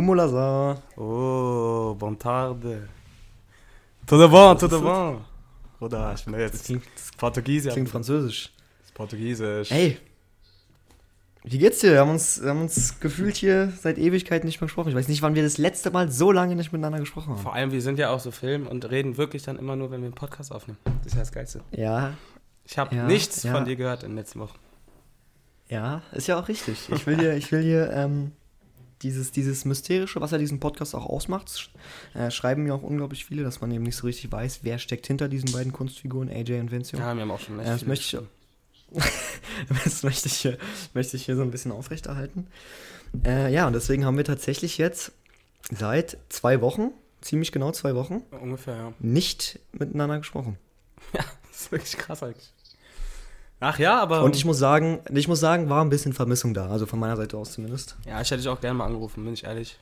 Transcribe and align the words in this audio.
Kumo 0.00 0.14
Lazar. 0.14 0.78
Oh, 0.96 1.94
bon 1.94 2.16
tarde. 2.18 2.88
Tudo 4.06 4.30
bom, 4.30 4.56
tudo 4.56 4.80
bom. 4.80 5.20
Oder 5.78 6.14
ich 6.14 6.24
bin 6.24 6.32
Das 6.32 6.40
jetzt 6.40 6.64
klingt, 6.64 6.84
Portugiesisch. 7.18 7.74
klingt 7.74 7.90
französisch. 7.90 8.50
Das 8.78 8.86
ist 8.86 8.94
Portugiesisch. 8.94 9.70
Hey, 9.70 9.98
wie 11.44 11.58
geht's 11.58 11.80
dir? 11.80 11.92
Wir 11.92 12.00
haben, 12.00 12.08
uns, 12.12 12.40
wir 12.42 12.48
haben 12.48 12.62
uns 12.62 12.98
gefühlt 12.98 13.36
hier 13.36 13.74
seit 13.78 13.98
Ewigkeiten 13.98 14.46
nicht 14.46 14.58
mehr 14.62 14.68
gesprochen. 14.68 14.88
Ich 14.88 14.94
weiß 14.94 15.08
nicht, 15.08 15.20
wann 15.20 15.34
wir 15.34 15.42
das 15.42 15.58
letzte 15.58 15.90
Mal 15.90 16.10
so 16.10 16.32
lange 16.32 16.56
nicht 16.56 16.72
miteinander 16.72 17.00
gesprochen 17.00 17.34
haben. 17.34 17.42
Vor 17.42 17.52
allem, 17.52 17.70
wir 17.70 17.82
sind 17.82 17.98
ja 17.98 18.08
auch 18.08 18.20
so 18.20 18.30
Film 18.30 18.68
und 18.68 18.90
reden 18.90 19.18
wirklich 19.18 19.42
dann 19.42 19.58
immer 19.58 19.76
nur, 19.76 19.90
wenn 19.90 20.00
wir 20.00 20.06
einen 20.06 20.14
Podcast 20.14 20.50
aufnehmen. 20.50 20.78
Das 21.02 21.08
ist 21.08 21.12
ja 21.12 21.18
das 21.20 21.32
Geilste. 21.32 21.60
Ja, 21.72 22.14
Ich 22.64 22.78
habe 22.78 22.96
Ja, 22.96 23.04
nichts 23.06 23.42
ja. 23.42 23.52
von 23.52 23.66
dir 23.66 23.76
gehört 23.76 24.02
in 24.02 24.12
den 24.12 24.16
letzten 24.16 24.40
Wochen. 24.40 24.56
ja, 25.68 26.00
ist 26.12 26.26
ja 26.26 26.40
auch 26.40 26.48
richtig. 26.48 26.88
Ich 26.90 27.06
will 27.06 27.18
hier, 27.18 27.34
ich 27.34 27.52
will 27.52 27.60
hier 27.62 27.90
ähm, 27.92 28.32
dieses, 29.02 29.32
dieses 29.32 29.64
Mysterische, 29.64 30.20
was 30.20 30.30
ja 30.30 30.38
diesen 30.38 30.60
Podcast 30.60 30.94
auch 30.94 31.06
ausmacht, 31.06 31.70
äh, 32.14 32.30
schreiben 32.30 32.64
mir 32.64 32.74
auch 32.74 32.82
unglaublich 32.82 33.24
viele, 33.24 33.42
dass 33.42 33.60
man 33.60 33.70
eben 33.70 33.84
nicht 33.84 33.96
so 33.96 34.06
richtig 34.06 34.30
weiß, 34.30 34.60
wer 34.62 34.78
steckt 34.78 35.06
hinter 35.06 35.28
diesen 35.28 35.52
beiden 35.52 35.72
Kunstfiguren, 35.72 36.28
AJ 36.28 36.60
und 36.60 36.70
Vincio. 36.70 36.98
Ja, 36.98 37.14
wir 37.14 37.22
haben 37.22 37.30
auch 37.30 37.40
schon 37.40 37.58
Ja, 37.58 37.64
das 37.64 37.86
möchte 37.86 38.18
ich-. 38.18 39.02
Das 39.84 40.02
möchte 40.02 40.26
ich, 40.28 40.34
hier, 40.34 40.58
möchte 40.94 41.16
ich 41.16 41.24
hier 41.24 41.36
so 41.36 41.42
ein 41.42 41.50
bisschen 41.50 41.70
aufrechterhalten. 41.70 42.46
Äh, 43.24 43.52
ja, 43.52 43.66
und 43.66 43.72
deswegen 43.72 44.04
haben 44.04 44.16
wir 44.16 44.24
tatsächlich 44.24 44.78
jetzt 44.78 45.12
seit 45.70 46.16
zwei 46.28 46.60
Wochen, 46.60 46.92
ziemlich 47.20 47.52
genau 47.52 47.70
zwei 47.72 47.94
Wochen, 47.94 48.22
Ungefähr, 48.30 48.76
ja. 48.76 48.92
nicht 48.98 49.60
miteinander 49.72 50.18
gesprochen. 50.18 50.56
Das 51.50 51.66
ist 51.66 51.72
wirklich 51.72 51.96
krass 51.98 52.22
eigentlich. 52.22 52.54
Ach 53.60 53.78
ja, 53.78 54.00
aber. 54.00 54.22
Und 54.22 54.34
ich 54.36 54.44
muss 54.44 54.58
sagen, 54.58 55.00
ich 55.10 55.28
muss 55.28 55.38
sagen, 55.40 55.68
war 55.68 55.82
ein 55.84 55.90
bisschen 55.90 56.12
Vermissung 56.14 56.54
da, 56.54 56.68
also 56.70 56.86
von 56.86 56.98
meiner 56.98 57.16
Seite 57.16 57.36
aus 57.36 57.52
zumindest. 57.52 57.96
ja, 58.06 58.20
ich 58.20 58.30
hätte 58.30 58.38
dich 58.40 58.48
auch 58.48 58.60
gerne 58.60 58.78
mal 58.78 58.86
angerufen, 58.86 59.24
bin 59.24 59.34
ich 59.34 59.44
ehrlich. 59.44 59.78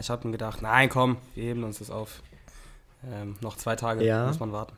Ich 0.00 0.10
habe 0.10 0.26
mir 0.26 0.32
gedacht, 0.32 0.60
nein, 0.62 0.88
komm, 0.88 1.18
wir 1.34 1.44
heben 1.44 1.62
uns 1.62 1.78
das 1.78 1.90
auf. 1.90 2.22
Ähm, 3.12 3.36
noch 3.42 3.56
zwei 3.56 3.76
Tage 3.76 4.04
Ja. 4.04 4.26
muss 4.26 4.40
man 4.40 4.50
warten. 4.52 4.72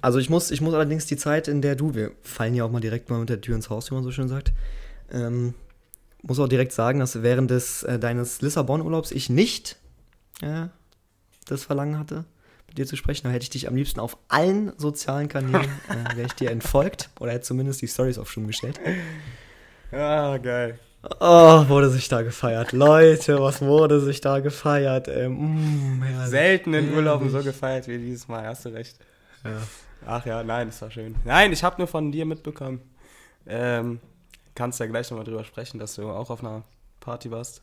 Also 0.00 0.18
ich 0.18 0.28
muss, 0.28 0.50
ich 0.50 0.60
muss 0.60 0.74
allerdings 0.74 1.06
die 1.06 1.16
Zeit, 1.16 1.46
in 1.46 1.62
der 1.62 1.76
du, 1.76 1.94
wir 1.94 2.12
fallen 2.22 2.54
ja 2.54 2.64
auch 2.64 2.70
mal 2.70 2.80
direkt 2.80 3.10
mal 3.10 3.20
mit 3.20 3.28
der 3.28 3.40
Tür 3.40 3.54
ins 3.54 3.70
Haus, 3.70 3.90
wie 3.90 3.94
man 3.94 4.02
so 4.02 4.10
schön 4.10 4.28
sagt, 4.28 4.52
ähm, 5.12 5.54
muss 6.22 6.38
auch 6.40 6.48
direkt 6.48 6.72
sagen, 6.72 6.98
dass 6.98 7.22
während 7.22 7.50
des 7.50 7.82
äh, 7.84 7.98
deines 7.98 8.40
Lissabon-Urlaubs 8.40 9.12
ich 9.12 9.28
nicht 9.30 9.76
äh, 10.40 10.66
das 11.46 11.64
Verlangen 11.64 11.98
hatte, 11.98 12.24
dir 12.76 12.86
zu 12.86 12.96
sprechen. 12.96 13.26
Da 13.26 13.32
hätte 13.32 13.44
ich 13.44 13.50
dich 13.50 13.68
am 13.68 13.76
liebsten 13.76 14.00
auf 14.00 14.16
allen 14.28 14.72
sozialen 14.78 15.28
Kanälen, 15.28 15.64
äh, 15.88 16.16
wäre 16.16 16.26
ich 16.26 16.34
dir 16.34 16.50
entfolgt 16.50 17.10
oder 17.20 17.32
hätte 17.32 17.44
zumindest 17.44 17.82
die 17.82 17.88
Stories 17.88 18.18
auf 18.18 18.30
Stumm 18.30 18.46
gestellt. 18.46 18.80
Ja, 19.92 20.36
geil. 20.38 20.78
Oh, 21.20 21.68
wurde 21.68 21.90
sich 21.90 22.08
da 22.08 22.22
gefeiert. 22.22 22.72
Leute, 22.72 23.40
was 23.40 23.60
wurde 23.60 24.00
sich 24.00 24.20
da 24.20 24.40
gefeiert? 24.40 25.08
Ähm, 25.08 25.98
mm. 25.98 26.26
Selten 26.26 26.72
in 26.72 26.94
Urlauben 26.94 27.28
so 27.28 27.42
gefeiert 27.42 27.88
wie 27.88 27.98
dieses 27.98 28.26
Mal, 28.26 28.46
hast 28.46 28.64
du 28.64 28.70
recht. 28.70 28.96
Ja. 29.44 29.50
Ach 30.06 30.24
ja, 30.24 30.42
nein, 30.42 30.68
das 30.68 30.80
war 30.80 30.90
schön. 30.90 31.14
Nein, 31.24 31.52
ich 31.52 31.62
habe 31.62 31.76
nur 31.78 31.88
von 31.88 32.10
dir 32.10 32.24
mitbekommen. 32.24 32.80
Ähm, 33.46 34.00
kannst 34.54 34.80
ja 34.80 34.86
gleich 34.86 35.10
nochmal 35.10 35.24
drüber 35.24 35.44
sprechen, 35.44 35.78
dass 35.78 35.94
du 35.94 36.08
auch 36.08 36.30
auf 36.30 36.40
einer 36.40 36.62
Party 37.00 37.30
warst. 37.30 37.62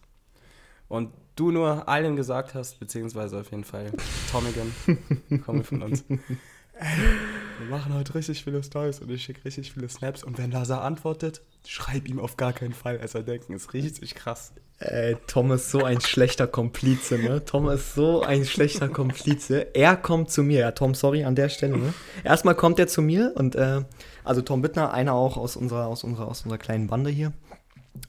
Und 0.91 1.13
du 1.37 1.51
nur 1.51 1.87
allen 1.87 2.17
gesagt 2.17 2.53
hast, 2.53 2.77
beziehungsweise 2.81 3.39
auf 3.39 3.49
jeden 3.51 3.63
Fall 3.63 3.91
Tomigan, 4.29 4.75
kommen 5.45 5.63
von 5.63 5.83
uns. 5.83 6.03
Wir 6.09 7.69
machen 7.69 7.93
heute 7.93 8.13
richtig 8.13 8.43
viele 8.43 8.61
Stories 8.61 8.99
und 8.99 9.09
ich 9.09 9.23
schicke 9.23 9.45
richtig 9.45 9.71
viele 9.71 9.87
Snaps. 9.87 10.21
Und 10.21 10.37
wenn 10.37 10.51
Lazar 10.51 10.81
antwortet, 10.81 11.41
schreib 11.65 12.09
ihm 12.09 12.19
auf 12.19 12.35
gar 12.35 12.51
keinen 12.51 12.73
Fall. 12.73 12.99
Also 12.99 13.21
denken, 13.21 13.53
ist 13.53 13.73
richtig 13.73 14.15
krass. 14.15 14.51
Ey, 14.79 15.15
Tom 15.27 15.51
ist 15.53 15.71
so 15.71 15.81
ein 15.81 16.01
schlechter 16.01 16.47
Komplize, 16.47 17.17
ne? 17.17 17.45
Tom 17.45 17.69
ist 17.69 17.95
so 17.95 18.23
ein 18.23 18.43
schlechter 18.43 18.89
Komplize. 18.89 19.73
Er 19.73 19.95
kommt 19.95 20.29
zu 20.29 20.43
mir. 20.43 20.59
Ja, 20.59 20.71
Tom, 20.71 20.93
sorry 20.93 21.23
an 21.23 21.35
der 21.35 21.47
Stelle, 21.47 21.77
ne? 21.77 21.93
Erstmal 22.25 22.55
kommt 22.55 22.79
er 22.79 22.87
zu 22.87 23.01
mir 23.01 23.31
und, 23.35 23.55
äh, 23.55 23.83
also 24.25 24.41
Tom 24.41 24.61
Bittner, 24.61 24.91
einer 24.91 25.13
auch 25.13 25.37
aus 25.37 25.55
unserer, 25.55 25.87
aus 25.87 26.03
unserer, 26.03 26.27
aus 26.27 26.41
unserer 26.41 26.57
kleinen 26.57 26.87
Bande 26.87 27.11
hier, 27.11 27.31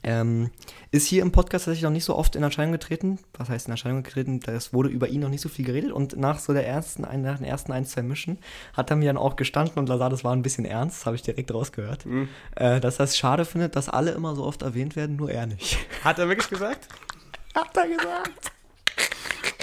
ähm, 0.03 0.49
ist 0.91 1.07
hier 1.07 1.21
im 1.21 1.31
Podcast 1.31 1.65
tatsächlich 1.65 1.83
noch 1.83 1.91
nicht 1.91 2.05
so 2.05 2.15
oft 2.15 2.35
in 2.35 2.43
Erscheinung 2.43 2.71
getreten. 2.71 3.19
Was 3.37 3.49
heißt 3.49 3.67
in 3.67 3.71
Erscheinung 3.71 4.03
getreten? 4.03 4.39
Das 4.39 4.73
wurde 4.73 4.89
über 4.89 5.07
ihn 5.07 5.21
noch 5.21 5.29
nicht 5.29 5.41
so 5.41 5.49
viel 5.49 5.65
geredet. 5.65 5.91
Und 5.91 6.17
nach 6.17 6.39
so 6.39 6.53
der 6.53 6.67
ersten, 6.67 7.01
nach 7.01 7.37
den 7.37 7.45
ersten 7.45 7.71
ein, 7.71 7.85
zwei 7.85 8.01
Mischen 8.01 8.37
hat 8.73 8.89
er 8.89 8.95
mir 8.95 9.07
dann 9.07 9.17
auch 9.17 9.35
gestanden 9.35 9.79
und 9.79 9.89
Lazar, 9.89 10.09
das 10.09 10.23
war 10.23 10.33
ein 10.33 10.41
bisschen 10.41 10.65
ernst, 10.65 10.99
das 10.99 11.05
habe 11.05 11.15
ich 11.15 11.21
direkt 11.21 11.53
rausgehört. 11.53 12.05
Mhm. 12.05 12.29
Äh, 12.55 12.79
dass 12.79 12.99
er 12.99 13.05
es 13.05 13.17
schade 13.17 13.45
findet, 13.45 13.75
dass 13.75 13.89
alle 13.89 14.11
immer 14.11 14.35
so 14.35 14.43
oft 14.43 14.61
erwähnt 14.61 14.95
werden, 14.95 15.15
nur 15.15 15.31
er 15.31 15.45
nicht. 15.45 15.77
Hat 16.03 16.19
er 16.19 16.27
wirklich 16.27 16.49
gesagt? 16.49 16.87
Hat 17.55 17.75
er 17.77 17.87
gesagt. 17.87 18.51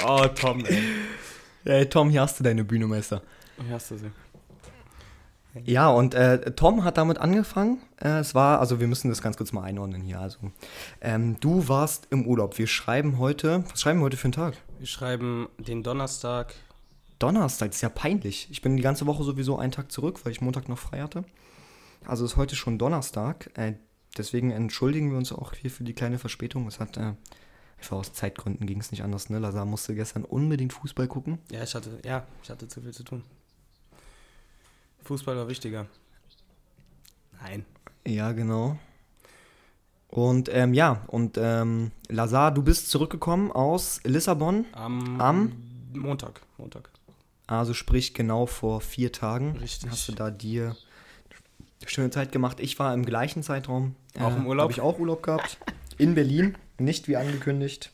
Oh, 0.07 0.27
Tom, 0.29 0.65
ey. 0.65 0.83
Ey, 1.65 1.87
Tom, 1.87 2.09
hier 2.09 2.23
hast 2.23 2.39
du 2.39 2.45
deine 2.45 2.65
Bühne, 2.65 2.87
Meister. 2.87 3.23
Wie 3.59 3.73
hast 3.73 3.91
du 3.91 3.99
sie? 3.99 4.11
Ja, 5.65 5.91
und 5.91 6.15
äh, 6.15 6.53
Tom 6.53 6.85
hat 6.85 6.97
damit 6.97 7.19
angefangen. 7.19 7.79
Äh, 8.01 8.21
es 8.21 8.35
war, 8.35 8.61
also 8.61 8.81
wir 8.81 8.87
müssen 8.87 9.09
das 9.09 9.23
ganz 9.23 9.37
kurz 9.37 9.53
mal 9.53 9.63
einordnen 9.63 10.03
hier. 10.03 10.21
Also, 10.21 10.39
ähm, 11.01 11.39
du 11.41 11.69
warst 11.69 12.07
im 12.11 12.27
Urlaub. 12.27 12.59
Wir 12.59 12.67
schreiben 12.67 13.19
heute, 13.19 13.65
was 13.71 13.81
schreiben 13.81 14.01
wir 14.01 14.05
heute 14.05 14.17
für 14.17 14.27
einen 14.27 14.33
Tag? 14.33 14.55
Wir 14.79 14.87
schreiben 14.87 15.49
den 15.59 15.83
Donnerstag. 15.83 16.55
Donnerstag, 17.19 17.69
das 17.69 17.77
ist 17.77 17.83
ja 17.83 17.89
peinlich. 17.89 18.49
Ich 18.51 18.63
bin 18.63 18.77
die 18.77 18.83
ganze 18.83 19.07
Woche 19.07 19.25
sowieso 19.25 19.59
einen 19.59 19.73
Tag 19.73 19.93
zurück, 19.93 20.21
weil 20.25 20.33
ich 20.33 20.41
Montag 20.41 20.69
noch 20.69 20.79
frei 20.79 21.01
hatte. 21.01 21.25
Also 22.07 22.25
ist 22.25 22.37
heute 22.37 22.57
schon 22.57 22.79
Donnerstag. 22.79 23.51
Äh, 23.55 23.75
deswegen 24.17 24.51
entschuldigen 24.51 25.11
wir 25.11 25.19
uns 25.19 25.33
auch 25.33 25.53
hier 25.55 25.71
für 25.71 25.85
die 25.85 25.93
kleine 25.93 26.19
Verspätung. 26.19 26.67
Es 26.67 26.81
hat 26.81 26.97
äh, 26.97 27.13
einfach 27.79 27.97
aus 27.97 28.13
Zeitgründen 28.13 28.67
ging 28.67 28.81
es 28.81 28.91
nicht 28.91 29.03
anders. 29.03 29.29
Ne? 29.31 29.39
Lazar 29.39 29.65
musste 29.65 29.95
gestern 29.95 30.25
unbedingt 30.25 30.73
Fußball 30.73 31.09
gucken. 31.09 31.39
Ja, 31.51 31.63
ich 31.63 31.75
hatte, 31.75 31.99
ja, 32.05 32.27
ich 32.43 32.51
hatte 32.51 32.69
zu 32.69 32.81
viel 32.81 32.93
zu 32.93 33.03
tun. 33.03 33.23
Fußball 35.05 35.37
war 35.37 35.49
wichtiger. 35.49 35.87
Nein. 37.43 37.65
Ja, 38.07 38.33
genau. 38.33 38.79
Und 40.09 40.49
ähm, 40.53 40.75
ja, 40.75 41.03
und 41.07 41.39
ähm, 41.41 41.93
Lazar, 42.09 42.53
du 42.53 42.63
bist 42.63 42.91
zurückgekommen 42.91 43.53
aus 43.53 44.01
Lissabon, 44.05 44.65
Am, 44.73 45.21
Am? 45.21 45.53
Montag. 45.95 46.41
Montag. 46.59 46.91
also 47.47 47.75
sprich 47.75 48.13
genau 48.15 48.47
vor 48.47 48.81
vier 48.81 49.13
Tagen. 49.13 49.57
Richtig. 49.59 49.91
Hast 49.91 50.09
du 50.09 50.13
da 50.13 50.31
dir 50.31 50.77
schöne 51.87 52.11
Zeit 52.11 52.33
gemacht. 52.33 52.61
Ich 52.61 52.79
war 52.79 52.93
im 52.93 53.05
gleichen 53.05 53.43
Zeitraum. 53.43 53.95
Auch 54.19 54.37
im 54.37 54.47
Urlaub? 54.47 54.65
Habe 54.65 54.73
ich 54.73 54.81
auch 54.81 54.99
Urlaub 54.99 55.23
gehabt. 55.23 55.59
In 55.99 56.15
Berlin, 56.15 56.57
nicht 56.79 57.09
wie 57.09 57.17
angekündigt. 57.17 57.93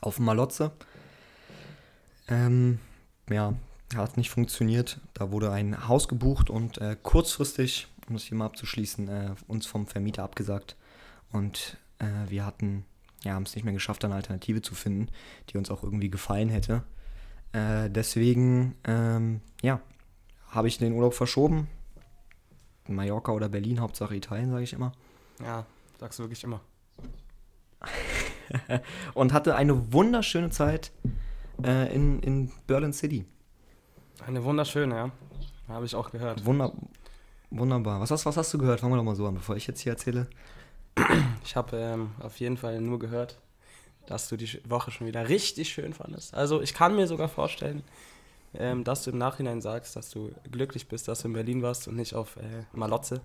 Auf 0.00 0.18
Malotze. 0.18 0.72
Ähm, 2.28 2.78
ja, 3.30 3.54
hat 3.94 4.16
nicht 4.16 4.30
funktioniert. 4.30 5.00
Da 5.14 5.30
wurde 5.30 5.52
ein 5.52 5.88
Haus 5.88 6.08
gebucht 6.08 6.50
und 6.50 6.78
äh, 6.78 6.96
kurzfristig, 7.00 7.86
um 8.08 8.14
das 8.14 8.24
hier 8.24 8.36
mal 8.36 8.46
abzuschließen, 8.46 9.08
äh, 9.08 9.34
uns 9.46 9.66
vom 9.66 9.86
Vermieter 9.86 10.24
abgesagt. 10.24 10.76
Und 11.30 11.76
äh, 11.98 12.06
wir 12.28 12.44
hatten, 12.44 12.84
ja, 13.22 13.34
haben 13.34 13.44
es 13.44 13.54
nicht 13.54 13.64
mehr 13.64 13.74
geschafft, 13.74 14.04
eine 14.04 14.14
Alternative 14.14 14.62
zu 14.62 14.74
finden, 14.74 15.08
die 15.50 15.58
uns 15.58 15.70
auch 15.70 15.82
irgendwie 15.82 16.10
gefallen 16.10 16.48
hätte. 16.48 16.82
Äh, 17.52 17.90
deswegen, 17.90 18.74
ähm, 18.84 19.40
ja, 19.62 19.80
habe 20.48 20.68
ich 20.68 20.78
den 20.78 20.92
Urlaub 20.92 21.14
verschoben. 21.14 21.68
Mallorca 22.88 23.32
oder 23.32 23.48
Berlin, 23.48 23.80
Hauptsache 23.80 24.14
Italien, 24.14 24.50
sage 24.50 24.64
ich 24.64 24.72
immer. 24.72 24.92
Ja, 25.40 25.66
sagst 25.98 26.18
du 26.18 26.24
wirklich 26.24 26.44
immer. 26.44 26.60
Und 29.14 29.32
hatte 29.32 29.56
eine 29.56 29.92
wunderschöne 29.92 30.50
Zeit 30.50 30.92
äh, 31.62 31.94
in, 31.94 32.20
in 32.20 32.52
Berlin 32.66 32.92
City. 32.92 33.26
Eine 34.24 34.44
wunderschöne, 34.44 34.94
ja. 34.94 35.10
Habe 35.68 35.84
ich 35.84 35.94
auch 35.94 36.10
gehört. 36.10 36.44
Wunder, 36.44 36.72
wunderbar. 37.50 38.00
Was 38.00 38.10
hast, 38.10 38.26
was 38.26 38.36
hast 38.36 38.54
du 38.54 38.58
gehört? 38.58 38.80
Fangen 38.80 38.92
wir 38.92 38.98
doch 38.98 39.04
mal 39.04 39.16
so 39.16 39.26
an, 39.26 39.34
bevor 39.34 39.56
ich 39.56 39.66
jetzt 39.66 39.80
hier 39.80 39.92
erzähle. 39.92 40.28
Ich 41.44 41.56
habe 41.56 41.76
ähm, 41.76 42.10
auf 42.20 42.38
jeden 42.40 42.56
Fall 42.56 42.80
nur 42.80 42.98
gehört, 42.98 43.38
dass 44.06 44.28
du 44.28 44.36
die 44.36 44.60
Woche 44.68 44.90
schon 44.90 45.06
wieder 45.06 45.28
richtig 45.28 45.68
schön 45.68 45.92
fandest. 45.92 46.34
Also 46.34 46.62
ich 46.62 46.72
kann 46.72 46.96
mir 46.96 47.06
sogar 47.06 47.28
vorstellen, 47.28 47.82
ähm, 48.54 48.84
dass 48.84 49.04
du 49.04 49.10
im 49.10 49.18
Nachhinein 49.18 49.60
sagst, 49.60 49.96
dass 49.96 50.10
du 50.10 50.32
glücklich 50.50 50.88
bist, 50.88 51.08
dass 51.08 51.22
du 51.22 51.28
in 51.28 51.34
Berlin 51.34 51.62
warst 51.62 51.88
und 51.88 51.96
nicht 51.96 52.14
auf 52.14 52.36
äh, 52.36 52.64
Malotze. 52.72 53.20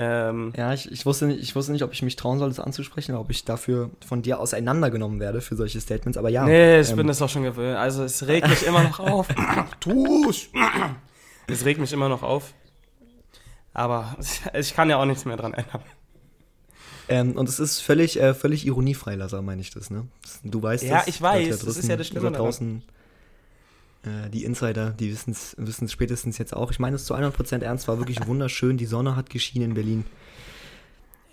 Ähm, 0.00 0.52
Ja, 0.56 0.72
ich, 0.72 0.92
ich, 0.92 1.04
wusste 1.06 1.26
nicht, 1.26 1.40
ich 1.40 1.56
wusste 1.56 1.72
nicht, 1.72 1.82
ob 1.82 1.92
ich 1.92 2.02
mich 2.02 2.14
trauen 2.14 2.38
soll, 2.38 2.48
das 2.50 2.60
anzusprechen, 2.60 3.12
oder 3.12 3.20
ob 3.20 3.30
ich 3.30 3.44
dafür 3.44 3.90
von 4.06 4.22
dir 4.22 4.38
auseinandergenommen 4.38 5.18
werde 5.18 5.40
für 5.40 5.56
solche 5.56 5.80
Statements. 5.80 6.16
Aber 6.16 6.28
ja. 6.28 6.44
nee, 6.44 6.78
ich 6.78 6.90
ähm, 6.90 6.96
bin 6.98 7.08
das 7.08 7.20
auch 7.20 7.28
schon 7.28 7.42
gewöhnt. 7.42 7.76
Also 7.76 8.04
es 8.04 8.28
regt 8.28 8.48
mich 8.48 8.64
immer 8.64 8.84
noch 8.84 9.00
auf. 9.00 9.26
Tu's! 9.80 10.50
Es 11.48 11.64
regt 11.64 11.80
mich 11.80 11.92
immer 11.92 12.08
noch 12.08 12.22
auf. 12.22 12.54
Aber 13.74 14.16
ich 14.54 14.74
kann 14.74 14.88
ja 14.88 14.98
auch 14.98 15.04
nichts 15.04 15.24
mehr 15.24 15.36
dran 15.36 15.52
ändern. 15.52 15.82
Ähm, 17.08 17.32
und 17.32 17.48
es 17.48 17.58
ist 17.58 17.80
völlig, 17.80 18.20
äh, 18.20 18.34
völlig 18.34 18.66
ironiefrei, 18.66 19.16
Lazar, 19.16 19.42
meine 19.42 19.62
ich 19.62 19.70
das, 19.70 19.90
ne? 19.90 20.06
Du 20.44 20.62
weißt 20.62 20.84
Ja, 20.84 20.98
das. 20.98 21.08
ich 21.08 21.20
weiß, 21.20 21.60
das 21.60 21.76
ist 21.76 21.88
ja 21.88 21.96
das 21.96 22.06
Schlimme 22.06 22.30
da 22.30 22.38
draußen, 22.38 22.82
Die 24.32 24.44
Insider, 24.44 24.90
die 24.90 25.10
wissen 25.10 25.32
es 25.32 25.92
spätestens 25.92 26.38
jetzt 26.38 26.54
auch. 26.54 26.70
Ich 26.70 26.78
meine 26.78 26.96
es 26.96 27.04
zu 27.04 27.14
100% 27.14 27.62
ernst, 27.62 27.88
war 27.88 27.98
wirklich 27.98 28.18
wunderschön. 28.26 28.76
Die 28.76 28.86
Sonne 28.86 29.16
hat 29.16 29.30
geschienen 29.30 29.70
in 29.70 29.74
Berlin. 29.74 30.04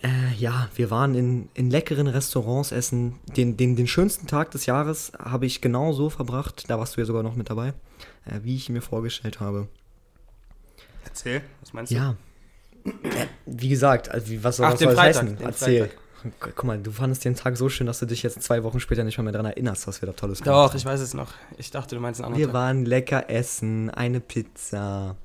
Äh, 0.04 0.34
ja, 0.38 0.70
wir 0.76 0.92
waren 0.92 1.16
in, 1.16 1.50
in 1.54 1.72
leckeren 1.72 2.08
Restaurants 2.08 2.72
essen. 2.72 3.16
Den, 3.38 3.58
den, 3.58 3.76
den 3.76 3.88
schönsten 3.88 4.28
Tag 4.28 4.52
des 4.52 4.66
Jahres 4.66 5.14
habe 5.18 5.46
ich 5.46 5.62
genau 5.62 5.94
so 5.94 6.10
verbracht, 6.10 6.66
da 6.68 6.78
warst 6.78 6.96
du 6.96 7.02
ja 7.02 7.06
sogar 7.06 7.24
noch 7.24 7.36
mit 7.36 7.50
dabei, 7.50 7.70
äh, 8.26 8.40
wie 8.44 8.56
ich 8.56 8.70
ihn 8.70 8.74
mir 8.74 8.82
vorgestellt 8.82 9.40
habe. 9.40 9.68
Erzähl, 11.06 11.42
was 11.62 11.74
meinst 11.74 11.92
du? 11.92 11.96
Ja. 11.96 12.16
Äh, 12.84 13.26
wie 13.46 13.70
gesagt, 13.70 14.10
also 14.10 14.44
was 14.44 14.58
soll, 14.58 14.76
das 14.78 14.98
heißen? 14.98 15.38
den 15.38 15.46
Erzähl. 15.46 15.88
Freitag. 15.88 16.05
Guck 16.40 16.64
mal, 16.64 16.80
du 16.80 16.92
fandest 16.92 17.26
den 17.26 17.36
Tag 17.36 17.58
so 17.58 17.70
schön, 17.70 17.88
dass 17.88 18.00
du 18.00 18.06
dich 18.06 18.24
jetzt 18.24 18.42
zwei 18.42 18.64
Wochen 18.64 18.80
später 18.80 19.04
nicht 19.04 19.18
mehr, 19.18 19.24
mehr 19.24 19.34
daran 19.34 19.48
erinnerst, 19.48 19.88
was 19.88 20.02
wir 20.02 20.08
da 20.08 20.14
Tolles 20.14 20.42
gemacht 20.42 20.56
Doch, 20.56 20.70
haben. 20.70 20.78
ich 20.78 20.86
weiß 20.86 21.00
es 21.00 21.14
noch. 21.14 21.32
Ich 21.58 21.72
dachte, 21.72 21.96
du 21.96 22.02
meinst 22.02 22.20
einen 22.22 22.26
anderen 22.28 22.40
Wir 22.40 22.48
Tag. 22.48 22.54
waren 22.54 22.86
lecker 22.86 23.30
essen, 23.30 23.90
eine 23.90 24.20
Pizza. 24.20 25.16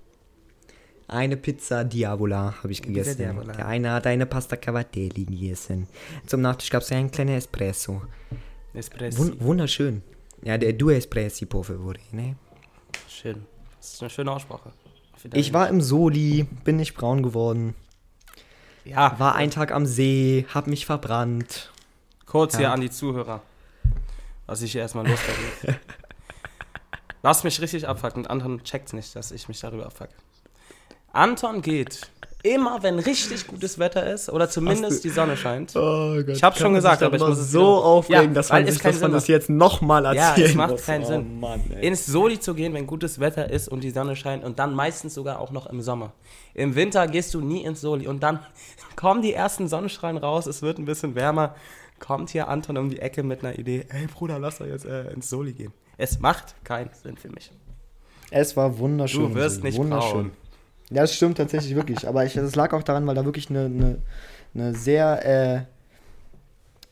Eine 1.08 1.36
Pizza 1.36 1.82
Diavola 1.84 2.54
habe 2.62 2.72
ich 2.72 2.82
gegessen. 2.82 3.18
Diavola. 3.18 3.52
Der 3.54 3.66
eine 3.66 3.92
hat 3.92 4.06
eine 4.06 4.26
Pasta 4.26 4.56
Cavatelli 4.56 5.24
gegessen. 5.24 5.88
Zum 6.26 6.40
Nachtisch 6.40 6.70
gab 6.70 6.82
es 6.82 6.92
einen 6.92 7.10
kleinen 7.10 7.36
Espresso. 7.36 8.02
Espresso. 8.74 9.18
Wun 9.18 9.36
wunderschön. 9.40 10.02
Ja, 10.42 10.56
der 10.56 10.72
due 10.72 10.94
espressi, 10.94 11.46
por 11.46 11.64
favore, 11.64 11.98
ne? 12.12 12.36
Schön. 13.08 13.44
Das 13.78 13.94
ist 13.94 14.00
eine 14.02 14.10
schöne 14.10 14.30
Aussprache. 14.30 14.72
Ich 15.34 15.52
war 15.52 15.68
im 15.68 15.80
Soli, 15.82 16.46
bin 16.64 16.76
nicht 16.76 16.94
braun 16.94 17.22
geworden, 17.22 17.74
ja, 18.84 19.18
war 19.18 19.34
ein 19.34 19.50
Tag 19.50 19.72
am 19.72 19.86
See, 19.86 20.46
hab 20.52 20.66
mich 20.66 20.86
verbrannt. 20.86 21.70
kurz 22.26 22.56
hier 22.56 22.66
Ja. 22.68 22.72
an 22.72 22.80
die 22.80 22.90
Zuhörer, 22.90 23.42
was 24.46 24.62
ich 24.62 24.72
hier 24.72 24.80
erstmal 24.82 25.06
loswerden 25.08 25.44
muss. 25.62 25.74
Was 27.22 27.44
mich 27.44 27.60
richtig 27.60 27.86
abfuckt 27.88 28.16
und 28.16 28.30
Anton 28.30 28.62
checkt 28.64 28.92
nicht, 28.92 29.14
dass 29.16 29.30
ich 29.32 29.48
mich 29.48 29.60
darüber 29.60 29.86
abfuck. 29.86 30.08
Anton 31.12 31.60
geht 31.60 32.08
immer, 32.42 32.82
wenn 32.82 32.98
richtig 32.98 33.46
gutes 33.46 33.78
Wetter 33.78 34.10
ist 34.10 34.30
oder 34.30 34.48
zumindest 34.48 35.04
die 35.04 35.08
Sonne 35.10 35.36
scheint. 35.36 35.74
Oh 35.76 36.14
Gott, 36.16 36.28
Ich 36.28 36.42
hab's 36.42 36.58
schon 36.58 36.74
gesagt, 36.74 37.02
aber 37.02 37.16
ich 37.16 37.22
muss 37.22 37.38
es 37.38 37.50
so 37.52 37.60
wieder- 37.60 37.84
aufregen, 37.84 38.22
Ja, 38.28 38.32
dass 38.34 38.48
man, 38.50 38.64
es 38.66 38.74
sich, 38.74 38.82
dass 38.82 39.00
man 39.00 39.12
das 39.12 39.26
jetzt 39.28 39.50
nochmal 39.50 40.04
Ja, 40.14 40.30
erzählen 40.30 40.48
es 40.50 40.54
macht 40.54 40.70
muss. 40.72 40.84
keinen 40.86 41.04
oh, 41.04 41.08
Sinn. 41.08 41.40
Mann. 41.40 41.60
Ins 41.80 42.06
Soli 42.06 42.40
zu 42.40 42.54
gehen, 42.54 42.72
wenn 42.74 42.86
gutes 42.86 43.20
Wetter 43.20 43.50
ist 43.50 43.68
und 43.68 43.84
die 43.84 43.90
Sonne 43.90 44.16
scheint 44.16 44.44
und 44.44 44.58
dann 44.58 44.74
meistens 44.74 45.14
sogar 45.14 45.38
auch 45.40 45.50
noch 45.50 45.66
im 45.66 45.82
Sommer. 45.82 46.12
Im 46.54 46.74
Winter 46.74 47.06
gehst 47.06 47.34
du 47.34 47.40
nie 47.40 47.64
ins 47.64 47.80
Soli 47.80 48.06
und 48.08 48.22
dann 48.22 48.40
kommen 48.96 49.22
die 49.22 49.32
ersten 49.34 49.68
Sonnenstrahlen 49.68 50.16
raus, 50.18 50.46
es 50.46 50.62
wird 50.62 50.78
ein 50.78 50.84
bisschen 50.84 51.14
wärmer, 51.14 51.54
kommt 51.98 52.30
hier 52.30 52.48
Anton 52.48 52.78
um 52.78 52.88
die 52.90 53.00
Ecke 53.00 53.22
mit 53.22 53.44
einer 53.44 53.58
Idee, 53.58 53.84
ey 53.90 54.06
Bruder, 54.06 54.38
lass 54.38 54.58
doch 54.58 54.66
jetzt 54.66 54.86
äh, 54.86 55.10
ins 55.12 55.28
Soli 55.28 55.52
gehen. 55.52 55.72
Es 55.98 56.18
macht 56.18 56.54
keinen 56.64 56.88
Sinn 57.02 57.16
für 57.18 57.28
mich. 57.28 57.50
Es 58.30 58.56
war 58.56 58.78
wunderschön. 58.78 59.22
Du 59.28 59.34
wirst 59.34 59.62
nicht 59.62 59.76
wunderschön. 59.76 60.12
braun. 60.12 60.30
Ja, 60.90 61.02
das 61.02 61.14
stimmt 61.14 61.36
tatsächlich 61.36 61.74
wirklich. 61.74 62.06
Aber 62.06 62.24
ich, 62.24 62.34
das 62.34 62.56
lag 62.56 62.72
auch 62.72 62.82
daran, 62.82 63.06
weil 63.06 63.14
da 63.14 63.24
wirklich 63.24 63.48
eine, 63.48 63.66
eine, 63.66 64.02
eine 64.54 64.74
sehr 64.74 65.66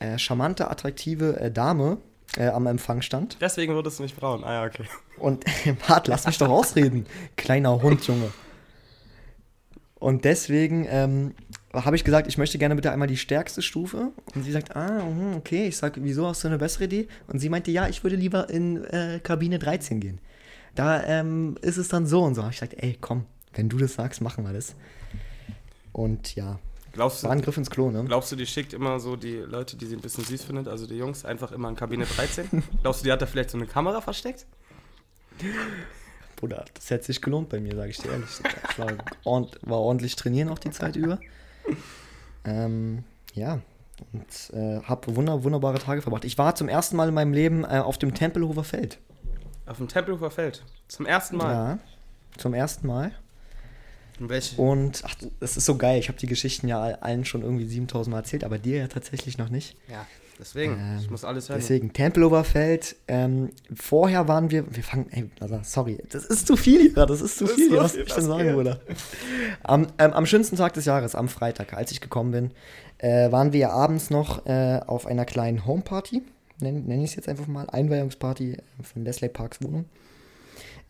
äh, 0.00 0.04
äh, 0.04 0.18
charmante, 0.18 0.70
attraktive 0.70 1.40
äh, 1.40 1.50
Dame 1.50 1.98
äh, 2.36 2.48
am 2.48 2.66
Empfang 2.66 3.02
stand. 3.02 3.38
Deswegen 3.40 3.74
wurdest 3.74 3.98
du 3.98 4.04
nicht 4.04 4.16
braun. 4.16 4.44
Ah 4.44 4.52
ja, 4.52 4.64
okay. 4.64 4.84
Und 5.18 5.44
warte, 5.88 6.10
lass 6.10 6.26
mich 6.26 6.38
doch 6.38 6.48
ausreden, 6.48 7.06
kleiner 7.36 7.82
Hund, 7.82 8.06
Junge. 8.06 8.30
Und 9.96 10.24
deswegen 10.24 10.86
ähm, 10.88 11.34
habe 11.74 11.96
ich 11.96 12.04
gesagt, 12.04 12.28
ich 12.28 12.38
möchte 12.38 12.56
gerne 12.58 12.76
bitte 12.76 12.92
einmal 12.92 13.08
die 13.08 13.16
stärkste 13.16 13.62
Stufe. 13.62 14.12
Und 14.34 14.44
sie 14.44 14.52
sagt, 14.52 14.76
ah, 14.76 15.02
mhm, 15.02 15.34
okay. 15.36 15.66
Ich 15.66 15.76
sage, 15.76 16.00
wieso 16.04 16.26
hast 16.28 16.44
du 16.44 16.48
eine 16.48 16.58
bessere 16.58 16.84
Idee? 16.84 17.08
Und 17.26 17.40
sie 17.40 17.48
meinte, 17.48 17.72
ja, 17.72 17.88
ich 17.88 18.04
würde 18.04 18.14
lieber 18.14 18.48
in 18.48 18.84
äh, 18.84 19.18
Kabine 19.20 19.58
13 19.58 19.98
gehen. 19.98 20.20
Da 20.76 21.02
ähm, 21.04 21.56
ist 21.62 21.78
es 21.78 21.88
dann 21.88 22.06
so 22.06 22.22
und 22.22 22.36
so. 22.36 22.46
Ich 22.48 22.58
sagte, 22.58 22.80
ey, 22.80 22.96
komm, 23.00 23.24
wenn 23.54 23.68
du 23.68 23.78
das 23.78 23.94
sagst, 23.94 24.20
machen 24.20 24.44
wir 24.44 24.52
das. 24.52 24.74
Und 25.92 26.34
ja, 26.34 26.58
Glaubst 26.92 27.22
war 27.22 27.30
ein 27.30 27.38
du, 27.38 27.44
Griff 27.44 27.56
ins 27.56 27.70
Klo, 27.70 27.90
ne? 27.90 28.04
glaubst 28.04 28.32
du, 28.32 28.36
die 28.36 28.46
schickt 28.46 28.72
immer 28.72 28.98
so 28.98 29.16
die 29.16 29.36
Leute, 29.36 29.76
die 29.76 29.86
sie 29.86 29.96
ein 29.96 30.00
bisschen 30.00 30.24
süß 30.24 30.44
findet, 30.44 30.68
also 30.68 30.86
die 30.86 30.96
Jungs, 30.96 31.24
einfach 31.24 31.52
immer 31.52 31.68
in 31.68 31.76
Kabine 31.76 32.04
13? 32.04 32.62
glaubst 32.82 33.02
du, 33.02 33.04
die 33.04 33.12
hat 33.12 33.22
da 33.22 33.26
vielleicht 33.26 33.50
so 33.50 33.58
eine 33.58 33.66
Kamera 33.66 34.00
versteckt? 34.00 34.46
Bruder, 36.36 36.64
das 36.74 36.90
hätte 36.90 37.04
sich 37.06 37.20
gelohnt 37.20 37.48
bei 37.48 37.60
mir, 37.60 37.74
sage 37.74 37.90
ich 37.90 37.98
dir 37.98 38.10
ehrlich. 38.10 38.28
Ich 38.70 38.78
war, 38.78 38.92
ordent, 39.24 39.58
war 39.62 39.78
ordentlich 39.78 40.16
trainieren 40.16 40.48
auch 40.48 40.58
die 40.58 40.70
Zeit 40.70 40.96
über. 40.96 41.18
Ähm, 42.44 43.04
ja, 43.34 43.60
und 44.12 44.56
äh, 44.56 44.80
habe 44.82 45.14
wunder, 45.16 45.44
wunderbare 45.44 45.78
Tage 45.78 46.02
verbracht. 46.02 46.24
Ich 46.24 46.38
war 46.38 46.54
zum 46.54 46.68
ersten 46.68 46.96
Mal 46.96 47.08
in 47.08 47.14
meinem 47.14 47.32
Leben 47.32 47.64
äh, 47.64 47.78
auf 47.78 47.98
dem 47.98 48.14
Tempelhofer 48.14 48.64
Feld. 48.64 48.98
Auf 49.66 49.78
dem 49.78 49.88
Tempelhofer 49.88 50.30
Feld. 50.30 50.64
Zum 50.88 51.06
ersten 51.06 51.36
Mal. 51.36 51.52
Ja, 51.52 51.78
zum 52.36 52.54
ersten 52.54 52.86
Mal. 52.86 53.12
Und 54.20 54.28
welche? 54.28 54.60
Und 54.60 55.02
ach, 55.04 55.14
das 55.40 55.56
ist 55.56 55.66
so 55.66 55.76
geil. 55.76 55.98
Ich 55.98 56.08
habe 56.08 56.18
die 56.18 56.26
Geschichten 56.26 56.68
ja 56.68 56.80
all- 56.80 56.96
allen 56.96 57.24
schon 57.24 57.42
irgendwie 57.42 57.66
7000 57.66 58.12
Mal 58.12 58.18
erzählt, 58.20 58.44
aber 58.44 58.58
dir 58.58 58.78
ja 58.78 58.88
tatsächlich 58.88 59.38
noch 59.38 59.48
nicht. 59.48 59.76
Ja, 59.88 60.06
deswegen. 60.38 60.72
Ähm, 60.72 60.98
ich 61.00 61.10
muss 61.10 61.24
alles 61.24 61.48
hören. 61.48 61.60
Deswegen, 61.60 61.92
Tempelhofer 61.92 62.42
Feld. 62.44 62.96
Ähm, 63.06 63.50
vorher 63.74 64.26
waren 64.28 64.50
wir, 64.50 64.64
wir 64.74 64.82
fangen, 64.82 65.06
ey, 65.10 65.30
also, 65.40 65.60
sorry, 65.62 65.98
das 66.10 66.24
ist 66.24 66.46
zu 66.46 66.56
viel 66.56 66.90
hier, 66.92 67.06
das 67.06 67.20
ist 67.20 67.38
zu 67.38 67.44
Das 67.44 67.52
ist 67.52 67.56
viel 67.58 67.68
hier, 67.70 67.78
was 67.80 67.92
soll 67.92 68.02
ich 68.02 68.12
denn 68.14 68.24
sagen? 68.24 68.52
Bruder? 68.54 68.80
Am, 69.62 69.86
ähm, 69.98 70.12
am 70.12 70.26
schönsten 70.26 70.56
Tag 70.56 70.74
des 70.74 70.84
Jahres, 70.84 71.14
am 71.14 71.28
Freitag, 71.28 71.74
als 71.74 71.92
ich 71.92 72.00
gekommen 72.00 72.30
bin, 72.32 72.50
äh, 72.98 73.30
waren 73.30 73.52
wir 73.52 73.60
ja 73.60 73.70
abends 73.70 74.10
noch 74.10 74.46
äh, 74.46 74.80
auf 74.86 75.06
einer 75.06 75.24
kleinen 75.24 75.64
Homeparty, 75.64 76.22
nenne 76.60 76.80
nenn 76.80 77.02
ich 77.02 77.10
es 77.10 77.16
jetzt 77.16 77.28
einfach 77.28 77.46
mal, 77.46 77.68
Einweihungsparty 77.70 78.56
von 78.82 79.04
Leslie 79.04 79.28
Parks 79.28 79.62
Wohnung. 79.62 79.84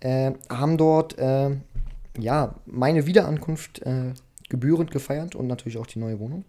Äh, 0.00 0.32
haben 0.48 0.78
dort, 0.78 1.18
äh, 1.18 1.50
ja, 2.18 2.56
meine 2.66 3.06
Wiederankunft 3.06 3.80
äh, 3.82 4.12
gebührend 4.48 4.90
gefeiert 4.90 5.34
und 5.34 5.46
natürlich 5.46 5.78
auch 5.78 5.86
die 5.86 5.98
neue 5.98 6.18
Wohnung. 6.18 6.44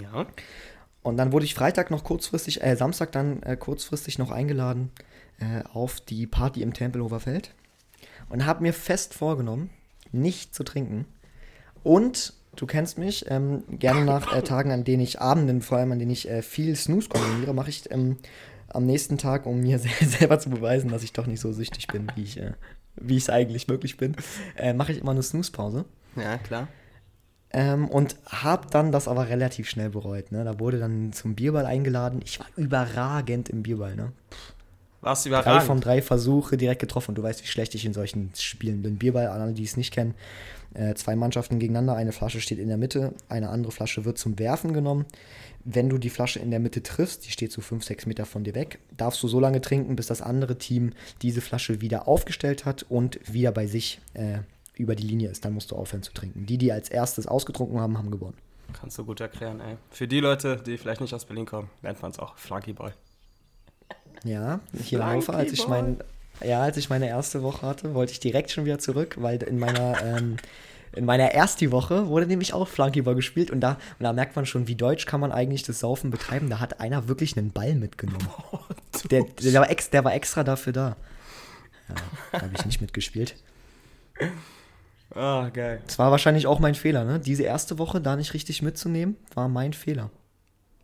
Ja. 0.00 0.26
Und 1.02 1.16
dann 1.16 1.32
wurde 1.32 1.44
ich 1.44 1.54
Freitag 1.54 1.90
noch 1.90 2.04
kurzfristig, 2.04 2.62
äh, 2.62 2.76
Samstag 2.76 3.12
dann 3.12 3.42
äh, 3.42 3.56
kurzfristig 3.56 4.18
noch 4.18 4.30
eingeladen 4.30 4.90
äh, 5.38 5.62
auf 5.72 6.00
die 6.00 6.26
Party 6.26 6.62
im 6.62 6.72
Tempelhofer 6.72 7.20
Feld. 7.20 7.54
Und 8.28 8.46
habe 8.46 8.62
mir 8.62 8.72
fest 8.72 9.14
vorgenommen, 9.14 9.70
nicht 10.12 10.54
zu 10.54 10.64
trinken. 10.64 11.04
Und, 11.82 12.32
du 12.56 12.66
kennst 12.66 12.96
mich, 12.98 13.26
ähm, 13.28 13.64
gerne 13.68 14.04
nach 14.06 14.34
äh, 14.34 14.42
Tagen, 14.42 14.70
an 14.72 14.84
denen 14.84 15.02
ich, 15.02 15.20
Abenden 15.20 15.60
vor 15.60 15.78
allem, 15.78 15.92
an 15.92 15.98
denen 15.98 16.10
ich 16.10 16.28
äh, 16.30 16.42
viel 16.42 16.74
Snooze 16.74 17.08
konsumiere, 17.10 17.52
mache 17.52 17.70
ich 17.70 17.90
ähm, 17.90 18.16
am 18.68 18.86
nächsten 18.86 19.18
Tag, 19.18 19.44
um 19.46 19.60
mir 19.60 19.78
sel- 19.80 20.08
selber 20.08 20.38
zu 20.38 20.48
beweisen, 20.50 20.90
dass 20.90 21.02
ich 21.02 21.12
doch 21.12 21.26
nicht 21.26 21.40
so 21.40 21.52
süchtig 21.52 21.86
bin, 21.88 22.06
wie 22.14 22.22
ich 22.22 22.38
äh, 22.40 22.54
wie 22.96 23.16
ich 23.16 23.24
es 23.24 23.30
eigentlich 23.30 23.68
wirklich 23.68 23.96
bin, 23.96 24.16
äh, 24.56 24.72
mache 24.72 24.92
ich 24.92 24.98
immer 24.98 25.12
eine 25.12 25.22
Snooze-Pause. 25.22 25.84
Ja, 26.16 26.38
klar. 26.38 26.68
Ähm, 27.50 27.88
und 27.88 28.16
habe 28.26 28.66
dann 28.70 28.90
das 28.90 29.06
aber 29.06 29.28
relativ 29.28 29.68
schnell 29.68 29.90
bereut. 29.90 30.32
Ne? 30.32 30.44
Da 30.44 30.58
wurde 30.58 30.78
dann 30.80 31.12
zum 31.12 31.34
Bierball 31.36 31.66
eingeladen. 31.66 32.20
Ich 32.24 32.40
war 32.40 32.46
überragend 32.56 33.48
im 33.48 33.62
Bierball. 33.62 33.94
Ne? 33.94 34.12
Warst 35.02 35.24
du 35.24 35.30
Drei 35.30 35.40
überragend? 35.40 35.66
von 35.66 35.80
drei 35.80 36.02
Versuche 36.02 36.56
direkt 36.56 36.80
getroffen. 36.80 37.10
Und 37.10 37.18
du 37.18 37.22
weißt, 37.22 37.42
wie 37.42 37.46
schlecht 37.46 37.74
ich 37.76 37.84
in 37.84 37.92
solchen 37.94 38.32
Spielen 38.36 38.82
bin. 38.82 38.96
Bierball, 38.96 39.28
alle, 39.28 39.52
die 39.52 39.62
es 39.62 39.76
nicht 39.76 39.92
kennen, 39.92 40.14
äh, 40.74 40.94
zwei 40.94 41.16
Mannschaften 41.16 41.58
gegeneinander. 41.58 41.96
Eine 41.96 42.12
Flasche 42.12 42.40
steht 42.40 42.58
in 42.58 42.68
der 42.68 42.76
Mitte, 42.76 43.14
eine 43.28 43.48
andere 43.48 43.72
Flasche 43.72 44.04
wird 44.04 44.18
zum 44.18 44.38
Werfen 44.38 44.72
genommen. 44.72 45.06
Wenn 45.64 45.88
du 45.88 45.98
die 45.98 46.10
Flasche 46.10 46.40
in 46.40 46.50
der 46.50 46.60
Mitte 46.60 46.82
triffst, 46.82 47.26
die 47.26 47.30
steht 47.30 47.50
so 47.50 47.62
5, 47.62 47.82
6 47.84 48.06
Meter 48.06 48.26
von 48.26 48.44
dir 48.44 48.54
weg, 48.54 48.80
darfst 48.96 49.22
du 49.22 49.28
so 49.28 49.40
lange 49.40 49.60
trinken, 49.60 49.96
bis 49.96 50.08
das 50.08 50.20
andere 50.20 50.58
Team 50.58 50.92
diese 51.22 51.40
Flasche 51.40 51.80
wieder 51.80 52.06
aufgestellt 52.06 52.66
hat 52.66 52.84
und 52.88 53.18
wieder 53.32 53.50
bei 53.50 53.66
sich 53.66 54.00
äh, 54.12 54.38
über 54.76 54.94
die 54.94 55.06
Linie 55.06 55.30
ist. 55.30 55.44
Dann 55.44 55.54
musst 55.54 55.70
du 55.70 55.76
aufhören 55.76 56.02
zu 56.02 56.12
trinken. 56.12 56.44
Die, 56.46 56.58
die 56.58 56.70
als 56.70 56.90
erstes 56.90 57.26
ausgetrunken 57.26 57.80
haben, 57.80 57.96
haben 57.96 58.10
gewonnen. 58.10 58.36
Kannst 58.72 58.98
du 58.98 59.04
gut 59.04 59.20
erklären, 59.20 59.60
ey. 59.60 59.76
Für 59.90 60.08
die 60.08 60.20
Leute, 60.20 60.56
die 60.56 60.76
vielleicht 60.76 61.00
nicht 61.00 61.14
aus 61.14 61.24
Berlin 61.24 61.46
kommen, 61.46 61.70
nennt 61.82 62.02
man 62.02 62.10
es 62.10 62.18
auch 62.18 62.36
Flunkyball. 62.36 62.94
Ja, 64.24 64.60
hier 64.82 64.98
in 64.98 65.04
Hannover, 65.04 65.34
als 65.34 65.52
ich 65.52 65.68
mein, 65.68 65.98
ja, 66.42 66.60
als 66.62 66.76
ich 66.76 66.90
meine 66.90 67.08
erste 67.08 67.42
Woche 67.42 67.66
hatte, 67.66 67.94
wollte 67.94 68.12
ich 68.12 68.20
direkt 68.20 68.50
schon 68.50 68.64
wieder 68.64 68.78
zurück, 68.78 69.16
weil 69.18 69.42
in 69.42 69.58
meiner, 69.58 70.02
ähm, 70.04 70.36
in 70.92 71.04
meiner 71.04 71.32
ersten 71.32 71.70
Woche 71.72 72.08
wurde 72.08 72.26
nämlich 72.26 72.52
auch 72.54 72.66
Flunkyball 72.68 73.14
gespielt 73.14 73.50
und 73.50 73.60
da, 73.60 73.78
und 73.98 74.04
da 74.04 74.12
merkt 74.12 74.36
man 74.36 74.46
schon, 74.46 74.66
wie 74.68 74.74
deutsch 74.74 75.06
kann 75.06 75.20
man 75.20 75.32
eigentlich 75.32 75.62
das 75.62 75.80
Saufen 75.80 76.10
betreiben. 76.10 76.50
Da 76.50 76.60
hat 76.60 76.80
einer 76.80 77.08
wirklich 77.08 77.36
einen 77.36 77.50
Ball 77.50 77.74
mitgenommen. 77.74 78.28
Der, 79.10 79.24
der, 79.24 79.60
war, 79.60 79.70
ex, 79.70 79.90
der 79.90 80.04
war 80.04 80.14
extra 80.14 80.44
dafür 80.44 80.72
da. 80.72 80.96
Ja, 81.88 81.94
da 82.32 82.40
habe 82.42 82.54
ich 82.56 82.64
nicht 82.64 82.80
mitgespielt. 82.80 83.34
Ah, 85.14 85.50
geil. 85.52 85.82
Das 85.86 85.98
war 85.98 86.10
wahrscheinlich 86.10 86.46
auch 86.46 86.58
mein 86.58 86.74
Fehler, 86.74 87.04
ne? 87.04 87.20
Diese 87.20 87.42
erste 87.42 87.78
Woche 87.78 88.00
da 88.00 88.16
nicht 88.16 88.32
richtig 88.32 88.62
mitzunehmen, 88.62 89.16
war 89.34 89.48
mein 89.48 89.72
Fehler. 89.74 90.10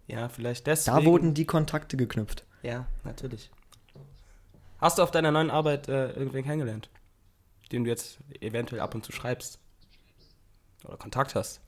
Ja, 0.06 0.28
vielleicht 0.28 0.66
deswegen. 0.66 0.96
Da 0.96 1.04
wurden 1.04 1.34
die 1.34 1.46
Kontakte 1.46 1.96
geknüpft. 1.96 2.44
Ja, 2.62 2.86
natürlich. 3.04 3.50
Hast 4.80 4.98
du 4.98 5.02
auf 5.02 5.10
deiner 5.10 5.30
neuen 5.30 5.50
Arbeit 5.50 5.88
äh, 5.88 6.10
irgendwen 6.12 6.42
kennengelernt? 6.42 6.88
Den 7.70 7.84
du 7.84 7.90
jetzt 7.90 8.18
eventuell 8.40 8.80
ab 8.80 8.94
und 8.94 9.04
zu 9.04 9.12
schreibst? 9.12 9.58
Oder 10.84 10.96
Kontakt 10.96 11.34
hast? 11.34 11.60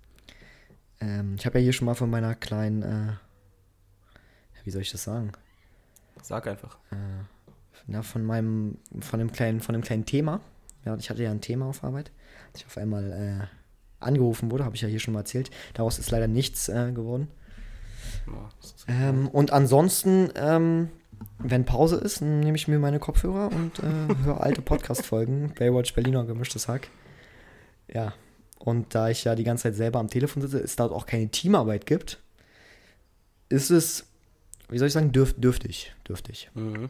Ähm, 1.01 1.37
ich 1.39 1.45
habe 1.45 1.59
ja 1.59 1.65
hier 1.65 1.73
schon 1.75 1.87
mal 1.87 1.95
von 1.95 2.09
meiner 2.09 2.35
kleinen, 2.35 2.83
äh, 2.83 3.13
wie 4.65 4.71
soll 4.71 4.83
ich 4.83 4.91
das 4.91 5.05
sagen? 5.05 5.33
Sag 6.23 6.47
einfach. 6.47 6.79
Na, 7.87 8.03
von 8.03 8.25
meinem, 8.25 8.79
von 9.01 9.19
dem 9.19 9.33
kleinen, 9.33 9.61
von 9.61 9.75
dem 9.75 9.83
kleinen 9.83 10.07
Thema. 10.07 10.41
Ja, 10.85 10.97
ich 10.97 11.11
hatte 11.11 11.23
ja 11.23 11.31
ein 11.31 11.41
Thema 11.41 11.67
auf 11.67 11.85
Arbeit. 11.85 12.13
Als 12.49 12.61
ich 12.61 12.67
auf 12.67 12.79
einmal 12.79 13.13
äh, 13.13 14.05
angerufen 14.05 14.51
wurde, 14.51 14.65
habe 14.65 14.75
ich 14.77 14.83
ja 14.83 14.89
hier 14.89 15.01
schon 15.01 15.15
mal 15.15 15.21
erzählt. 15.21 15.51
Daraus 15.75 15.99
ist 15.99 16.11
leider 16.11 16.29
nichts 16.29 16.69
äh, 16.69 16.93
geworden. 16.93 17.29
Ja, 18.27 18.49
Ähm, 18.89 19.29
und 19.29 19.53
ansonsten, 19.53 20.31
ähm, 20.37 20.91
wenn 21.39 21.65
Pause 21.65 21.97
ist, 21.97 22.21
nehme 22.21 22.57
ich 22.57 22.69
mir 22.69 22.79
meine 22.79 22.99
Kopfhörer 22.99 23.51
und 23.53 23.79
äh, 23.81 24.25
höre 24.25 24.41
alte 24.41 24.63
Podcast-Folgen. 24.63 25.53
Baywatch 25.59 25.95
Berliner 25.95 26.25
gemischtes 26.25 26.69
Hack. 26.69 26.89
Ja. 27.93 28.15
Und 28.59 28.95
da 28.95 29.09
ich 29.09 29.25
ja 29.25 29.35
die 29.35 29.45
ganze 29.45 29.65
Zeit 29.65 29.75
selber 29.75 29.99
am 29.99 30.09
Telefon 30.09 30.43
sitze, 30.43 30.59
es 30.59 30.77
dort 30.77 30.93
auch 30.93 31.07
keine 31.07 31.29
Teamarbeit 31.29 31.85
gibt, 31.87 32.21
ist 33.49 33.71
es, 33.71 34.07
wie 34.69 34.79
soll 34.79 34.87
ich 34.87 34.93
sagen, 34.95 35.11
dürf, 35.13 35.35
dürftig. 35.35 35.95
Dürftig. 36.09 36.51
Mhm. 36.55 36.89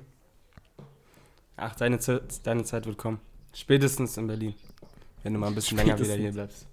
Ach, 1.57 1.75
deine, 1.77 1.99
Ze- 1.99 2.23
deine 2.43 2.65
Zeit 2.65 2.87
wird 2.87 2.99
kommen. 2.99 3.21
Spätestens 3.55 4.17
in 4.17 4.27
Berlin. 4.27 4.55
Wenn 5.23 5.33
du 5.35 5.39
mal 5.39 5.49
ein 5.49 5.55
bisschen 5.55 5.79
länger 5.79 5.99
wieder 5.99 6.15
hier 6.15 6.33
bleibst. 6.33 6.67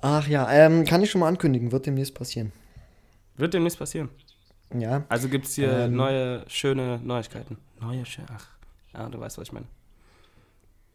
Ach 0.00 0.26
ja, 0.26 0.50
ähm, 0.52 0.84
kann 0.84 1.02
ich 1.02 1.10
schon 1.10 1.20
mal 1.20 1.28
ankündigen, 1.28 1.72
wird 1.72 1.86
demnächst 1.86 2.14
passieren. 2.14 2.52
Wird 3.36 3.54
demnächst 3.54 3.78
passieren. 3.78 4.10
Ja. 4.72 5.04
Also 5.08 5.28
gibt 5.28 5.46
es 5.46 5.54
hier 5.54 5.70
Ähm. 5.70 5.96
neue, 5.96 6.44
schöne 6.48 7.00
Neuigkeiten. 7.02 7.58
Neue, 7.80 8.04
schöne, 8.06 8.28
ach. 8.32 8.48
Ja, 8.92 9.08
du 9.08 9.18
weißt, 9.18 9.38
was 9.38 9.48
ich 9.48 9.52
meine. 9.52 9.66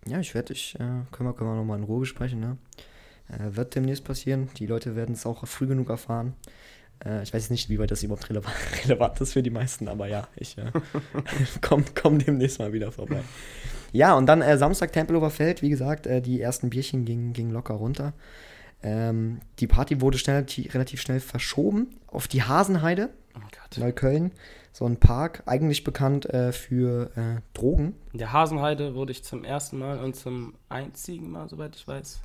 Ja, 0.08 0.20
ich 0.20 0.34
werde, 0.34 0.54
ich, 0.54 0.76
äh, 0.76 0.78
können 1.12 1.30
wir, 1.30 1.34
können 1.34 1.50
wir 1.50 1.56
nochmal 1.56 1.78
in 1.78 1.84
Ruhe 1.84 2.00
besprechen, 2.00 2.40
ne? 2.40 2.58
Äh, 3.28 3.56
wird 3.56 3.76
demnächst 3.76 4.04
passieren. 4.06 4.50
Die 4.58 4.66
Leute 4.66 4.96
werden 4.96 5.14
es 5.14 5.26
auch 5.26 5.46
früh 5.46 5.68
genug 5.68 5.90
erfahren. 5.90 6.34
Äh, 7.06 7.24
ich 7.24 7.34
weiß 7.34 7.44
jetzt 7.44 7.52
nicht, 7.52 7.70
wie 7.70 7.80
weit 7.80 7.92
das 7.92 8.04
überhaupt 8.04 8.30
relevant, 8.30 8.56
relevant 8.86 9.22
ist 9.22 9.34
für 9.34 9.44
die 9.44 9.50
meisten, 9.50 9.88
aber 9.88 10.08
ja, 10.08 10.28
ich 10.36 10.58
äh, 10.58 10.72
komm, 11.62 11.86
komm 11.96 12.20
demnächst 12.20 12.60
mal 12.60 12.74
wieder 12.74 12.92
vorbei. 12.92 13.22
Ja, 13.92 14.16
und 14.16 14.26
dann 14.26 14.42
äh, 14.42 14.58
Samstag 14.58 14.92
Tempelhofer 14.94 15.30
Feld, 15.32 15.62
wie 15.62 15.70
gesagt, 15.70 16.08
äh, 16.08 16.22
die 16.22 16.42
ersten 16.42 16.70
Bierchen 16.70 17.06
gingen, 17.06 17.34
gingen 17.34 17.52
locker 17.52 17.76
runter. 17.76 18.14
Ähm, 18.82 19.40
die 19.60 19.68
Party 19.68 20.00
wurde 20.00 20.18
schnell, 20.18 20.46
relativ 20.70 21.02
schnell 21.02 21.20
verschoben 21.20 21.88
auf 22.08 22.28
die 22.28 22.44
Hasenheide, 22.44 23.10
Oh 23.36 23.40
Gott. 23.40 23.78
Neukölln. 23.78 24.32
So 24.72 24.86
ein 24.86 24.98
Park, 25.00 25.44
eigentlich 25.46 25.84
bekannt 25.84 26.26
äh, 26.28 26.52
für 26.54 27.12
äh, 27.18 27.42
Drogen. 27.58 27.96
In 28.14 28.20
der 28.20 28.32
Hasenheide 28.32 28.96
wurde 28.96 29.12
ich 29.12 29.24
zum 29.24 29.44
ersten 29.44 29.78
Mal 29.80 30.00
und 30.00 30.16
zum 30.16 30.54
einzigen 30.70 31.32
Mal, 31.32 31.50
soweit 31.50 31.76
ich 31.76 31.88
weiß, 31.88 32.20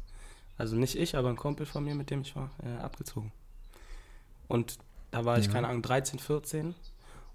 also 0.58 0.76
nicht 0.76 0.96
ich, 0.96 1.16
aber 1.16 1.30
ein 1.30 1.36
Kumpel 1.36 1.66
von 1.66 1.82
mir, 1.84 1.94
mit 1.94 2.10
dem 2.10 2.20
ich 2.20 2.36
war, 2.36 2.50
äh, 2.62 2.80
abgezogen. 2.82 3.32
Und 4.46 4.78
da 5.10 5.24
war 5.24 5.38
ich, 5.38 5.46
Ja. 5.46 5.52
keine 5.52 5.68
Ahnung, 5.68 5.82
13, 5.82 6.18
14. 6.18 6.74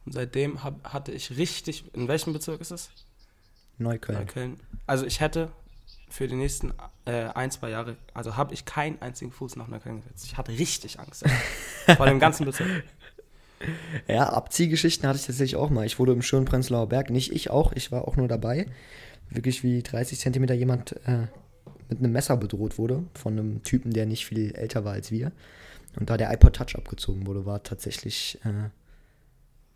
Und 0.05 0.11
seitdem 0.13 0.63
hab, 0.63 0.93
hatte 0.93 1.11
ich 1.11 1.35
richtig, 1.37 1.83
in 1.95 2.07
welchem 2.07 2.33
Bezirk 2.33 2.61
ist 2.61 2.71
es? 2.71 2.89
Neukölln. 3.77 4.19
Neukölln. 4.19 4.59
Also 4.85 5.05
ich 5.05 5.19
hätte 5.19 5.51
für 6.09 6.27
die 6.27 6.35
nächsten 6.35 6.73
äh, 7.05 7.25
ein, 7.33 7.51
zwei 7.51 7.69
Jahre, 7.69 7.97
also 8.13 8.35
habe 8.37 8.53
ich 8.53 8.65
keinen 8.65 9.01
einzigen 9.01 9.31
Fuß 9.31 9.55
nach 9.55 9.67
Neukölln 9.67 10.01
gesetzt. 10.01 10.25
Ich 10.25 10.37
hatte 10.37 10.51
richtig 10.53 10.99
Angst. 10.99 11.25
Vor 11.97 12.05
dem 12.05 12.19
ganzen 12.19 12.45
Bezirk. 12.45 12.83
Ja, 14.07 14.29
Abziehgeschichten 14.29 15.07
hatte 15.07 15.19
ich 15.19 15.25
tatsächlich 15.25 15.55
auch 15.55 15.69
mal. 15.69 15.85
Ich 15.85 15.99
wurde 15.99 16.13
im 16.13 16.21
schönen 16.21 16.45
Prenzlauer 16.45 16.87
Berg, 16.87 17.09
nicht 17.09 17.31
ich 17.33 17.49
auch, 17.49 17.73
ich 17.73 17.91
war 17.91 18.07
auch 18.07 18.15
nur 18.15 18.27
dabei. 18.27 18.65
Wirklich 19.29 19.63
wie 19.63 19.83
30 19.83 20.19
Zentimeter 20.19 20.53
jemand 20.53 20.93
äh, 21.05 21.27
mit 21.89 21.99
einem 21.99 22.11
Messer 22.11 22.37
bedroht 22.37 22.77
wurde 22.77 23.03
von 23.13 23.33
einem 23.33 23.63
Typen, 23.63 23.91
der 23.91 24.05
nicht 24.05 24.25
viel 24.25 24.55
älter 24.55 24.85
war 24.85 24.93
als 24.93 25.11
wir. 25.11 25.31
Und 25.99 26.09
da 26.09 26.17
der 26.17 26.31
iPod 26.31 26.55
Touch 26.55 26.75
abgezogen 26.75 27.27
wurde, 27.27 27.45
war 27.45 27.63
tatsächlich, 27.63 28.39
äh, 28.43 28.69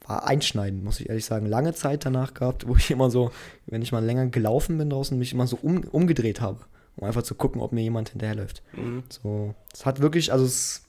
war 0.08 0.28
einschneidend, 0.28 0.84
muss 0.84 1.00
ich 1.00 1.10
ehrlich 1.10 1.26
sagen. 1.26 1.46
Lange 1.46 1.74
Zeit 1.74 2.06
danach 2.06 2.34
gehabt, 2.34 2.68
wo 2.68 2.76
ich 2.76 2.92
immer 2.92 3.10
so, 3.10 3.32
wenn 3.66 3.82
ich 3.82 3.92
mal 3.92 4.04
länger 4.04 4.28
gelaufen 4.28 4.78
bin 4.78 4.90
draußen, 4.90 5.18
mich 5.18 5.34
immer 5.34 5.48
so 5.48 5.58
um, 5.62 5.84
umgedreht 5.84 6.40
habe, 6.40 6.60
um 6.96 7.08
einfach 7.08 7.24
zu 7.24 7.36
gucken, 7.36 7.62
ob 7.62 7.72
mir 7.72 7.82
jemand 7.82 8.10
hinterherläuft. 8.10 8.62
Mhm. 8.76 9.04
So, 9.10 9.56
es 9.74 9.86
hat 9.86 10.02
wirklich, 10.02 10.32
also 10.32 10.46
es, 10.46 10.84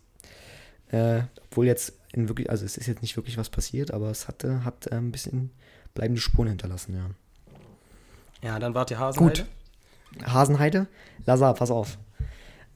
äh, 0.90 1.22
obwohl 1.50 1.66
jetzt 1.66 1.94
in 2.14 2.28
wirklich, 2.28 2.50
also 2.50 2.64
es 2.64 2.76
ist 2.76 2.86
jetzt 2.86 3.02
nicht 3.02 3.16
wirklich 3.16 3.36
was 3.36 3.50
passiert, 3.50 3.92
aber 3.92 4.10
es 4.10 4.28
hatte, 4.28 4.64
hat 4.64 4.86
äh, 4.86 4.94
ein 4.94 5.12
bisschen 5.12 5.50
bleibende 5.94 6.20
Spuren 6.20 6.48
hinterlassen, 6.48 6.94
ja. 6.94 7.10
Ja, 8.42 8.58
dann 8.58 8.74
wart 8.74 8.90
ihr 8.90 8.98
Hasenheide. 8.98 9.46
Hasenheide, 10.24 10.86
Lazar, 11.24 11.54
pass 11.54 11.70
auf. 11.70 11.98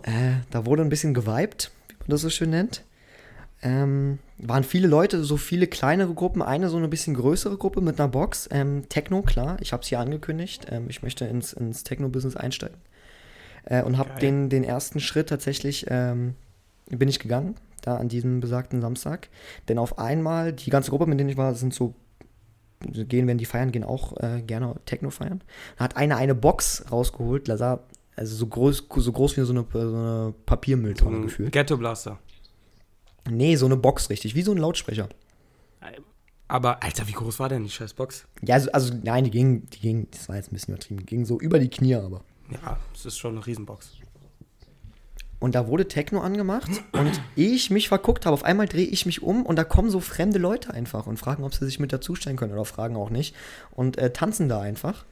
Äh, 0.02 0.36
da 0.50 0.64
wurde 0.64 0.82
ein 0.82 0.88
bisschen 0.88 1.14
geweibt, 1.14 1.70
wie 1.88 1.94
man 1.98 2.08
das 2.08 2.22
so 2.22 2.30
schön 2.30 2.50
nennt. 2.50 2.84
Ähm, 3.60 4.20
waren 4.38 4.62
viele 4.62 4.86
Leute, 4.86 5.24
so 5.24 5.36
viele 5.36 5.66
kleinere 5.66 6.14
Gruppen, 6.14 6.42
eine 6.42 6.68
so 6.68 6.76
eine 6.76 6.88
bisschen 6.88 7.14
größere 7.14 7.56
Gruppe 7.58 7.80
mit 7.80 8.00
einer 8.00 8.08
Box. 8.08 8.48
Ähm, 8.52 8.88
Techno, 8.88 9.22
klar, 9.22 9.56
ich 9.60 9.72
habe 9.72 9.82
es 9.82 9.88
hier 9.88 9.98
angekündigt. 9.98 10.66
Ähm, 10.70 10.86
ich 10.88 11.02
möchte 11.02 11.26
ins, 11.26 11.52
ins 11.52 11.82
Techno-Business 11.82 12.36
einsteigen. 12.36 12.78
Äh, 13.64 13.82
und 13.82 13.98
habe 13.98 14.18
den, 14.20 14.48
den 14.48 14.64
ersten 14.64 15.00
Schritt 15.00 15.28
tatsächlich, 15.28 15.86
ähm, 15.88 16.34
bin 16.86 17.08
ich 17.08 17.18
gegangen, 17.18 17.56
da 17.88 17.96
an 17.96 18.08
diesem 18.08 18.40
besagten 18.40 18.80
Samstag. 18.80 19.28
Denn 19.68 19.78
auf 19.78 19.98
einmal, 19.98 20.52
die 20.52 20.70
ganze 20.70 20.90
Gruppe, 20.90 21.06
mit 21.06 21.18
denen 21.18 21.30
ich 21.30 21.36
war, 21.36 21.54
sind 21.54 21.74
so, 21.74 21.94
gehen, 22.80 23.26
wenn 23.26 23.38
die 23.38 23.44
feiern, 23.44 23.72
gehen 23.72 23.84
auch 23.84 24.16
äh, 24.18 24.42
gerne 24.42 24.76
Techno 24.84 25.10
feiern. 25.10 25.42
Da 25.76 25.84
hat 25.84 25.96
einer 25.96 26.16
eine 26.16 26.34
Box 26.34 26.84
rausgeholt, 26.90 27.48
Lazar, 27.48 27.84
also 28.16 28.34
so 28.34 28.46
groß, 28.46 28.86
so 28.96 29.12
groß 29.12 29.36
wie 29.36 29.42
so 29.42 29.52
eine, 29.52 29.64
so 29.72 29.78
eine 29.78 30.28
So 30.30 30.34
Papiermülltonne 30.46 31.16
ein 31.16 31.22
gefühlt. 31.22 31.52
Ghetto 31.52 31.76
Blaster. 31.76 32.18
Nee, 33.30 33.56
so 33.56 33.66
eine 33.66 33.76
Box 33.76 34.10
richtig, 34.10 34.34
wie 34.34 34.42
so 34.42 34.52
ein 34.52 34.58
Lautsprecher. 34.58 35.08
Aber, 36.50 36.82
Alter, 36.82 37.06
wie 37.06 37.12
groß 37.12 37.38
war 37.40 37.50
denn 37.50 37.62
die 37.62 37.70
scheiß 37.70 37.92
Box? 37.92 38.26
Ja, 38.42 38.54
also, 38.54 38.72
also 38.72 38.94
nein, 39.02 39.24
die 39.24 39.30
ging, 39.30 39.68
die 39.68 39.80
ging, 39.80 40.08
das 40.10 40.30
war 40.30 40.36
jetzt 40.36 40.50
ein 40.50 40.54
bisschen 40.54 40.74
übertrieben, 40.74 41.00
die 41.00 41.06
ging 41.06 41.26
so 41.26 41.38
über 41.38 41.58
die 41.58 41.68
Knie 41.68 41.94
aber. 41.94 42.22
Ja, 42.50 42.78
es 42.94 43.04
ist 43.04 43.18
schon 43.18 43.36
eine 43.36 43.46
Riesenbox. 43.46 43.98
Und 45.40 45.54
da 45.54 45.68
wurde 45.68 45.86
Techno 45.86 46.20
angemacht 46.20 46.70
und 46.92 47.20
ehe 47.36 47.50
ich 47.50 47.70
mich 47.70 47.88
verguckt 47.88 48.26
habe, 48.26 48.34
auf 48.34 48.44
einmal 48.44 48.66
drehe 48.66 48.86
ich 48.86 49.06
mich 49.06 49.22
um 49.22 49.46
und 49.46 49.56
da 49.56 49.64
kommen 49.64 49.88
so 49.88 50.00
fremde 50.00 50.38
Leute 50.38 50.74
einfach 50.74 51.06
und 51.06 51.16
fragen, 51.16 51.44
ob 51.44 51.54
sie 51.54 51.64
sich 51.64 51.78
mit 51.78 51.92
dazustellen 51.92 52.36
können 52.36 52.52
oder 52.52 52.64
fragen 52.64 52.96
auch 52.96 53.10
nicht 53.10 53.36
und 53.70 53.98
äh, 53.98 54.12
tanzen 54.12 54.48
da 54.48 54.60
einfach. 54.60 55.04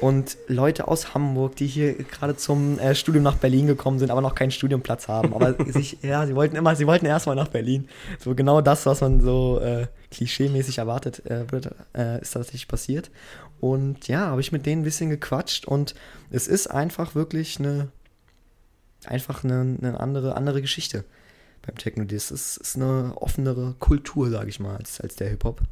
Und 0.00 0.38
Leute 0.48 0.88
aus 0.88 1.12
Hamburg, 1.12 1.56
die 1.56 1.66
hier 1.66 1.92
gerade 1.92 2.34
zum 2.34 2.78
äh, 2.78 2.94
Studium 2.94 3.22
nach 3.22 3.36
Berlin 3.36 3.66
gekommen 3.66 3.98
sind, 3.98 4.10
aber 4.10 4.22
noch 4.22 4.34
keinen 4.34 4.50
Studiumplatz 4.50 5.08
haben. 5.08 5.34
Aber 5.34 5.54
sich, 5.66 5.98
ja, 6.02 6.26
sie 6.26 6.34
wollten 6.34 6.56
immer, 6.56 6.74
sie 6.74 6.86
wollten 6.86 7.04
erstmal 7.04 7.36
nach 7.36 7.48
Berlin. 7.48 7.86
So 8.18 8.34
genau 8.34 8.62
das, 8.62 8.86
was 8.86 9.02
man 9.02 9.20
so 9.20 9.60
äh, 9.60 9.88
klischeemäßig 10.10 10.78
erwartet, 10.78 11.26
äh, 11.26 11.50
wird, 11.52 11.74
äh, 11.94 12.20
ist 12.22 12.32
tatsächlich 12.32 12.66
passiert. 12.66 13.10
Und 13.60 14.08
ja, 14.08 14.28
habe 14.28 14.40
ich 14.40 14.52
mit 14.52 14.64
denen 14.64 14.80
ein 14.80 14.84
bisschen 14.84 15.10
gequatscht 15.10 15.66
und 15.66 15.94
es 16.30 16.48
ist 16.48 16.68
einfach 16.68 17.14
wirklich 17.14 17.58
eine, 17.58 17.88
einfach 19.06 19.44
eine, 19.44 19.76
eine 19.80 20.00
andere, 20.00 20.36
andere 20.36 20.60
Geschichte 20.60 21.04
beim 21.62 21.76
Techno. 21.76 22.04
Das 22.04 22.30
ist, 22.30 22.56
ist 22.56 22.76
eine 22.76 23.14
offenere 23.16 23.74
Kultur, 23.78 24.30
sage 24.30 24.48
ich 24.48 24.60
mal, 24.60 24.76
als, 24.76 25.00
als 25.00 25.16
der 25.16 25.30
Hip-Hop. 25.30 25.62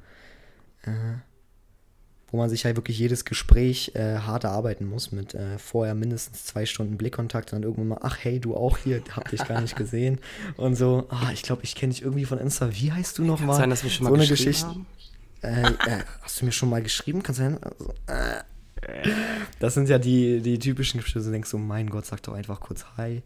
Äh, 0.82 1.18
wo 2.30 2.37
man 2.37 2.50
sich 2.50 2.64
halt 2.64 2.76
wirklich 2.76 2.99
jedes 2.99 3.25
Gespräch 3.25 3.92
äh, 3.94 4.18
hart 4.18 4.44
erarbeiten 4.44 4.87
muss, 4.87 5.12
mit 5.12 5.35
äh, 5.35 5.58
vorher 5.58 5.94
mindestens 5.94 6.44
zwei 6.44 6.66
Stunden 6.66 6.99
Blickkontakt 6.99 7.52
und 7.52 7.56
dann 7.56 7.62
irgendwann 7.62 7.88
mal, 7.88 8.00
ach 8.02 8.18
hey, 8.20 8.38
du 8.38 8.54
auch 8.54 8.76
hier, 8.76 9.02
hab 9.16 9.30
dich 9.30 9.42
gar 9.47 9.62
nicht 9.62 9.76
gesehen. 9.76 10.20
Und 10.56 10.76
so, 10.76 11.06
ah, 11.08 11.30
ich 11.32 11.42
glaube, 11.42 11.64
ich 11.64 11.75
kenne 11.75 11.92
dich 11.92 12.02
irgendwie 12.02 12.26
von 12.26 12.38
Insta. 12.38 12.70
Wie 12.73 12.92
heißt 12.92 13.16
du 13.16 13.23
Kann 13.23 13.28
nochmal? 13.28 13.56
sein, 13.56 13.70
dass 13.70 13.82
wir 13.82 13.90
schon 13.90 14.04
mal 14.04 14.11
so 14.11 14.16
eine 14.16 14.26
geschrieben 14.26 14.50
Geschichte. 14.50 14.68
haben? 14.68 14.87
Äh, 15.40 16.00
äh, 16.00 16.04
hast 16.20 16.40
du 16.40 16.44
mir 16.44 16.52
schon 16.52 16.68
mal 16.68 16.82
geschrieben? 16.82 17.23
Kannst 17.23 17.40
du 17.40 17.44
sein? 17.44 17.58
Also, 17.62 17.94
äh. 18.06 18.42
Das 19.58 19.75
sind 19.75 19.88
ja 19.88 19.99
die, 19.99 20.40
die 20.40 20.58
typischen 20.58 21.00
Gespräche, 21.00 21.25
du 21.25 21.32
denkst 21.32 21.50
so, 21.50 21.58
mein 21.58 21.90
Gott, 21.90 22.06
sag 22.06 22.23
doch 22.23 22.35
einfach 22.35 22.61
kurz 22.61 22.85
Hi. 22.97 23.23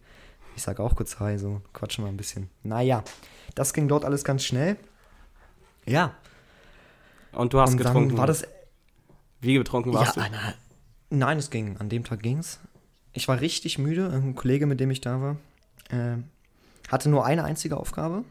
Ich 0.56 0.62
sag 0.62 0.80
auch 0.80 0.96
kurz 0.96 1.18
Hi, 1.20 1.38
so 1.38 1.60
quatschen 1.72 2.04
wir 2.04 2.08
ein 2.10 2.16
bisschen. 2.16 2.48
Naja, 2.62 3.04
das 3.54 3.72
ging 3.72 3.88
dort 3.88 4.04
alles 4.04 4.24
ganz 4.24 4.44
schnell. 4.44 4.76
Ja, 5.86 6.14
Und 7.32 7.52
du 7.52 7.60
hast 7.60 7.72
und 7.72 7.78
getrunken. 7.78 8.16
war 8.16 8.26
das 8.26 8.44
Wie 9.40 9.58
betrunken 9.58 9.92
warst 9.92 10.16
ja, 10.16 10.28
na, 10.30 10.54
nein, 11.10 11.38
es 11.38 11.50
ging. 11.50 11.76
An 11.78 11.88
dem 11.88 12.04
Tag 12.04 12.22
ging's. 12.22 12.60
Ich 13.12 13.28
war 13.28 13.40
richtig 13.40 13.78
müde. 13.78 14.08
Ein 14.10 14.34
Kollege, 14.34 14.66
mit 14.66 14.80
dem 14.80 14.90
ich 14.90 15.00
da 15.00 15.20
war, 15.20 15.36
äh, 15.90 16.16
hatte 16.88 17.08
nur 17.10 17.26
eine 17.26 17.44
einzige 17.44 17.76
Aufgabe. 17.76 18.24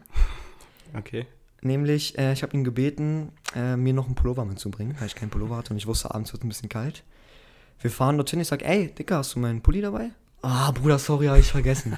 du? 0.92 0.98
Okay. 0.98 1.26
Nämlich, 1.60 2.18
äh, 2.18 2.32
ich 2.32 2.42
habe 2.42 2.56
ihn 2.56 2.64
gebeten, 2.64 3.30
äh, 3.54 3.76
mir 3.76 3.92
noch 3.92 4.06
einen 4.06 4.16
Pullover 4.16 4.44
mitzubringen, 4.44 4.96
weil 4.98 5.06
ich 5.06 5.14
keinen 5.14 5.30
Pullover 5.30 5.56
hatte 5.56 5.72
und 5.72 5.76
ich 5.76 5.86
wusste, 5.86 6.12
abends 6.12 6.32
wird 6.32 6.42
es 6.42 6.46
ein 6.46 6.48
bisschen 6.48 6.68
kalt. 6.68 7.04
Wir 7.80 7.90
fahren 7.90 8.16
dorthin, 8.16 8.40
ich 8.40 8.48
sag, 8.48 8.62
ey, 8.62 8.88
Dicker, 8.94 9.18
hast 9.18 9.34
du 9.34 9.38
meinen 9.40 9.60
Pulli 9.60 9.80
dabei? 9.80 10.10
Ah, 10.42 10.70
Bruder, 10.70 10.98
sorry, 10.98 11.26
habe 11.26 11.40
ich 11.40 11.50
vergessen. 11.50 11.96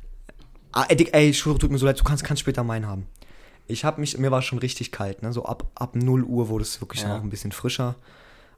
ah, 0.72 0.84
ey, 0.88 0.96
Dick, 0.96 1.10
ey, 1.14 1.32
schwöre, 1.34 1.58
tut 1.58 1.70
mir 1.70 1.78
so 1.78 1.86
leid, 1.86 1.98
du 2.00 2.04
kannst, 2.04 2.24
kannst 2.24 2.40
später 2.40 2.64
meinen 2.64 2.86
haben. 2.86 3.06
Ich 3.66 3.84
habe 3.84 4.00
mich, 4.00 4.18
mir 4.18 4.30
war 4.30 4.42
schon 4.42 4.58
richtig 4.58 4.92
kalt, 4.92 5.22
ne? 5.22 5.32
So 5.32 5.44
ab, 5.46 5.70
ab 5.74 5.96
0 5.96 6.22
Uhr 6.24 6.48
wurde 6.48 6.62
es 6.62 6.80
wirklich 6.80 7.02
Ja. 7.02 7.08
dann 7.08 7.18
auch 7.18 7.22
ein 7.22 7.30
bisschen 7.30 7.52
frischer. 7.52 7.96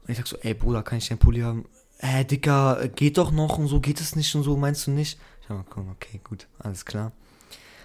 Und 0.03 0.11
ich 0.11 0.17
sag 0.17 0.27
so, 0.27 0.37
ey, 0.39 0.55
Bruder, 0.55 0.83
kann 0.83 0.99
ich 0.99 1.09
deinen 1.09 1.19
Pulli 1.19 1.41
haben? 1.41 1.67
Äh, 1.99 2.25
Dicker, 2.25 2.89
geht 2.89 3.17
doch 3.19 3.31
noch 3.31 3.59
und 3.59 3.69
so, 3.69 3.81
geht 3.81 4.01
es 4.01 4.17
nicht 4.17 4.35
und 4.35 4.43
so, 4.43 4.57
meinst 4.57 4.87
du 4.87 4.91
nicht? 4.91 5.19
Ich 5.43 5.49
sag, 5.49 5.65
komm, 5.71 5.91
okay, 5.91 6.21
gut, 6.25 6.47
alles 6.59 6.85
klar. 6.85 7.13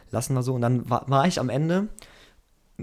Lassen 0.09 0.33
wir 0.33 0.43
so. 0.43 0.53
Und 0.55 0.61
dann 0.61 0.89
war, 0.89 1.07
war 1.09 1.27
ich 1.27 1.39
am 1.39 1.49
Ende 1.49 1.87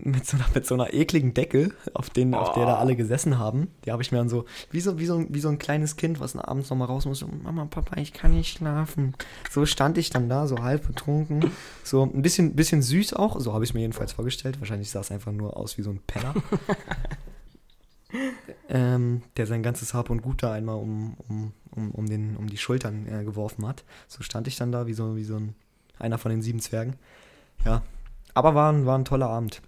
mit 0.05 0.27
so, 0.27 0.37
einer, 0.37 0.47
mit 0.55 0.67
so 0.67 0.75
einer 0.75 0.93
ekligen 0.93 1.35
Decke, 1.35 1.73
auf, 1.95 2.11
den, 2.11 2.35
auf 2.35 2.53
der 2.53 2.67
da 2.67 2.79
alle 2.79 2.97
gesessen 2.97 3.39
haben. 3.39 3.69
Die 3.85 3.93
habe 3.93 4.03
ich 4.03 4.13
mir 4.13 4.19
dann 4.19 4.29
so 4.29 4.45
wie, 4.71 4.81
so, 4.81 4.99
wie, 4.99 5.07
so, 5.07 5.25
wie 5.29 5.41
so 5.41 5.49
ein 5.49 5.59
kleines 5.59 5.97
Kind, 5.97 6.21
was 6.21 6.37
abends 6.37 6.71
nochmal 6.71 6.89
raus 6.89 7.07
muss. 7.07 7.21
So, 7.21 7.29
Mama, 7.29 7.67
Papa, 7.67 8.01
ich 8.01 8.13
kann 8.13 8.33
nicht 8.33 8.57
schlafen. 8.57 9.15
So 9.51 9.67
stand 9.67 9.99
ich 9.99 10.11
dann 10.11 10.29
da, 10.29 10.47
so 10.47 10.63
halb 10.63 10.87
betrunken. 10.87 11.51
So 11.85 12.03
ein 12.03 12.23
bisschen, 12.23 12.55
bisschen 12.55 12.83
süß 12.83 13.15
auch. 13.15 13.41
So 13.41 13.55
habe 13.55 13.65
ich 13.65 13.75
mir 13.75 13.81
jedenfalls 13.81 14.13
vorgestellt. 14.13 14.61
Wahrscheinlich 14.61 14.91
sah 14.91 15.01
es 15.01 15.11
einfach 15.11 15.33
nur 15.33 15.57
aus 15.57 15.79
wie 15.79 15.83
so 15.83 15.91
ein 15.91 16.01
Penner. 16.07 16.35
ähm, 18.69 19.23
der 19.37 19.47
sein 19.47 19.63
ganzes 19.63 19.95
Hab 19.95 20.11
und 20.11 20.23
Gut 20.23 20.43
da 20.43 20.53
einmal 20.53 20.77
um, 20.77 21.17
um, 21.29 21.53
um, 21.71 21.91
um, 21.93 22.07
den, 22.07 22.37
um 22.37 22.49
die 22.49 22.59
Schultern 22.59 23.07
äh, 23.07 23.25
geworfen 23.25 23.67
hat. 23.67 23.85
So 24.07 24.23
stand 24.23 24.47
ich 24.47 24.57
dann 24.57 24.73
da 24.73 24.87
wie 24.87 24.95
so, 24.95 25.17
wie 25.17 25.25
so 25.25 25.37
ein, 25.37 25.55
einer 25.99 26.19
von 26.19 26.31
den 26.31 26.43
sieben 26.43 26.61
Zwergen. 26.61 26.97
Ja, 27.65 27.83
aber 28.35 28.55
war 28.55 28.73
ein, 28.73 28.87
war 28.87 28.97
ein 28.97 29.05
toller 29.05 29.29
Abend. 29.29 29.63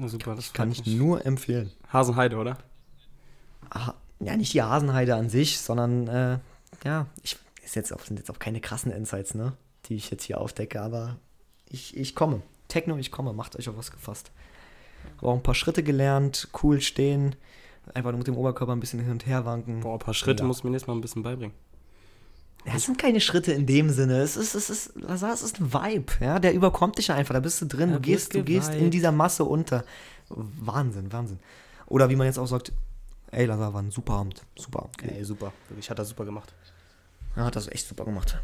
Ja, 0.00 0.08
super, 0.08 0.34
das 0.34 0.52
Kann 0.52 0.70
ich 0.72 0.84
mich. 0.84 0.96
nur 0.96 1.24
empfehlen. 1.24 1.70
Hasenheide, 1.92 2.36
oder? 2.36 2.58
Ah, 3.70 3.94
ja, 4.20 4.36
nicht 4.36 4.52
die 4.52 4.62
Hasenheide 4.62 5.14
an 5.16 5.28
sich, 5.28 5.58
sondern 5.58 6.08
äh, 6.08 6.38
ja, 6.84 7.06
ich, 7.22 7.36
ist 7.64 7.76
jetzt 7.76 7.92
auch, 7.92 8.00
sind 8.00 8.18
jetzt 8.18 8.30
auch 8.30 8.38
keine 8.38 8.60
krassen 8.60 8.92
Insights, 8.92 9.34
ne, 9.34 9.52
die 9.86 9.94
ich 9.96 10.10
jetzt 10.10 10.24
hier 10.24 10.40
aufdecke, 10.40 10.80
aber 10.80 11.16
ich, 11.68 11.96
ich 11.96 12.14
komme. 12.14 12.42
Techno, 12.68 12.96
ich 12.96 13.10
komme, 13.12 13.32
macht 13.32 13.56
euch 13.56 13.68
auf 13.68 13.76
was 13.76 13.90
gefasst. 13.92 14.30
Aber 15.18 15.28
auch 15.30 15.36
ein 15.36 15.42
paar 15.42 15.54
Schritte 15.54 15.82
gelernt, 15.84 16.48
cool 16.62 16.80
stehen, 16.80 17.36
einfach 17.94 18.10
nur 18.10 18.18
mit 18.18 18.26
dem 18.26 18.36
Oberkörper 18.36 18.72
ein 18.72 18.80
bisschen 18.80 18.98
hin 19.00 19.12
und 19.12 19.26
her 19.26 19.44
wanken. 19.44 19.80
Boah, 19.80 19.94
ein 19.94 19.98
paar 20.00 20.14
Schritte 20.14 20.42
Ja. 20.42 20.46
muss 20.48 20.64
mir 20.64 20.70
nächstes 20.70 20.88
Mal 20.88 20.94
ein 20.94 21.00
bisschen 21.00 21.22
beibringen. 21.22 21.54
Ja, 22.66 22.74
es 22.74 22.84
sind 22.84 22.98
keine 22.98 23.20
Schritte 23.20 23.52
in 23.52 23.66
dem 23.66 23.90
Sinne. 23.90 24.20
Es 24.20 24.36
ist, 24.36 24.54
es 24.54 24.70
ist, 24.70 24.96
Lazar, 24.96 25.32
es 25.32 25.42
ist 25.42 25.60
ein 25.60 25.72
Vibe, 25.72 26.12
ja. 26.20 26.38
Der 26.38 26.52
überkommt 26.52 26.98
dich 26.98 27.12
einfach. 27.12 27.34
Da 27.34 27.40
bist 27.40 27.60
du 27.62 27.66
drin. 27.66 27.90
Ja, 27.90 27.96
du 27.96 28.00
gehst, 28.00 28.34
du 28.34 28.42
gehst 28.42 28.74
in 28.74 28.90
dieser 28.90 29.12
Masse 29.12 29.44
unter. 29.44 29.84
Wahnsinn, 30.28 31.12
Wahnsinn. 31.12 31.38
Oder 31.86 32.10
wie 32.10 32.16
man 32.16 32.26
jetzt 32.26 32.38
auch 32.38 32.46
sagt, 32.46 32.72
ey, 33.30 33.46
Lazar 33.46 33.72
war 33.72 33.82
ein 33.82 33.92
super 33.92 34.14
Abend. 34.14 34.42
Super 34.56 34.80
Abend. 34.80 35.02
Ey, 35.04 35.24
super. 35.24 35.52
Ich 35.78 35.88
hat 35.88 35.98
das 35.98 36.08
super 36.08 36.24
gemacht. 36.24 36.52
Ja, 37.36 37.44
hat 37.44 37.54
das 37.54 37.68
echt 37.68 37.86
super 37.86 38.04
gemacht. 38.04 38.38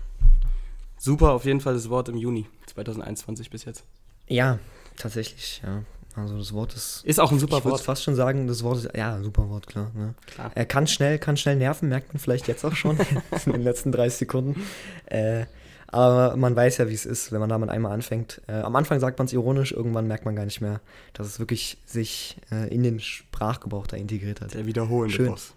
Super, 0.99 1.33
auf 1.33 1.45
jeden 1.45 1.61
Fall 1.61 1.75
das 1.75 1.91
Wort 1.91 2.09
im 2.09 2.17
Juni 2.17 2.47
2021 2.67 3.50
bis 3.50 3.64
jetzt. 3.64 3.85
Ja, 4.29 4.61
tatsächlich, 4.97 5.61
ja. 5.64 5.83
Also 6.14 6.37
das 6.38 6.52
Wort 6.52 6.75
ist. 6.75 7.02
Ist 7.04 7.21
auch 7.21 7.33
ein 7.33 7.38
super 7.38 7.59
ich 7.59 7.64
würde 7.64 7.73
Wort. 7.73 7.81
fast 7.83 8.02
schon 8.04 8.14
sagen, 8.14 8.47
das 8.47 8.62
Wort 8.62 8.78
ist. 8.85 8.95
Ja, 8.95 9.21
super 9.23 9.49
Wort, 9.49 9.66
klar. 9.66 9.90
Ne? 9.95 10.14
Klar. 10.26 10.50
Er 10.54 10.66
kann 10.66 10.87
schnell, 10.87 11.19
kann 11.19 11.37
schnell 11.37 11.57
nerven, 11.57 11.88
merkt 11.88 12.12
man 12.12 12.21
vielleicht 12.21 12.49
jetzt 12.49 12.64
auch 12.64 12.75
schon 12.75 12.99
in 13.47 13.52
den 13.52 13.62
letzten 13.62 13.92
30 13.92 14.19
Sekunden. 14.19 14.62
Äh, 15.07 15.47
aber 15.88 16.37
man 16.37 16.57
weiß 16.57 16.78
ja, 16.78 16.88
wie 16.88 16.95
es 16.95 17.04
ist, 17.07 17.33
wenn 17.33 17.40
man 17.40 17.49
damit 17.50 17.69
einmal 17.69 17.92
anfängt. 17.92 18.40
Äh, 18.47 18.61
am 18.61 18.76
Anfang 18.76 18.99
sagt 19.00 19.19
man 19.19 19.26
es 19.26 19.33
ironisch, 19.33 19.73
irgendwann 19.73 20.07
merkt 20.07 20.25
man 20.25 20.35
gar 20.37 20.45
nicht 20.47 20.61
mehr, 20.62 20.81
dass 21.12 21.26
es 21.26 21.38
wirklich 21.38 21.76
sich 21.87 22.37
äh, 22.50 22.69
in 22.75 22.83
den 22.83 22.99
Sprachgebrauch 23.00 23.87
da 23.87 23.97
integriert 23.99 24.40
hat. 24.40 24.54
Der 24.54 24.64
wiederholende 24.66 25.14
Schön. 25.14 25.26
Boss. 25.26 25.52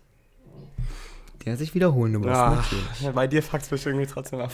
Der 1.46 1.56
sich 1.58 1.74
wiederholende 1.76 2.20
Boss, 2.20 2.32
Ah, 2.38 2.56
natürlich. 2.56 3.02
ja, 3.02 3.12
bei 3.12 3.28
dir 3.28 3.44
fuckt's 3.44 3.72
mich 3.72 3.86
irgendwie 3.86 4.08
trotzdem 4.08 4.40
ab. 4.42 4.52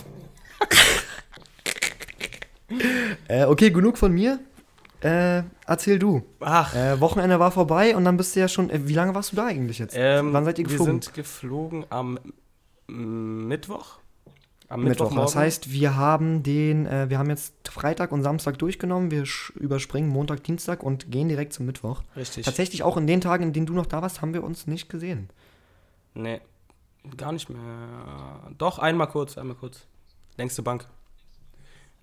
Äh, 3.27 3.45
okay, 3.45 3.69
genug 3.71 3.97
von 3.97 4.11
mir. 4.11 4.39
Äh, 5.01 5.43
erzähl 5.65 5.97
du. 5.99 6.23
Ach, 6.39 6.75
Äh, 6.75 6.99
Wochenende 7.01 7.39
war 7.39 7.51
vorbei 7.51 7.95
und 7.95 8.05
dann 8.05 8.17
bist 8.17 8.35
du 8.35 8.39
ja 8.39 8.47
schon. 8.47 8.69
Äh, 8.69 8.87
wie 8.87 8.93
lange 8.93 9.15
warst 9.15 9.31
du 9.31 9.35
da 9.35 9.45
eigentlich 9.47 9.79
jetzt? 9.79 9.95
ähm, 9.97 10.31
Wann 10.33 10.45
seid 10.45 10.59
ihr 10.59 10.65
geflogen? 10.65 10.95
Wir 10.97 11.01
sind 11.03 11.13
geflogen 11.13 11.85
am 11.89 12.19
Mittwoch. 12.87 13.99
Am 14.69 14.83
Mittwoch. 14.83 15.13
Das 15.13 15.35
heißt, 15.35 15.71
wir 15.71 15.97
haben 15.97 16.43
den, 16.43 16.85
äh, 16.85 17.09
wir 17.09 17.19
haben 17.19 17.29
jetzt 17.29 17.53
Freitag 17.67 18.11
und 18.13 18.23
Samstag 18.23 18.57
durchgenommen. 18.59 19.11
Wir 19.11 19.25
überspringen 19.55 20.07
Montag, 20.09 20.43
Dienstag 20.43 20.81
und 20.83 21.11
gehen 21.11 21.27
direkt 21.27 21.51
zum 21.53 21.65
Mittwoch. 21.65 22.03
Richtig. 22.15 22.45
Tatsächlich 22.45 22.83
auch 22.83 22.95
in 22.95 23.05
den 23.07 23.19
Tagen, 23.21 23.43
in 23.45 23.53
denen 23.53 23.65
du 23.65 23.73
noch 23.73 23.85
da 23.85 24.01
warst, 24.01 24.21
haben 24.21 24.33
wir 24.33 24.43
uns 24.43 24.67
nicht 24.67 24.87
gesehen. 24.87 25.29
Nee, 26.13 26.39
gar 27.17 27.31
nicht 27.33 27.49
mehr. 27.49 27.59
Doch, 28.57 28.79
einmal 28.79 29.07
kurz, 29.07 29.37
einmal 29.37 29.55
kurz. 29.57 29.85
Längste 30.37 30.61
Bank. 30.61 30.87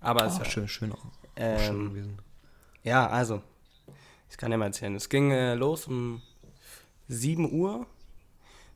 Aber 0.01 0.25
es 0.25 0.35
Oh, 0.35 0.39
ja, 0.43 0.45
schön, 0.45 0.67
schön, 0.67 0.91
auch, 0.91 1.05
schön 1.35 1.75
ähm, 1.75 1.89
gewesen. 1.89 2.17
Ja, 2.83 3.07
also, 3.07 3.41
ich 4.29 4.37
kann 4.37 4.51
dir 4.51 4.57
mal 4.57 4.65
erzählen. 4.65 4.95
Es 4.95 5.09
ging 5.09 5.31
äh, 5.31 5.55
los 5.55 5.87
um 5.87 6.21
7 7.07 7.51
Uhr. 7.51 7.85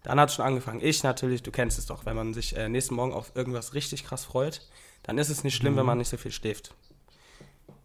Dann 0.04 0.20
hat 0.20 0.30
es 0.30 0.36
schon 0.36 0.46
angefangen. 0.46 0.82
Ich 0.82 1.04
natürlich, 1.04 1.44
du 1.44 1.52
kennst 1.52 1.78
es 1.80 1.86
doch, 1.86 2.06
wenn 2.06 2.16
man 2.16 2.34
sich 2.34 2.58
äh, 2.58 2.68
nächsten 2.68 2.96
Morgen 2.96 3.14
auf 3.14 3.36
irgendwas 3.36 3.74
richtig 3.74 4.04
krass 4.06 4.26
freut, 4.26 4.68
dann 5.04 5.18
ist 5.18 5.30
es 5.30 5.44
nicht 5.44 5.56
schlimm, 5.56 5.76
wenn 5.78 5.86
man 5.86 5.98
nicht 5.98 6.10
so 6.10 6.18
viel 6.18 6.32
schläft. 6.32 6.74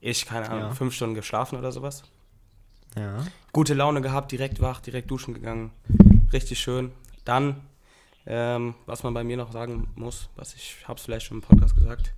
Ich, 0.01 0.27
keine 0.27 0.49
Ahnung, 0.49 0.69
Ja. 0.69 0.75
fünf 0.75 0.95
Stunden 0.95 1.15
geschlafen 1.15 1.59
oder 1.59 1.73
sowas. 1.73 2.03
Ja. 2.97 3.25
gute 3.53 3.75
Laune 3.75 4.01
gehabt, 4.01 4.33
direkt 4.33 4.61
wach, 4.61 4.81
direkt 4.81 5.11
duschen 5.11 5.35
gegangen. 5.35 5.71
Richtig 6.33 6.59
schön. 6.59 6.91
Dann, 7.25 7.61
ähm, 8.27 8.75
was 8.87 9.03
man 9.03 9.13
bei 9.15 9.23
mir 9.23 9.37
noch 9.37 9.53
sagen 9.53 9.89
muss, 9.95 10.31
was 10.37 10.55
ich 10.55 10.77
habe 10.89 10.99
es 10.99 11.05
vielleicht 11.05 11.27
schon 11.27 11.37
im 11.39 11.43
Podcast 11.43 11.77
gesagt. 11.77 12.15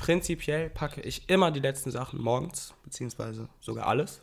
Prinzipiell 0.00 0.70
packe 0.70 1.00
ich 1.02 1.28
immer 1.28 1.50
die 1.50 1.60
letzten 1.60 1.90
Sachen 1.90 2.20
morgens, 2.20 2.74
beziehungsweise 2.84 3.48
sogar 3.60 3.86
alles, 3.86 4.22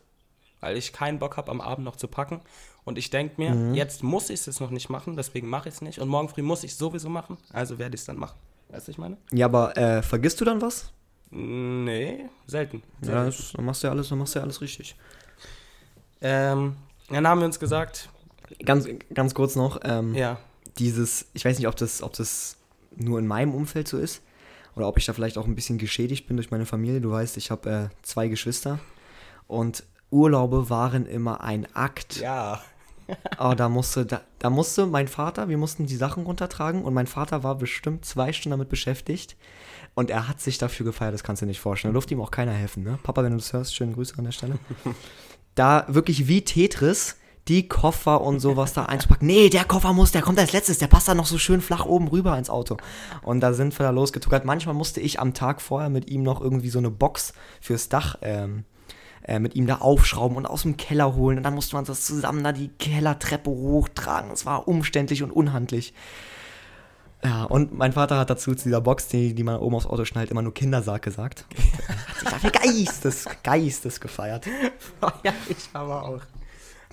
weil 0.60 0.76
ich 0.76 0.92
keinen 0.92 1.20
Bock 1.20 1.38
habe, 1.38 1.52
am 1.52 1.62
Abend 1.62 1.86
noch 1.86 1.96
zu 1.96 2.08
packen. 2.08 2.42
Und 2.84 2.98
ich 2.98 3.10
denke 3.10 3.36
mir, 3.38 3.76
jetzt 3.76 4.02
muss 4.02 4.30
ich 4.30 4.48
es 4.48 4.60
noch 4.60 4.72
nicht 4.72 4.90
machen, 4.90 5.16
deswegen 5.16 5.48
mache 5.50 5.70
ich 5.70 5.76
es 5.76 5.82
nicht. 5.82 6.00
Und 6.00 6.10
morgen 6.10 6.30
früh 6.30 6.42
muss 6.42 6.64
ich 6.64 6.72
es 6.72 6.78
sowieso 6.78 7.10
machen, 7.10 7.38
also 7.52 7.78
werde 7.78 7.96
ich 7.96 8.02
es 8.02 8.06
dann 8.06 8.18
machen. 8.18 8.38
Weißt 8.70 8.88
du, 8.88 8.92
ich 8.92 8.98
meine? 8.98 9.18
Ja, 9.32 9.46
aber 9.46 9.78
äh, 9.78 10.02
vergisst 10.02 10.42
du 10.42 10.46
dann 10.46 10.62
was? 10.62 10.92
Nee, 11.30 12.26
selten. 12.48 12.82
Ja, 13.04 13.26
das, 13.26 13.52
dann 13.54 13.66
machst 13.66 13.84
du 13.84 13.88
ja 13.88 13.92
alles, 13.92 14.10
dann 14.10 14.18
machst 14.18 14.36
du 14.36 14.40
ja 14.40 14.44
alles 14.44 14.62
richtig. 14.62 14.96
Ähm, 16.22 16.78
dann 17.10 17.28
haben 17.28 17.40
wir 17.40 17.46
uns 17.46 17.60
gesagt, 17.60 18.10
Ganz, 18.64 18.88
ganz 19.14 19.34
kurz 19.34 19.56
noch, 19.56 19.80
ähm, 19.84 20.16
ja, 20.16 20.40
dieses, 20.80 21.26
ich 21.34 21.44
weiß 21.44 21.58
nicht, 21.58 21.68
ob 21.68 21.76
das, 21.76 22.02
ob 22.02 22.14
das 22.14 22.58
nur 22.96 23.20
in 23.20 23.28
meinem 23.28 23.54
Umfeld 23.54 23.88
so 23.88 23.98
ist 23.98 24.22
oder 24.78 24.88
ob 24.88 24.98
ich 24.98 25.06
da 25.06 25.14
vielleicht 25.14 25.38
auch 25.38 25.46
ein 25.46 25.56
bisschen 25.56 25.78
geschädigt 25.78 26.28
bin 26.28 26.38
durch 26.38 26.52
meine 26.52 26.66
Familie. 26.66 27.02
Du 27.02 27.12
weißt, 27.12 27.38
ich 27.38 27.52
habe 27.52 27.70
äh, 27.70 28.04
zwei 28.04 28.28
Geschwister 28.28 28.80
und 29.48 29.84
Urlaube 30.10 30.70
waren 30.70 31.06
immer 31.06 31.42
ein 31.42 31.68
Akt. 31.76 32.20
ja, 32.20 32.62
Aber 33.38 33.56
da 33.56 33.70
musste, 33.70 34.06
da, 34.06 34.22
da 34.40 34.50
musste 34.50 34.86
mein 34.86 35.08
Vater, 35.08 35.50
wir 35.50 35.58
mussten 35.58 35.86
die 35.86 35.96
Sachen 35.96 36.24
runtertragen 36.24 36.84
und 36.84 36.94
mein 36.94 37.08
Vater 37.08 37.44
war 37.44 37.56
bestimmt 37.56 38.06
zwei 38.06 38.34
Stunden 38.34 38.52
damit 38.52 38.70
beschäftigt 38.70 39.36
und 39.96 40.10
er 40.10 40.28
hat 40.28 40.42
sich 40.42 40.58
dafür 40.58 40.86
gefeiert, 40.86 41.14
das 41.14 41.24
kannst 41.24 41.42
du 41.42 41.46
dir 41.46 41.50
nicht 41.50 41.60
vorstellen. 41.60 41.94
Da 41.94 41.96
durfte 41.96 42.14
ihm 42.14 42.22
auch 42.22 42.32
keiner 42.32 42.52
helfen, 42.52 42.84
ne? 42.84 43.00
Papa, 43.04 43.24
wenn 43.24 43.32
du 43.32 43.38
das 43.38 43.54
hörst, 43.54 43.76
schöne 43.76 43.94
Grüße 43.94 44.18
an 44.18 44.26
der 44.26 44.32
Stelle. 44.32 44.60
da 45.56 45.86
wirklich 45.88 46.28
wie 46.28 46.44
Tetris 46.44 47.16
die 47.48 47.68
Koffer 47.68 48.22
und 48.22 48.40
sowas 48.40 48.74
da 48.74 48.86
einzupacken. 48.86 49.28
Nee, 49.28 49.50
der 49.50 49.66
Koffer 49.66 49.94
muss, 49.94 50.12
der 50.12 50.22
kommt 50.22 50.40
als 50.40 50.54
letztes, 50.54 50.78
der 50.78 50.88
passt 50.88 51.08
da 51.08 51.16
noch 51.16 51.26
so 51.26 51.38
schön 51.38 51.62
flach 51.62 51.86
oben 51.86 52.08
rüber 52.08 52.38
ins 52.38 52.50
Auto. 52.50 52.78
Und 53.22 53.40
da 53.40 53.54
sind 53.54 53.78
wir 53.78 53.84
da 53.86 53.90
losgetuckert. 53.92 54.46
Manchmal 54.46 54.76
musste 54.76 55.00
ich 55.00 55.20
am 55.20 55.34
Tag 55.34 55.62
vorher 55.62 55.90
mit 55.90 56.10
ihm 56.10 56.24
noch 56.24 56.42
irgendwie 56.42 56.70
so 56.70 56.80
eine 56.80 56.92
Box 56.92 57.34
fürs 57.62 57.90
Dach 57.90 58.18
ähm, 58.22 58.66
äh, 59.24 59.40
mit 59.40 59.56
ihm 59.56 59.68
da 59.68 59.78
aufschrauben 59.78 60.38
und 60.38 60.46
aus 60.46 60.64
dem 60.64 60.78
Keller 60.78 61.16
holen. 61.16 61.38
Und 61.38 61.44
dann 61.44 61.54
musste 61.54 61.76
man 61.76 61.86
das 61.86 62.06
zusammen 62.06 62.44
da 62.44 62.52
die 62.52 62.70
Kellertreppe 62.70 63.50
hochtragen. 63.50 64.32
Es 64.32 64.46
war 64.46 64.68
umständlich 64.68 65.24
und 65.24 65.32
unhandlich. 65.32 65.94
Ja, 67.24 67.44
und 67.44 67.74
mein 67.78 67.94
Vater 67.94 68.20
hat 68.20 68.30
dazu 68.30 68.54
zu 68.54 68.66
dieser 68.66 68.82
Box, 68.82 69.08
die, 69.08 69.34
die 69.34 69.44
man 69.44 69.58
oben 69.58 69.76
aufs 69.76 69.88
Auto 69.88 70.06
schnallt, 70.06 70.32
immer 70.32 70.44
nur 70.44 70.54
Kindersarg 70.54 71.02
gesagt. 71.02 71.46
Hat 71.88 72.20
sich 72.20 72.30
dafür 72.30 72.52
geistes, 72.52 73.26
geistes 73.44 74.00
gefeiert. 74.00 74.46
ja, 75.24 75.34
ich 75.50 75.70
aber 75.74 76.04
auch. 76.04 76.22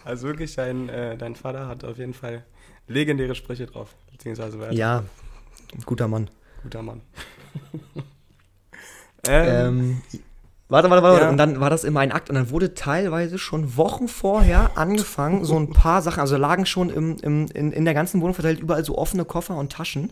Also 0.05 0.27
wirklich, 0.27 0.55
dein, 0.55 0.89
äh, 0.89 1.17
dein 1.17 1.35
Vater 1.35 1.67
hat 1.67 1.85
auf 1.85 1.99
jeden 1.99 2.15
Fall 2.15 2.45
legendäre 2.89 3.35
Sprüche 3.35 3.67
drauf. 3.67 3.95
Beziehungsweise 4.13 4.59
Werte. 4.61 4.75
Ja, 4.75 5.05
guter 5.87 6.09
Mann. 6.09 6.31
Guter 6.63 6.83
Mann. 6.83 7.01
ähm, 9.27 9.47
Ähm, 9.49 10.03
warte, 10.69 10.91
warte, 10.91 11.03
warte. 11.03 11.23
Ja. 11.23 11.31
Und 11.31 11.37
dann 11.39 11.61
war 11.61 11.71
das 11.71 11.85
immer 11.85 12.01
ein 12.01 12.13
Akt. 12.13 12.29
Und 12.29 12.37
dann 12.37 12.51
wurde 12.51 12.75
teilweise 12.75 13.39
schon 13.39 13.77
Wochen 13.77 14.09
vorher 14.09 14.77
angefangen, 14.77 15.45
so 15.45 15.57
ein 15.59 15.73
paar 15.73 16.03
Sachen, 16.03 16.21
also 16.21 16.37
lagen 16.37 16.67
schon 16.67 16.91
im, 16.91 17.17
im, 17.23 17.47
in, 17.47 17.73
in 17.73 17.85
der 17.85 17.95
ganzen 17.95 18.21
Wohnung 18.21 18.35
verteilt 18.35 18.61
überall 18.61 18.85
so 18.85 18.99
offene 18.99 19.25
Koffer 19.25 19.57
und 19.57 19.73
Taschen. 19.73 20.11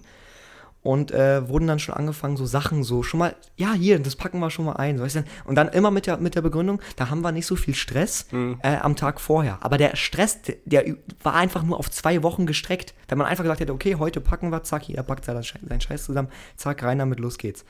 Und 0.83 1.12
äh, 1.12 1.49
wurden 1.49 1.68
dann 1.68 1.79
schon 1.79 1.95
angefangen, 1.95 2.37
so 2.37 2.45
Sachen 2.45 2.83
so 2.83 3.05
schon 3.05 3.18
mal, 3.18 3.37
ja, 3.57 3.73
hier, 3.73 4.01
das 4.01 4.16
packen 4.16 4.40
wir 4.40 4.51
schon 4.51 4.64
mal 4.64 4.73
ein. 4.73 4.99
So, 4.99 5.05
weißt 5.05 5.16
du? 5.16 5.25
Und 5.45 5.55
dann 5.55 5.68
immer 5.68 5.92
mit 5.92 6.07
der, 6.07 6.16
mit 6.16 6.35
der 6.35 6.42
Begründung, 6.42 6.81
da 6.97 7.09
haben 7.09 7.21
wir 7.23 7.31
nicht 7.31 7.47
so 7.47 7.55
viel 7.55 7.75
Stress 7.75 8.27
äh, 8.33 8.77
am 8.77 8.97
Tag 8.97 9.21
vorher. 9.21 9.59
Aber 9.61 9.79
der 9.79 9.95
Stress, 9.95 10.42
der, 10.42 10.57
der 10.64 10.97
war 11.23 11.35
einfach 11.35 11.62
nur 11.62 11.79
auf 11.79 11.88
zwei 11.88 12.25
Wochen 12.25 12.47
gestreckt. 12.47 12.95
Da 13.07 13.14
man 13.14 13.29
einfach 13.29 13.45
gesagt 13.45 13.61
hätte, 13.61 13.73
okay, 13.73 13.95
heute 13.95 14.21
packen 14.21 14.51
wir, 14.51 14.64
zack, 14.64 14.88
jeder 14.88 15.05
packt 15.05 15.25
seinen 15.25 15.45
Scheiß 15.81 16.05
zusammen, 16.05 16.29
zack, 16.57 16.83
rein 16.83 16.99
damit, 16.99 17.21
los 17.21 17.38
geht's. 17.38 17.64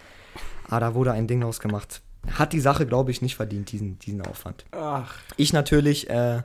Aber 0.68 0.80
da 0.80 0.94
wurde 0.94 1.12
ein 1.12 1.26
Ding 1.26 1.42
draus 1.42 1.60
gemacht. 1.60 2.00
Hat 2.30 2.52
die 2.54 2.60
Sache, 2.60 2.86
glaube 2.86 3.10
ich, 3.10 3.20
nicht 3.20 3.36
verdient, 3.36 3.72
diesen, 3.72 3.98
diesen 3.98 4.22
Aufwand. 4.22 4.64
ach, 4.72 5.16
Ich 5.36 5.52
natürlich 5.52 6.08
äh, 6.08 6.42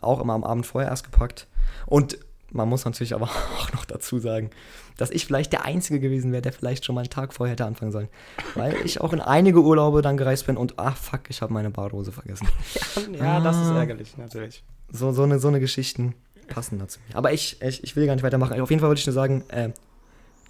auch 0.00 0.20
immer 0.20 0.32
am 0.32 0.42
Abend 0.42 0.66
vorher 0.66 0.90
erst 0.90 1.04
gepackt. 1.04 1.46
Und 1.86 2.18
man 2.50 2.68
muss 2.68 2.84
natürlich 2.84 3.14
aber 3.14 3.26
auch 3.58 3.72
noch 3.72 3.84
dazu 3.84 4.18
sagen, 4.18 4.50
dass 4.96 5.10
ich 5.10 5.26
vielleicht 5.26 5.52
der 5.52 5.64
Einzige 5.64 6.00
gewesen 6.00 6.32
wäre, 6.32 6.42
der 6.42 6.52
vielleicht 6.52 6.84
schon 6.84 6.94
mal 6.94 7.02
einen 7.02 7.10
Tag 7.10 7.32
vorher 7.34 7.52
hätte 7.52 7.64
anfangen 7.66 7.92
sollen. 7.92 8.08
Weil 8.54 8.74
ich 8.84 9.00
auch 9.00 9.12
in 9.12 9.20
einige 9.20 9.60
Urlaube 9.62 10.02
dann 10.02 10.16
gereist 10.16 10.46
bin 10.46 10.56
und 10.56 10.74
ach 10.78 10.96
fuck, 10.96 11.22
ich 11.28 11.40
habe 11.42 11.52
meine 11.52 11.70
Badhose 11.70 12.12
vergessen. 12.12 12.48
Ja, 13.18 13.40
das 13.40 13.56
ist 13.56 13.62
Ah. 13.68 13.78
ärgerlich, 13.78 14.16
natürlich. 14.16 14.64
So, 14.90 15.12
so, 15.12 15.22
eine, 15.22 15.38
so 15.38 15.48
eine 15.48 15.60
Geschichten 15.60 16.14
passen 16.48 16.78
dazu. 16.78 16.98
Aber 17.12 17.32
ich, 17.32 17.60
ich, 17.62 17.84
ich 17.84 17.94
will 17.94 18.06
gar 18.06 18.14
nicht 18.14 18.24
weitermachen. 18.24 18.60
Auf 18.60 18.70
jeden 18.70 18.80
Fall 18.80 18.88
wollte 18.88 19.00
ich 19.00 19.06
nur 19.06 19.12
sagen, 19.14 19.44
äh, 19.48 19.70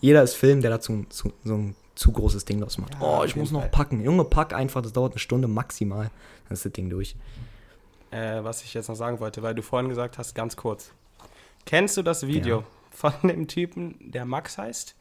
jeder 0.01 0.23
ist 0.23 0.35
Film, 0.35 0.61
der 0.63 0.71
dazu 0.71 1.05
zu, 1.09 1.33
so 1.45 1.55
ein 1.57 1.75
zu 1.97 2.13
großes 2.13 2.45
Ding 2.45 2.61
draus 2.61 2.79
macht. 2.79 2.95
Ja, 2.95 3.01
oh, 3.01 3.25
ich 3.25 3.35
muss 3.35 3.51
noch 3.51 3.63
Fall. 3.63 3.71
packen. 3.71 4.01
Junge, 4.03 4.25
pack 4.25 4.55
einfach, 4.55 4.81
das 4.81 4.93
dauert 4.93 5.13
eine 5.13 5.19
Stunde 5.19 5.49
maximal. 5.49 6.11
Dann 6.49 6.55
ist 6.55 6.65
das 6.65 6.73
Ding 6.73 6.89
durch. 6.89 7.17
Äh, 8.13 8.43
was 8.45 8.63
ich 8.63 8.73
jetzt 8.75 8.89
noch 8.89 8.95
sagen 8.95 9.19
wollte, 9.21 9.43
weil 9.43 9.55
du 9.57 9.63
vorhin 9.63 9.89
gesagt 9.89 10.17
hast, 10.17 10.35
ganz 10.35 10.57
kurz. 10.57 10.93
Kennst 11.69 11.99
du 11.99 12.03
das 12.03 12.27
Video 12.27 12.65
von 12.91 13.13
dem 13.23 13.47
Typen, 13.47 13.95
der 14.01 14.25
Max 14.25 14.57
heißt? 14.57 14.97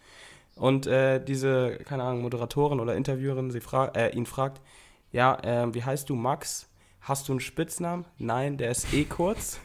Und 0.57 0.85
äh, 0.85 1.23
diese, 1.23 1.77
keine 1.85 2.03
Ahnung, 2.03 2.23
Moderatorin 2.23 2.81
oder 2.81 2.93
Interviewerin 2.93 3.51
sie 3.51 3.61
fra 3.61 3.85
äh, 3.95 4.13
ihn 4.13 4.25
fragt, 4.25 4.59
ja, 5.13 5.39
äh, 5.45 5.73
wie 5.73 5.85
heißt 5.85 6.09
du 6.09 6.15
Max? 6.15 6.67
Hast 6.99 7.29
du 7.29 7.31
einen 7.31 7.39
Spitznamen? 7.39 8.03
Nein, 8.17 8.57
der 8.57 8.71
ist 8.71 8.93
eh 8.93 9.05
kurz. 9.05 9.61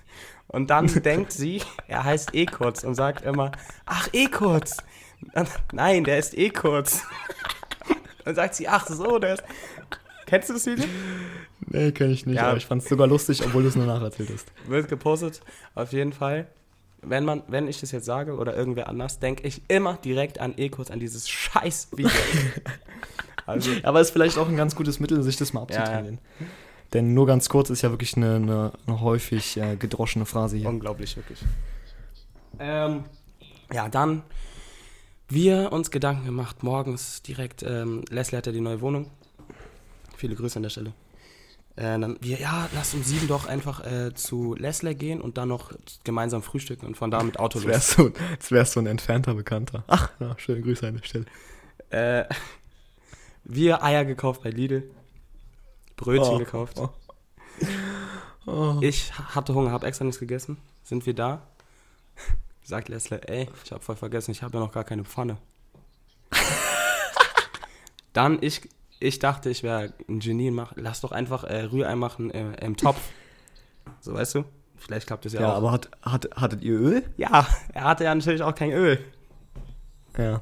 Und 0.47 0.71
dann 0.71 0.87
denkt 1.03 1.33
sie, 1.33 1.61
er 1.88 2.05
heißt 2.05 2.37
eh 2.37 2.47
kurz 2.47 2.85
und 2.85 2.95
sagt 2.95 3.25
immer, 3.25 3.51
ach, 3.85 4.09
eh 4.12 4.27
kurz. 4.27 4.77
Und, 5.35 5.49
Nein, 5.73 6.05
der 6.05 6.21
ist 6.21 6.38
eh 6.38 6.51
kurz. 6.51 7.03
Dann 8.25 8.37
sagt 8.37 8.55
sie, 8.55 8.69
ach 8.69 8.87
so, 8.87 9.19
der 9.19 9.35
ist... 9.35 9.45
Kennst 10.27 10.51
du 10.51 10.53
das 10.53 10.67
Video? 10.67 10.85
Nee, 11.67 11.91
kenn 11.91 12.12
ich 12.12 12.27
nicht. 12.27 12.37
Ja. 12.37 12.51
Aber 12.51 12.59
ich 12.59 12.67
fand 12.67 12.83
es 12.83 12.88
sogar 12.88 13.09
lustig, 13.09 13.45
obwohl 13.45 13.62
du 13.62 13.69
es 13.71 13.75
nur 13.75 13.87
nacherzählt 13.87 14.31
hast. 14.33 14.53
wird 14.69 14.88
gepostet, 14.88 15.41
auf 15.75 15.93
jeden 15.93 16.12
Fall. 16.12 16.47
Wenn, 17.03 17.25
man, 17.25 17.43
wenn 17.49 17.67
ich 17.67 17.81
das 17.81 17.91
jetzt 17.91 18.05
sage 18.05 18.37
oder 18.37 18.57
irgendwer 18.57 18.88
anders, 18.88 19.19
denke 19.19 19.47
ich 19.47 19.62
immer 19.69 19.95
direkt 19.97 20.41
an 20.41 20.57
Ecos, 20.57 20.91
an 20.91 21.01
dieses 21.01 21.29
scheiß 21.29 21.88
Video. 21.93 22.11
also, 23.47 23.71
Aber 23.83 24.01
ist 24.01 24.11
vielleicht 24.11 24.38
auch 24.38 24.49
ein 24.49 24.57
ganz 24.57 24.77
gutes 24.77 25.01
Mittel, 25.01 25.23
sich 25.23 25.37
das 25.37 25.53
mal 25.53 25.67
Ja, 25.69 25.75
ja. 25.75 25.81
abzutrainieren. 25.81 26.19
Denn 26.93 27.15
nur 27.15 27.27
ganz 27.27 27.49
kurz 27.49 27.71
ist 27.71 27.83
ja 27.83 27.91
wirklich 27.91 28.17
eine, 28.17 28.37
eine, 28.37 28.73
eine 28.87 29.01
häufig 29.01 29.57
äh, 29.57 29.77
gedroschene 29.77 30.27
Phrase 30.27 30.59
hier. 30.59 30.69
unglaublich, 30.69 31.17
wirklich. 31.17 31.41
Ähm, 32.59 33.05
ja, 33.73 33.88
dann 33.88 34.23
wir 35.29 35.73
uns 35.73 35.91
Gedanken 35.91 36.27
gemacht, 36.27 36.62
morgens 36.62 37.23
direkt, 37.23 37.62
ähm, 37.62 38.05
Leslie 38.11 38.37
hatte 38.37 38.53
die 38.53 38.61
neue 38.61 38.83
Wohnung. 38.83 39.11
Viele 40.17 40.35
Grüße 40.35 40.57
an 40.57 40.62
der 40.62 40.71
Stelle. 40.71 40.93
Äh, 41.76 41.98
dann 41.98 42.18
wir, 42.20 42.38
ja, 42.38 42.68
lass 42.74 42.92
um 42.92 43.02
sieben 43.02 43.28
doch 43.28 43.46
einfach 43.46 43.85
äh, 43.87 44.12
zu 44.14 44.54
Leslie 44.54 44.94
gehen 44.94 45.20
und 45.22 45.38
dann 45.38 45.48
noch 45.48 45.72
gemeinsam 46.04 46.42
frühstücken 46.42 46.87
und 46.87 46.96
von 46.96 47.11
da 47.11 47.22
mit 47.22 47.38
Auto 47.38 47.58
Das 47.61 47.64
los. 47.64 47.72
wär's 47.72 47.90
so, 47.92 48.08
das 48.38 48.50
wär's 48.50 48.72
so 48.72 48.80
ein 48.80 48.87
entfernter 48.87 49.35
Bekannter. 49.35 49.85
Ach, 49.87 50.11
ja, 50.20 50.35
schöne 50.38 50.61
Grüße 50.61 50.87
an 50.87 50.96
der 50.98 51.04
Stelle. 51.04 51.24
Äh, 51.90 52.24
wir 53.44 53.82
Eier 53.82 54.04
gekauft 54.04 54.42
bei 54.42 54.50
Lidl. 54.50 54.82
Brötchen 55.96 56.35
Oh, 56.35 56.38
gekauft. 56.38 56.78
oh. 56.78 56.90
Oh. 58.44 58.78
Ich 58.80 59.12
hatte 59.16 59.54
Hunger, 59.54 59.70
habe 59.70 59.87
extra 59.87 60.04
nichts 60.04 60.18
gegessen. 60.18 60.58
Sind 60.82 61.06
wir 61.06 61.14
da? 61.14 61.46
Sagt 62.64 62.88
Leslie, 62.88 63.20
ey, 63.28 63.48
ich 63.64 63.72
habe 63.72 63.82
voll 63.82 63.96
vergessen, 63.96 64.32
ich 64.32 64.42
habe 64.42 64.58
ja 64.58 64.64
noch 64.64 64.72
gar 64.72 64.85
keine 64.85 65.04
Pfanne. 65.04 65.38
Dann 68.12 68.38
ich, 68.42 68.68
ich 69.03 69.19
dachte, 69.19 69.51
ich 69.51 69.62
wäre 69.62 69.93
ein 70.09 70.21
Genie 70.21 70.49
und 70.49 70.55
mach, 70.57 70.73
lass 70.77 71.01
doch 71.01 71.12
einfach 71.12 71.45
äh, 71.45 71.62
Rührei 71.65 71.95
machen 71.97 72.31
äh, 72.31 72.65
im 72.65 72.77
Topf. 72.77 73.01
So, 74.01 74.15
weißt 74.15 74.37
du? 74.37 74.45
Vielleicht 74.77 75.07
klappt 75.07 75.25
das 75.25 75.33
ja, 75.33 75.41
Ja, 75.43 75.53
auch. 75.53 75.57
aber 75.57 75.73
hat, 75.73 75.91
hat, 76.03 76.29
hattet 76.37 76.62
ihr 76.62 76.75
Öl? 76.79 77.03
ja, 77.17 77.47
er 77.73 77.85
hatte 77.85 78.05
ja 78.05 78.15
natürlich 78.15 78.43
auch 78.43 78.55
kein 78.55 78.71
Öl. 78.73 78.99
Ja. 80.19 80.41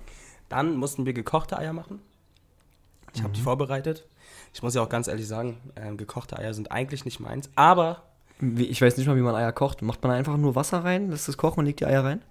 Dann 0.48 0.76
mussten 0.76 1.06
wir 1.06 1.12
gekochte 1.12 1.58
Eier 1.58 1.72
machen. 1.72 2.00
Ich 3.14 3.22
habe 3.22 3.32
die 3.32 3.40
vorbereitet. 3.40 4.06
Ich 4.52 4.62
muss 4.62 4.74
ja 4.74 4.82
auch 4.82 4.88
ganz 4.88 5.08
ehrlich 5.08 5.26
sagen, 5.26 5.58
ähm, 5.76 5.96
gekochte 5.96 6.38
Eier 6.38 6.54
sind 6.54 6.70
eigentlich 6.72 7.04
nicht 7.04 7.20
meins. 7.20 7.50
Aber 7.54 8.02
Wie, 8.40 8.64
ich 8.66 8.80
weiß 8.80 8.96
nicht 8.96 9.06
mal, 9.06 9.16
wie 9.16 9.20
man 9.20 9.34
Eier 9.34 9.52
kocht. 9.52 9.82
Macht 9.82 10.02
man 10.02 10.12
einfach 10.12 10.36
nur 10.36 10.54
Wasser 10.54 10.84
rein, 10.84 11.10
lässt 11.10 11.28
es 11.28 11.36
kochen 11.36 11.60
und 11.60 11.66
legt 11.66 11.80
die 11.80 11.86
Eier 11.86 12.04
rein? 12.04 12.22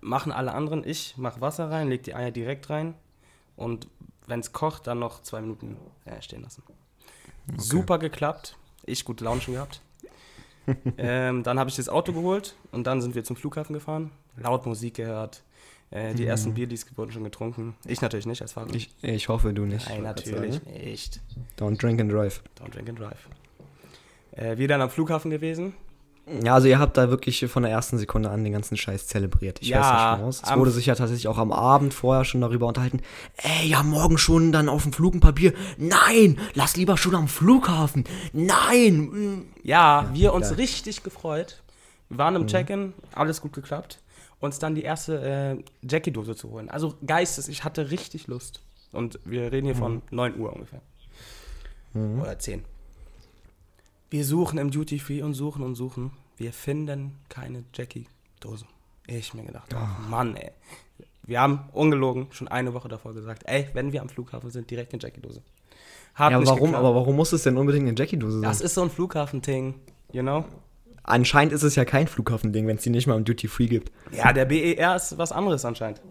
machen 0.00 0.32
alle 0.32 0.52
anderen. 0.54 0.82
Ich 0.84 1.16
mache 1.18 1.40
Wasser 1.40 1.70
rein, 1.70 1.88
leg 1.88 2.02
die 2.02 2.14
Eier 2.14 2.30
direkt 2.30 2.70
rein. 2.70 2.94
Und 3.56 3.86
wenn 4.26 4.40
es 4.40 4.52
kocht, 4.52 4.86
dann 4.86 4.98
noch 4.98 5.22
zwei 5.22 5.40
Minuten 5.40 5.76
äh, 6.04 6.20
stehen 6.22 6.42
lassen. 6.42 6.62
Super 7.56 7.98
geklappt. 7.98 8.56
Ich 8.84 9.04
gute 9.04 9.24
Laune 9.24 9.40
schon 9.40 9.54
gehabt. 9.54 9.80
ähm, 10.96 11.42
dann 11.42 11.58
habe 11.58 11.70
ich 11.70 11.76
das 11.76 11.88
Auto 11.88 12.12
geholt 12.12 12.54
und 12.70 12.86
dann 12.86 13.00
sind 13.00 13.14
wir 13.14 13.24
zum 13.24 13.36
Flughafen 13.36 13.74
gefahren. 13.74 14.10
Laut 14.36 14.64
Musik 14.66 14.94
gehört. 14.94 15.42
Äh, 15.90 16.14
die 16.14 16.24
ersten 16.24 16.54
Bierlis 16.54 16.86
wurden 16.96 17.12
schon 17.12 17.24
getrunken. 17.24 17.74
Ich 17.84 18.00
natürlich 18.00 18.26
nicht 18.26 18.40
als 18.40 18.52
Fahrer. 18.52 18.74
Ich, 18.74 18.94
ich 19.02 19.28
hoffe, 19.28 19.52
du 19.52 19.66
nicht. 19.66 19.88
Nein, 19.88 20.02
natürlich 20.02 20.54
sagen. 20.54 20.72
nicht. 20.72 21.20
Don't 21.58 21.78
drink 21.78 22.00
and 22.00 22.10
drive. 22.10 22.42
Don't 22.58 22.70
drink 22.70 22.88
and 22.88 22.98
drive. 22.98 23.28
Äh, 24.30 24.56
wir 24.56 24.68
dann 24.68 24.80
am 24.80 24.88
Flughafen 24.88 25.30
gewesen. 25.30 25.74
Ja, 26.42 26.54
also 26.54 26.68
ihr 26.68 26.78
habt 26.78 26.96
da 26.96 27.10
wirklich 27.10 27.44
von 27.46 27.64
der 27.64 27.72
ersten 27.72 27.98
Sekunde 27.98 28.30
an 28.30 28.44
den 28.44 28.52
ganzen 28.52 28.76
Scheiß 28.76 29.08
zelebriert. 29.08 29.60
Ich 29.60 29.68
Ja, 29.68 29.80
weiß 29.80 29.86
ja 29.86 30.14
schon 30.14 30.24
raus. 30.24 30.42
Es 30.44 30.56
wurde 30.56 30.70
sich 30.70 30.86
ja 30.86 30.94
tatsächlich 30.94 31.26
auch 31.26 31.38
am 31.38 31.50
Abend 31.50 31.94
vorher 31.94 32.24
schon 32.24 32.40
darüber 32.40 32.68
unterhalten. 32.68 33.00
Ey, 33.36 33.68
ja, 33.68 33.82
morgen 33.82 34.18
schon 34.18 34.52
dann 34.52 34.68
auf 34.68 34.84
dem 34.84 34.92
Flug 34.92 35.14
ein 35.14 35.20
Papier. 35.20 35.52
Nein, 35.78 36.38
lass 36.54 36.76
lieber 36.76 36.96
schon 36.96 37.16
am 37.16 37.26
Flughafen. 37.26 38.04
Nein. 38.32 39.00
mm. 39.00 39.46
Ja, 39.64 40.10
wir 40.12 40.32
uns 40.32 40.48
klar. 40.48 40.58
richtig 40.58 41.02
gefreut. 41.02 41.60
Wir 42.08 42.18
waren 42.18 42.36
im 42.36 42.46
Check-in, 42.46 42.92
alles 43.14 43.40
gut 43.40 43.52
geklappt. 43.52 43.98
Uns 44.38 44.58
dann 44.58 44.74
die 44.74 44.82
erste 44.82 45.20
äh, 45.22 45.64
Jackie-Dose 45.88 46.36
zu 46.36 46.50
holen. 46.50 46.68
Also 46.68 46.94
geistes, 47.04 47.48
ich 47.48 47.64
hatte 47.64 47.90
richtig 47.90 48.26
Lust. 48.28 48.60
Und 48.92 49.18
wir 49.24 49.50
reden 49.50 49.66
hier 49.66 49.76
von 49.76 50.02
9 50.10 50.38
Uhr 50.38 50.52
ungefähr. 50.52 50.82
Oder 51.94 52.38
10. 52.38 52.64
Wir 54.12 54.26
suchen 54.26 54.58
im 54.58 54.70
Duty 54.70 54.98
Free 54.98 55.22
und 55.22 55.32
suchen 55.32 55.62
und 55.62 55.74
suchen. 55.74 56.10
Wir 56.36 56.52
finden 56.52 57.16
keine 57.30 57.64
Jackie-Dose. 57.72 58.66
Ich 59.06 59.32
mir 59.32 59.42
gedacht, 59.42 59.74
oh 59.74 60.10
Mann, 60.10 60.36
ey. 60.36 60.50
Wir 61.22 61.40
haben 61.40 61.60
ungelogen 61.72 62.26
schon 62.30 62.46
eine 62.46 62.74
Woche 62.74 62.88
davor 62.88 63.14
gesagt, 63.14 63.44
ey, 63.46 63.68
wenn 63.72 63.90
wir 63.92 64.02
am 64.02 64.10
Flughafen 64.10 64.50
sind, 64.50 64.70
direkt 64.70 64.92
eine 64.92 65.00
Jackie-Dose. 65.00 65.40
Hat 66.14 66.30
Ja, 66.30 66.44
warum, 66.44 66.58
geklappt. 66.58 66.74
aber 66.76 66.94
warum 66.94 67.16
muss 67.16 67.32
es 67.32 67.44
denn 67.44 67.56
unbedingt 67.56 67.88
eine 67.88 67.96
Jackie-Dose 67.96 68.40
sein? 68.40 68.42
Das 68.42 68.60
ist 68.60 68.74
so 68.74 68.82
ein 68.82 68.90
Flughafen-Ting, 68.90 69.76
you 70.12 70.20
know? 70.20 70.44
Anscheinend 71.04 71.54
ist 71.54 71.62
es 71.62 71.74
ja 71.74 71.86
kein 71.86 72.06
Flughafending, 72.06 72.66
wenn 72.66 72.76
es 72.76 72.82
die 72.82 72.90
nicht 72.90 73.06
mal 73.06 73.16
im 73.16 73.24
Duty 73.24 73.48
Free 73.48 73.66
gibt. 73.66 73.90
Ja, 74.12 74.34
der 74.34 74.44
BER 74.44 74.94
ist 74.94 75.16
was 75.16 75.32
anderes 75.32 75.64
anscheinend. 75.64 76.02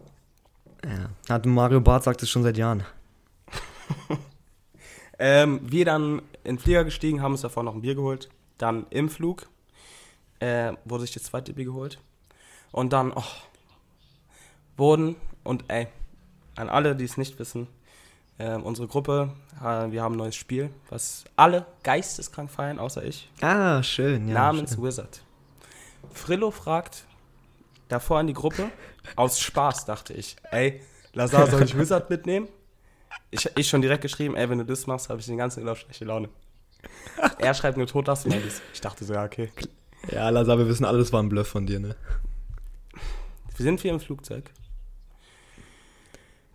Ja. 0.84 1.12
Hat 1.36 1.46
Mario 1.46 1.82
Barth 1.82 2.06
sagt 2.06 2.24
es 2.24 2.32
schon 2.32 2.42
seit 2.42 2.58
Jahren. 2.58 2.84
Ähm, 5.24 5.60
wir 5.62 5.86
dann 5.86 6.24
in 6.44 6.56
den 6.56 6.60
Flieger 6.60 6.84
gestiegen, 6.84 7.22
haben 7.22 7.34
uns 7.34 7.42
davor 7.42 7.62
noch 7.62 7.76
ein 7.76 7.82
Bier 7.82 7.94
geholt. 7.94 8.30
Dann 8.58 8.88
im 8.90 9.08
Flug 9.08 9.48
äh, 10.40 10.74
wurde 10.84 11.04
sich 11.04 11.14
das 11.14 11.24
zweite 11.26 11.54
Bier 11.54 11.66
geholt. 11.66 12.00
Und 12.72 12.92
dann 12.92 13.14
oh, 13.16 13.24
wurden, 14.78 15.16
und 15.44 15.66
ey, 15.68 15.88
an 16.56 16.70
alle, 16.70 16.96
die 16.96 17.06
es 17.06 17.18
nicht 17.18 17.38
wissen, 17.38 17.68
äh, 18.40 18.56
unsere 18.56 18.88
Gruppe, 18.88 19.32
äh, 19.60 19.92
wir 19.92 20.02
haben 20.02 20.16
ein 20.16 20.18
neues 20.18 20.36
Spiel, 20.36 20.72
was 20.90 21.26
alle 21.36 21.68
geisteskrank 21.84 22.50
feiern, 22.50 22.80
außer 22.80 23.04
ich, 23.04 23.30
Ah, 23.42 23.84
schön. 23.84 24.28
Ja, 24.28 24.34
namens 24.34 24.74
schön. 24.74 24.84
Wizard. 24.84 25.22
Frillo 26.12 26.50
fragt 26.50 27.06
davor 27.90 28.18
an 28.18 28.26
die 28.26 28.34
Gruppe, 28.34 28.72
aus 29.16 29.40
Spaß 29.40 29.86
dachte 29.86 30.14
ich, 30.14 30.36
ey, 30.50 30.82
Lazar, 31.14 31.46
soll 31.46 31.62
ich 31.62 31.78
Wizard 31.78 32.10
mitnehmen? 32.10 32.48
Ich, 33.32 33.50
ich 33.56 33.68
schon 33.68 33.82
direkt 33.82 34.02
geschrieben, 34.02 34.36
ey, 34.36 34.50
wenn 34.50 34.58
du 34.58 34.66
das 34.66 34.88
machst, 34.88 35.10
habe 35.10 35.20
ich 35.20 35.26
den 35.26 35.38
ganzen 35.38 35.62
Urlaub 35.62 35.78
schlechte 35.78 36.06
Laune. 36.06 36.30
Er 37.40 37.54
schreibt 37.54 37.78
nur 37.78 37.88
tot 37.88 38.08
das 38.08 38.26
Ich 38.26 38.82
dachte 38.82 39.06
so, 39.06 39.14
ja, 39.14 39.24
okay. 39.24 39.52
Ja, 40.12 40.30
Lazar, 40.30 40.58
wir 40.58 40.68
wissen 40.68 40.86
alle, 40.86 40.98
das 40.98 41.14
war 41.14 41.22
ein 41.22 41.30
Bluff 41.30 41.48
von 41.48 41.66
dir, 41.66 41.80
ne? 41.80 41.96
Sind 43.58 43.84
wir 43.84 43.92
im 43.92 44.00
Flugzeug? 44.00 44.52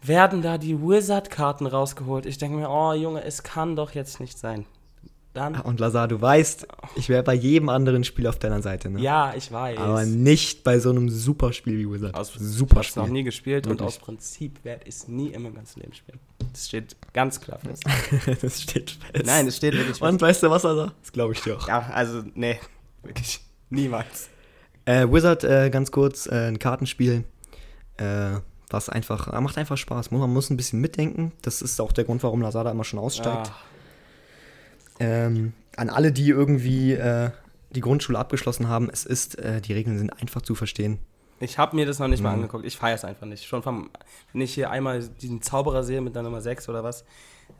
Werden 0.03 0.43
da 0.43 0.59
die 0.59 0.81
Wizard-Karten 0.81 1.67
rausgeholt? 1.67 2.27
Ich 2.27 2.39
denke 2.39 2.59
mir, 2.59 2.69
oh 2.69 2.93
Junge, 2.93 3.25
es 3.25 3.43
kann 3.43 3.77
doch 3.77 3.93
jetzt 3.93 4.21
nicht 4.21 4.39
sein. 4.39 4.67
Dann, 5.37 5.55
Und 5.57 5.81
Lazar, 5.81 6.09
du 6.09 6.19
weißt, 6.19 6.67
ich 6.95 7.11
wäre 7.11 7.23
bei 7.23 7.35
jedem 7.35 7.69
anderen 7.69 8.05
Spiel 8.05 8.27
auf 8.27 8.39
deiner 8.39 8.63
Seite, 8.63 8.89
ne? 8.89 9.01
ja, 9.03 9.35
ich 9.37 9.53
weiß. 9.53 9.77
Aber 9.77 10.07
nicht 10.07 10.65
bei 10.65 10.79
so 10.79 10.89
einem 10.89 11.11
Superspiel 11.11 11.77
wie 11.77 11.93
Wizard. 11.93 12.15
Aus, 12.15 12.33
Super 12.33 12.81
ich 12.81 12.87
hab's 12.87 12.97
noch 12.97 13.09
nie 13.09 13.23
gespielt 13.23 13.67
und 13.67 13.73
Wirklich. 13.73 13.87
aus 13.87 13.99
Prinzip 13.99 14.65
werde 14.65 14.85
ich 14.87 14.95
es 14.95 15.09
nie 15.09 15.29
in 15.29 15.43
meinem 15.43 15.57
ganzen 15.57 15.81
Leben 15.81 15.93
spielen. 15.93 16.19
Das 16.53 16.69
steht 16.69 16.97
ganz 17.13 17.39
klar 17.39 17.59
fest. 17.59 17.85
das 18.41 18.63
steht 18.63 18.93
fest. 18.93 19.27
Nein, 19.27 19.47
es 19.47 19.59
steht 19.59 19.75
wirklich 19.75 19.99
fest. 19.99 20.01
Und 20.01 20.23
weißt 20.23 20.43
du 20.43 20.49
was, 20.49 20.63
Lazar? 20.63 20.95
Das 21.03 21.13
glaube 21.13 21.35
ich 21.35 21.43
dir 21.43 21.59
auch. 21.59 21.69
Ja, 21.69 21.81
also, 21.93 22.23
nee, 22.35 22.59
wirklich 23.03 23.41
niemals. 23.69 24.31
Äh, 24.87 25.07
Wizard, 25.07 25.45
äh, 25.45 25.69
ganz 25.69 25.91
kurz, 25.91 26.25
äh, 26.29 26.49
ein 26.49 26.59
Kartenspiel, 26.59 27.25
äh, 27.99 28.37
was 28.71 28.89
einfach, 28.89 29.39
macht 29.39 29.59
einfach 29.59 29.77
Spaß. 29.77 30.13
Man 30.13 30.33
muss 30.33 30.49
ein 30.49 30.57
bisschen 30.57 30.81
mitdenken. 30.81 31.33
Das 31.43 31.61
ist 31.61 31.79
auch 31.79 31.93
der 31.93 32.05
Grund, 32.05 32.23
warum 32.23 32.41
Lazada 32.41 32.71
immer 32.71 32.85
schon 32.85 32.99
aussteigt. 32.99 33.51
Ah, 33.53 33.76
Ähm, 35.01 35.53
an 35.77 35.91
alle, 35.91 36.13
die 36.13 36.29
irgendwie 36.29 36.93
äh, 36.93 37.31
die 37.71 37.81
Grundschule 37.81 38.19
abgeschlossen 38.19 38.69
haben, 38.69 38.89
es 38.91 39.05
ist, 39.05 39.39
äh, 39.39 39.61
die 39.61 39.73
Regeln 39.73 39.99
sind 39.99 40.11
einfach 40.11 40.43
zu 40.43 40.55
verstehen. 40.55 40.99
Ich 41.39 41.59
habe 41.59 41.77
mir 41.77 41.85
das 41.85 41.99
noch 41.99 42.09
nicht 42.09 42.23
mal 42.23 42.31
Mhm. 42.31 42.37
angeguckt. 42.37 42.65
Ich 42.65 42.79
feiere 42.79 42.95
es 42.95 43.05
einfach 43.05 43.27
nicht. 43.27 43.45
Schon 43.45 43.63
vom, 43.63 43.91
wenn 44.33 44.41
ich 44.41 44.55
hier 44.55 44.71
einmal 44.71 45.03
diesen 45.21 45.43
Zauberer 45.43 45.83
sehe 45.85 46.01
mit 46.01 46.15
der 46.15 46.23
Nummer 46.23 46.41
6 46.41 46.69
oder 46.71 46.83
was, 46.83 47.05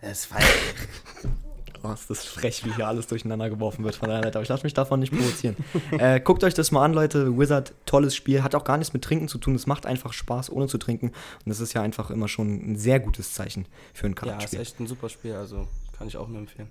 das 0.01 0.25
feiere 0.27 0.45
ich. 0.45 1.29
Oh, 1.83 1.93
ist 1.93 2.09
das 2.11 2.25
frech, 2.25 2.65
wie 2.65 2.73
hier 2.75 2.89
alles 2.89 3.07
durcheinander 3.07 3.49
geworfen 3.51 3.85
wird 3.85 3.95
von 3.95 4.09
deiner 4.09 4.23
Seite. 4.25 4.39
Aber 4.39 4.43
ich 4.43 4.49
lasse 4.49 4.65
mich 4.65 4.75
davon 4.75 4.99
nicht 4.99 5.13
provozieren. 5.13 5.55
äh, 5.93 6.19
guckt 6.21 6.43
euch 6.43 6.55
das 6.55 6.73
mal 6.73 6.83
an, 6.83 6.95
Leute. 6.95 7.39
Wizard, 7.39 7.75
tolles 7.85 8.17
Spiel. 8.17 8.43
Hat 8.43 8.55
auch 8.57 8.65
gar 8.65 8.77
nichts 8.79 8.93
mit 8.93 9.05
Trinken 9.05 9.29
zu 9.29 9.39
tun. 9.39 9.55
Es 9.55 9.67
macht 9.67 9.87
einfach 9.87 10.13
Spaß, 10.13 10.51
ohne 10.51 10.67
zu 10.67 10.79
trinken. 10.79 11.09
Und 11.09 11.49
das 11.49 11.61
ist 11.61 11.75
ja 11.75 11.83
einfach 11.83 12.11
immer 12.11 12.27
schon 12.29 12.73
ein 12.73 12.77
sehr 12.77 12.99
gutes 12.99 13.35
Zeichen 13.35 13.67
für 13.93 14.07
ein 14.07 14.17
Ja, 14.25 14.39
ist 14.39 14.55
echt 14.55 14.81
ein 14.81 14.87
super 14.89 15.09
Spiel, 15.11 15.35
also 15.35 15.69
kann 15.97 16.09
ich 16.09 16.17
auch 16.17 16.27
nur 16.29 16.39
empfehlen. 16.39 16.69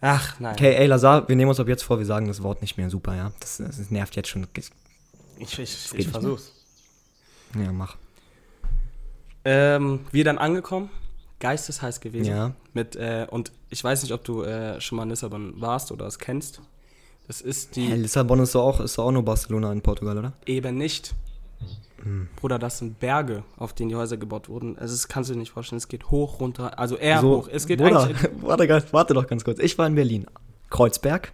Ach, 0.00 0.40
nein. 0.40 0.54
okay, 0.54 0.74
ey, 0.74 0.86
Lazar, 0.86 1.28
wir 1.28 1.36
nehmen 1.36 1.50
uns 1.50 1.60
ab 1.60 1.68
jetzt 1.68 1.82
vor, 1.82 1.98
wir 1.98 2.06
sagen 2.06 2.26
das 2.26 2.42
Wort 2.42 2.62
nicht 2.62 2.78
mehr 2.78 2.88
super, 2.88 3.14
ja? 3.14 3.32
Das, 3.40 3.58
das 3.58 3.90
nervt 3.90 4.16
jetzt 4.16 4.28
schon. 4.28 4.46
Ich, 5.38 5.58
ich, 5.58 5.94
ich 5.94 6.08
versuch's. 6.08 6.52
Ja, 7.54 7.72
mach. 7.72 7.96
Ähm, 9.44 10.00
wir 10.12 10.24
dann 10.24 10.38
angekommen, 10.38 10.90
geistesheiß 11.40 12.00
gewesen. 12.00 12.30
Ja. 12.30 12.52
Mit, 12.72 12.96
äh, 12.96 13.26
und 13.30 13.52
ich 13.68 13.82
weiß 13.82 14.02
nicht, 14.02 14.12
ob 14.12 14.24
du 14.24 14.42
äh, 14.42 14.80
schon 14.80 14.96
mal 14.96 15.02
in 15.04 15.10
Lissabon 15.10 15.60
warst 15.60 15.92
oder 15.92 16.06
es 16.06 16.18
kennst. 16.18 16.60
Das 17.26 17.40
ist 17.40 17.76
die 17.76 17.86
Hey, 17.86 17.98
Lissabon 17.98 18.40
ist 18.40 18.54
doch 18.54 18.62
auch, 18.64 18.80
ist 18.80 18.98
doch 18.98 19.04
auch 19.04 19.12
nur 19.12 19.24
Barcelona 19.24 19.72
in 19.72 19.82
Portugal, 19.82 20.18
oder? 20.18 20.32
eben 20.46 20.76
nicht. 20.76 21.14
Hm. 22.02 22.28
Bruder, 22.36 22.58
das 22.58 22.78
sind 22.78 22.98
Berge, 23.00 23.44
auf 23.56 23.72
denen 23.72 23.88
die 23.90 23.96
Häuser 23.96 24.16
gebaut 24.16 24.48
wurden. 24.48 24.78
Also 24.78 24.94
das 24.94 25.08
kannst 25.08 25.30
du 25.30 25.34
dir 25.34 25.38
nicht 25.40 25.50
vorstellen. 25.52 25.78
Es 25.78 25.88
geht 25.88 26.10
hoch, 26.10 26.40
runter, 26.40 26.78
also 26.78 26.96
eher 26.96 27.20
So, 27.20 27.38
hoch. 27.38 27.48
Es 27.50 27.66
geht 27.66 27.78
Bruder, 27.78 28.10
warte, 28.40 28.84
warte 28.92 29.14
doch 29.14 29.26
ganz 29.26 29.44
kurz. 29.44 29.58
Ich 29.58 29.76
war 29.78 29.86
in 29.86 29.94
Berlin. 29.94 30.26
Kreuzberg, 30.70 31.32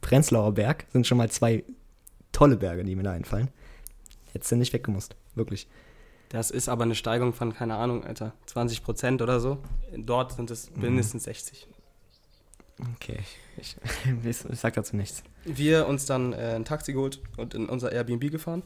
Prenzlauer 0.00 0.52
Berg 0.52 0.86
sind 0.92 1.06
schon 1.06 1.18
mal 1.18 1.30
zwei 1.30 1.64
tolle 2.32 2.56
Berge, 2.56 2.84
die 2.84 2.96
mir 2.96 3.02
da 3.02 3.12
einfallen. 3.12 3.48
Hättest 4.32 4.52
du 4.52 4.56
nicht 4.56 4.72
weggemusst. 4.72 5.16
Wirklich. 5.34 5.66
Das 6.30 6.50
ist 6.50 6.68
aber 6.68 6.84
eine 6.84 6.94
Steigung 6.94 7.32
von, 7.32 7.54
keine 7.54 7.76
Ahnung, 7.76 8.04
Alter, 8.04 8.34
20 8.46 8.82
Prozent 8.84 9.22
oder 9.22 9.40
so. 9.40 9.58
Dort 9.96 10.32
sind 10.32 10.50
es 10.50 10.70
Mhm. 10.74 10.82
mindestens 10.82 11.24
60. 11.24 11.66
Okay. 12.96 13.18
Ich, 13.56 13.76
ich, 14.24 14.44
ich 14.44 14.58
sag 14.60 14.74
dazu 14.74 14.94
nichts. 14.96 15.22
Wir 15.44 15.86
uns 15.86 16.06
dann 16.06 16.32
äh, 16.32 16.52
ein 16.54 16.64
Taxi 16.64 16.92
geholt 16.92 17.20
und 17.36 17.54
in 17.54 17.66
unser 17.66 17.92
Airbnb 17.92 18.30
gefahren. 18.30 18.62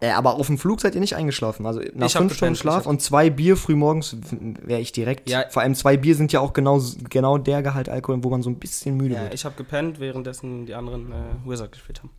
Äh, 0.00 0.10
aber 0.10 0.34
auf 0.36 0.46
dem 0.46 0.58
Flug 0.58 0.80
seid 0.80 0.94
ihr 0.94 1.00
nicht 1.00 1.16
eingeschlafen. 1.16 1.66
Also 1.66 1.80
nach 1.94 2.06
Ich 2.06 2.12
fünf 2.16 2.32
Stunden 2.34 2.54
Schlaf 2.54 2.86
und 2.86 3.02
zwei 3.02 3.30
Bier 3.30 3.56
frühmorgens 3.56 4.16
wäre 4.30 4.80
ich 4.80 4.92
direkt. 4.92 5.28
Ja. 5.28 5.44
Vor 5.50 5.62
allem 5.62 5.74
zwei 5.74 5.96
Bier 5.96 6.14
sind 6.14 6.32
ja 6.32 6.38
auch 6.38 6.52
genau, 6.52 6.80
genau 7.10 7.36
der 7.36 7.62
Gehalt 7.62 7.88
Alkohol, 7.88 8.22
wo 8.22 8.30
man 8.30 8.42
so 8.42 8.48
ein 8.50 8.60
bisschen 8.60 8.96
müde 8.96 9.14
Ja, 9.16 9.22
wird. 9.22 9.34
ich 9.34 9.44
habe 9.44 9.56
gepennt, 9.56 9.98
währenddessen 9.98 10.66
die 10.66 10.74
anderen 10.74 11.10
äh, 11.10 11.14
Wizard 11.44 11.72
gespielt 11.72 11.98
haben. 12.00 12.10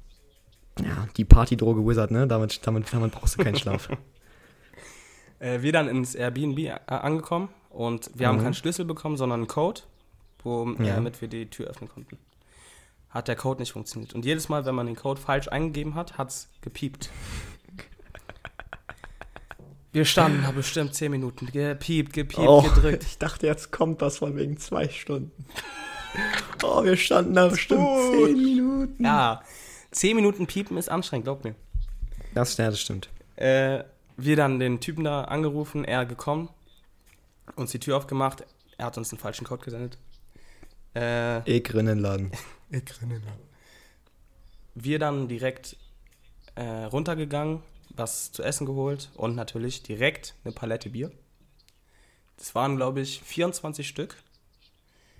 Ja, 0.83 1.07
die 1.15 1.23
Partydroge 1.25 1.85
Wizard, 1.87 2.11
ne? 2.11 2.27
Damit, 2.27 2.59
damit, 2.67 2.91
damit 2.93 3.11
brauchst 3.13 3.37
du 3.39 3.43
keinen 3.43 3.55
Schlaf. 3.57 3.89
Äh, 5.39 5.61
wir 5.61 5.71
dann 5.71 5.87
ins 5.87 6.15
Airbnb 6.15 6.59
äh, 6.59 6.71
angekommen 6.87 7.47
und 7.69 8.11
wir 8.13 8.27
haben 8.27 8.39
Mhm. 8.39 8.43
keinen 8.43 8.53
Schlüssel 8.53 8.83
bekommen, 8.83 9.15
sondern 9.15 9.39
einen 9.39 9.47
Code, 9.47 9.79
womit 10.43 10.85
Ja. 10.85 11.01
wir 11.21 11.27
die 11.29 11.49
Tür 11.49 11.67
öffnen 11.67 11.89
konnten. 11.89 12.17
Hat 13.09 13.29
der 13.29 13.37
Code 13.37 13.61
nicht 13.61 13.71
funktioniert. 13.71 14.13
Und 14.13 14.25
jedes 14.25 14.49
Mal, 14.49 14.65
wenn 14.65 14.75
man 14.75 14.85
den 14.85 14.97
Code 14.97 15.19
falsch 15.21 15.47
eingegeben 15.47 15.95
hat, 15.95 16.17
hat 16.17 16.29
es 16.29 16.49
gepiept. 16.59 17.09
Wir 19.91 20.05
standen 20.05 20.43
da 20.43 20.51
bestimmt 20.51 20.93
10 20.93 21.11
Minuten. 21.11 21.47
Gepiept, 21.47 22.13
gepiept, 22.13 22.39
Oh, 22.47 22.61
gedrückt. 22.61 23.03
ich 23.03 23.17
dachte, 23.17 23.47
jetzt 23.47 23.71
kommt 23.71 24.01
was 24.01 24.17
von 24.19 24.35
wegen 24.35 24.57
zwei 24.57 24.87
Stunden. 24.87 25.45
Oh, 26.63 26.83
wir 26.83 26.95
standen 26.97 27.33
da 27.33 27.47
bestimmt 27.47 27.81
Gut. 27.81 28.13
zehn 28.27 28.37
Minuten. 28.37 29.03
Ja, 29.03 29.41
10 29.91 30.15
Minuten 30.15 30.45
piepen 30.47 30.77
ist 30.77 30.89
anstrengend, 30.89 31.25
glaub 31.25 31.43
mir. 31.43 31.55
Das, 32.33 32.55
ja, 32.57 32.69
das 32.69 32.79
stimmt. 32.79 33.09
Äh, 33.35 33.83
wir 34.17 34.35
dann 34.35 34.59
den 34.59 34.79
Typen 34.79 35.03
da 35.03 35.23
angerufen, 35.23 35.85
er 35.85 36.05
gekommen, 36.05 36.49
uns 37.55 37.71
die 37.71 37.79
Tür 37.79 37.97
aufgemacht, 37.97 38.43
er 38.77 38.85
hat 38.87 38.97
uns 38.97 39.11
einen 39.11 39.19
falschen 39.19 39.45
Code 39.45 39.63
gesendet. 39.63 39.97
Äh, 40.95 41.39
Ekrinnenladen. 41.57 42.31
wir 44.75 44.99
dann 44.99 45.27
direkt 45.27 45.75
äh, 46.55 46.63
runtergegangen, 46.85 47.61
was 47.99 48.31
zu 48.31 48.41
essen 48.43 48.65
geholt 48.65 49.09
und 49.15 49.35
natürlich 49.35 49.83
direkt 49.83 50.35
eine 50.43 50.53
Palette 50.53 50.89
Bier. 50.89 51.11
Das 52.37 52.55
waren, 52.55 52.77
glaube 52.77 53.01
ich, 53.01 53.21
24 53.21 53.87
Stück. 53.87 54.15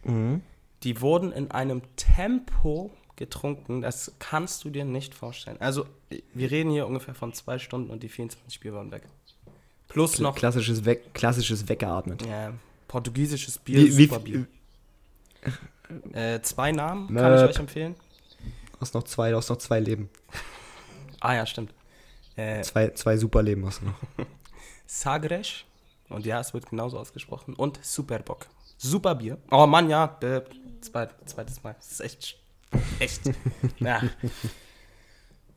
Mhm. 0.04 0.42
Die 0.84 1.02
wurden 1.02 1.32
in 1.32 1.52
einem 1.52 1.82
Tempo 1.98 2.92
getrunken, 3.18 3.82
das 3.82 4.14
kannst 4.20 4.64
du 4.64 4.70
dir 4.70 4.86
nicht 4.86 5.14
vorstellen. 5.14 5.58
Also, 5.60 5.86
wir 6.34 6.50
reden 6.50 6.72
hier 6.72 6.88
ungefähr 6.88 7.14
von 7.14 7.34
zwei 7.34 7.60
Stunden 7.60 7.92
und 7.92 8.02
die 8.02 8.10
24 8.10 8.62
Bier 8.62 8.74
waren 8.74 8.92
weg. 8.92 9.04
Plus 9.90 10.20
noch 10.20 10.36
Klassisches, 10.36 10.86
Weg, 10.86 11.14
klassisches 11.14 11.68
Weggeatmet. 11.68 12.26
Ja, 12.26 12.54
portugiesisches 12.88 13.58
Bier, 13.58 13.80
Wie, 13.80 13.92
super 14.08 14.20
Bier. 14.20 14.46
Äh, 16.14 16.40
zwei 16.42 16.72
Namen 16.72 17.08
kann 17.08 17.16
Möp. 17.16 17.46
ich 17.46 17.50
euch 17.56 17.60
empfehlen. 17.60 17.96
hast 18.80 18.94
noch 18.94 19.02
zwei, 19.04 19.32
du 19.32 19.38
hast 19.38 19.50
noch 19.50 19.58
zwei 19.58 19.80
Leben. 19.80 20.08
Ah 21.20 21.34
ja, 21.34 21.48
stimmt. 21.48 21.74
Äh, 22.40 22.62
Zwei, 22.62 22.90
zwei 22.92 23.18
super 23.18 23.44
Leben 23.44 23.66
hast 23.66 23.82
du 23.82 23.88
noch. 23.88 23.96
Sagres. 24.86 25.66
Und 26.08 26.26
ja, 26.26 26.40
es 26.40 26.54
wird 26.54 26.70
genauso 26.70 26.98
ausgesprochen. 26.98 27.54
Und 27.54 27.80
Superbock. 27.84 28.48
Super 28.78 29.16
Bier. 29.16 29.38
Oh 29.52 29.68
Mann, 29.68 29.90
ja. 29.90 30.18
Äh, 30.22 30.42
zweit, 30.82 31.12
zweites 31.26 31.62
Mal. 31.64 31.76
Das 31.78 31.92
ist 31.92 32.00
echt. 32.02 32.40
Echt. 33.00 33.22
ja. 33.80 34.02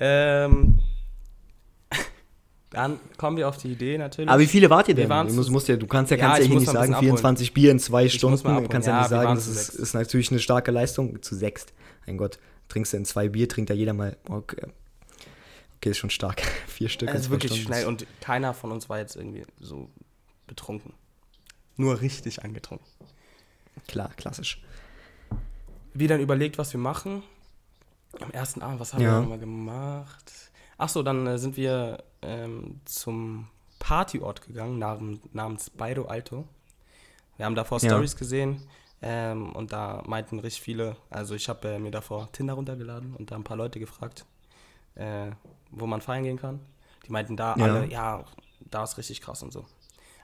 Ähm, 0.00 0.80
dann 2.70 2.98
kommen 3.16 3.36
wir 3.36 3.48
auf 3.48 3.58
die 3.58 3.72
Idee 3.72 3.96
natürlich. 3.96 4.28
Aber 4.28 4.40
wie 4.40 4.46
viele 4.46 4.68
wart 4.68 4.88
ihr 4.88 4.94
denn? 4.96 5.08
Du, 5.08 5.34
musst, 5.34 5.50
musst 5.50 5.68
ja, 5.68 5.76
du 5.76 5.86
kannst 5.86 6.10
ja, 6.10 6.16
kannst 6.16 6.40
ja 6.40 6.46
hier 6.46 6.58
nicht 6.58 6.66
sagen, 6.70 6.88
bisschen 6.92 7.00
24 7.00 7.54
Bier 7.54 7.70
in 7.70 7.78
zwei 7.78 8.06
Ich 8.06 8.14
Stunden. 8.14 8.44
abholen. 8.44 8.68
Kannst 8.68 8.88
ja, 8.88 8.94
Ja, 8.94 9.00
nicht 9.00 9.10
sagen, 9.10 9.34
das 9.36 9.46
ist, 9.46 9.68
ist 9.68 9.94
natürlich 9.94 10.30
eine 10.32 10.40
starke 10.40 10.72
Leistung. 10.72 11.22
Zu 11.22 11.36
sechst. 11.36 11.72
Mein 12.06 12.18
Gott, 12.18 12.40
trinkst 12.68 12.92
du 12.92 12.96
in 12.96 13.04
zwei 13.04 13.28
Bier, 13.28 13.48
trinkt 13.48 13.70
ja 13.70 13.76
jeder 13.76 13.92
mal. 13.92 14.16
Okay, 14.28 14.66
okay 15.82 15.90
ist 15.90 15.98
schon 15.98 16.10
stark. 16.10 16.40
Vier 16.68 16.88
Stück 16.88 17.08
Also 17.08 17.30
wirklich 17.30 17.50
Stunden. 17.52 17.66
schnell 17.66 17.86
und 17.86 18.06
keiner 18.20 18.54
von 18.54 18.70
uns 18.70 18.88
war 18.88 18.98
jetzt 18.98 19.16
irgendwie 19.16 19.44
so 19.58 19.90
betrunken. 20.46 20.94
Nur 21.76 22.00
richtig 22.00 22.44
angetrunken. 22.44 22.86
Klar, 23.88 24.10
klassisch. 24.16 24.62
Wir 25.94 26.06
dann 26.08 26.20
überlegt, 26.20 26.56
was 26.58 26.72
wir 26.72 26.78
machen. 26.80 27.22
Am 28.20 28.30
ersten 28.30 28.62
Abend, 28.62 28.78
was 28.78 28.94
haben 28.94 29.02
Ja. 29.02 29.14
wir 29.16 29.20
nochmal 29.22 29.38
gemacht? 29.38 30.32
Achso, 30.78 31.02
dann 31.02 31.26
äh, 31.26 31.38
sind 31.38 31.56
wir 31.56 32.04
ähm, 32.22 32.80
zum 32.84 33.48
Partyort 33.78 34.46
gegangen, 34.46 34.78
nam 34.78 35.20
namens 35.32 35.70
Bairro 35.70 36.04
Alto. 36.04 36.46
Wir 37.36 37.46
haben 37.46 37.54
davor 37.56 37.80
Ja. 37.80 37.88
Stories 37.88 38.14
gesehen 38.16 38.62
ähm, 39.00 39.50
und 39.52 39.72
da 39.72 40.02
meinten 40.06 40.38
richtig 40.38 40.62
viele, 40.62 40.96
also 41.10 41.34
ich 41.34 41.48
habe 41.48 41.68
äh, 41.68 41.78
mir 41.78 41.90
davor 41.90 42.30
Tinder 42.32 42.54
runtergeladen 42.54 43.14
und 43.16 43.30
da 43.30 43.36
ein 43.36 43.44
paar 43.44 43.56
Leute 43.56 43.80
gefragt, 43.80 44.26
äh, 44.94 45.30
wo 45.70 45.86
man 45.86 46.00
feiern 46.00 46.24
gehen 46.24 46.38
kann. 46.38 46.60
Die 47.06 47.12
meinten 47.12 47.36
da 47.36 47.56
Ja. 47.56 47.64
alle, 47.64 47.86
ja, 47.86 48.24
da 48.60 48.84
ist 48.84 48.98
richtig 48.98 49.20
krass 49.20 49.42
und 49.42 49.52
so. 49.52 49.64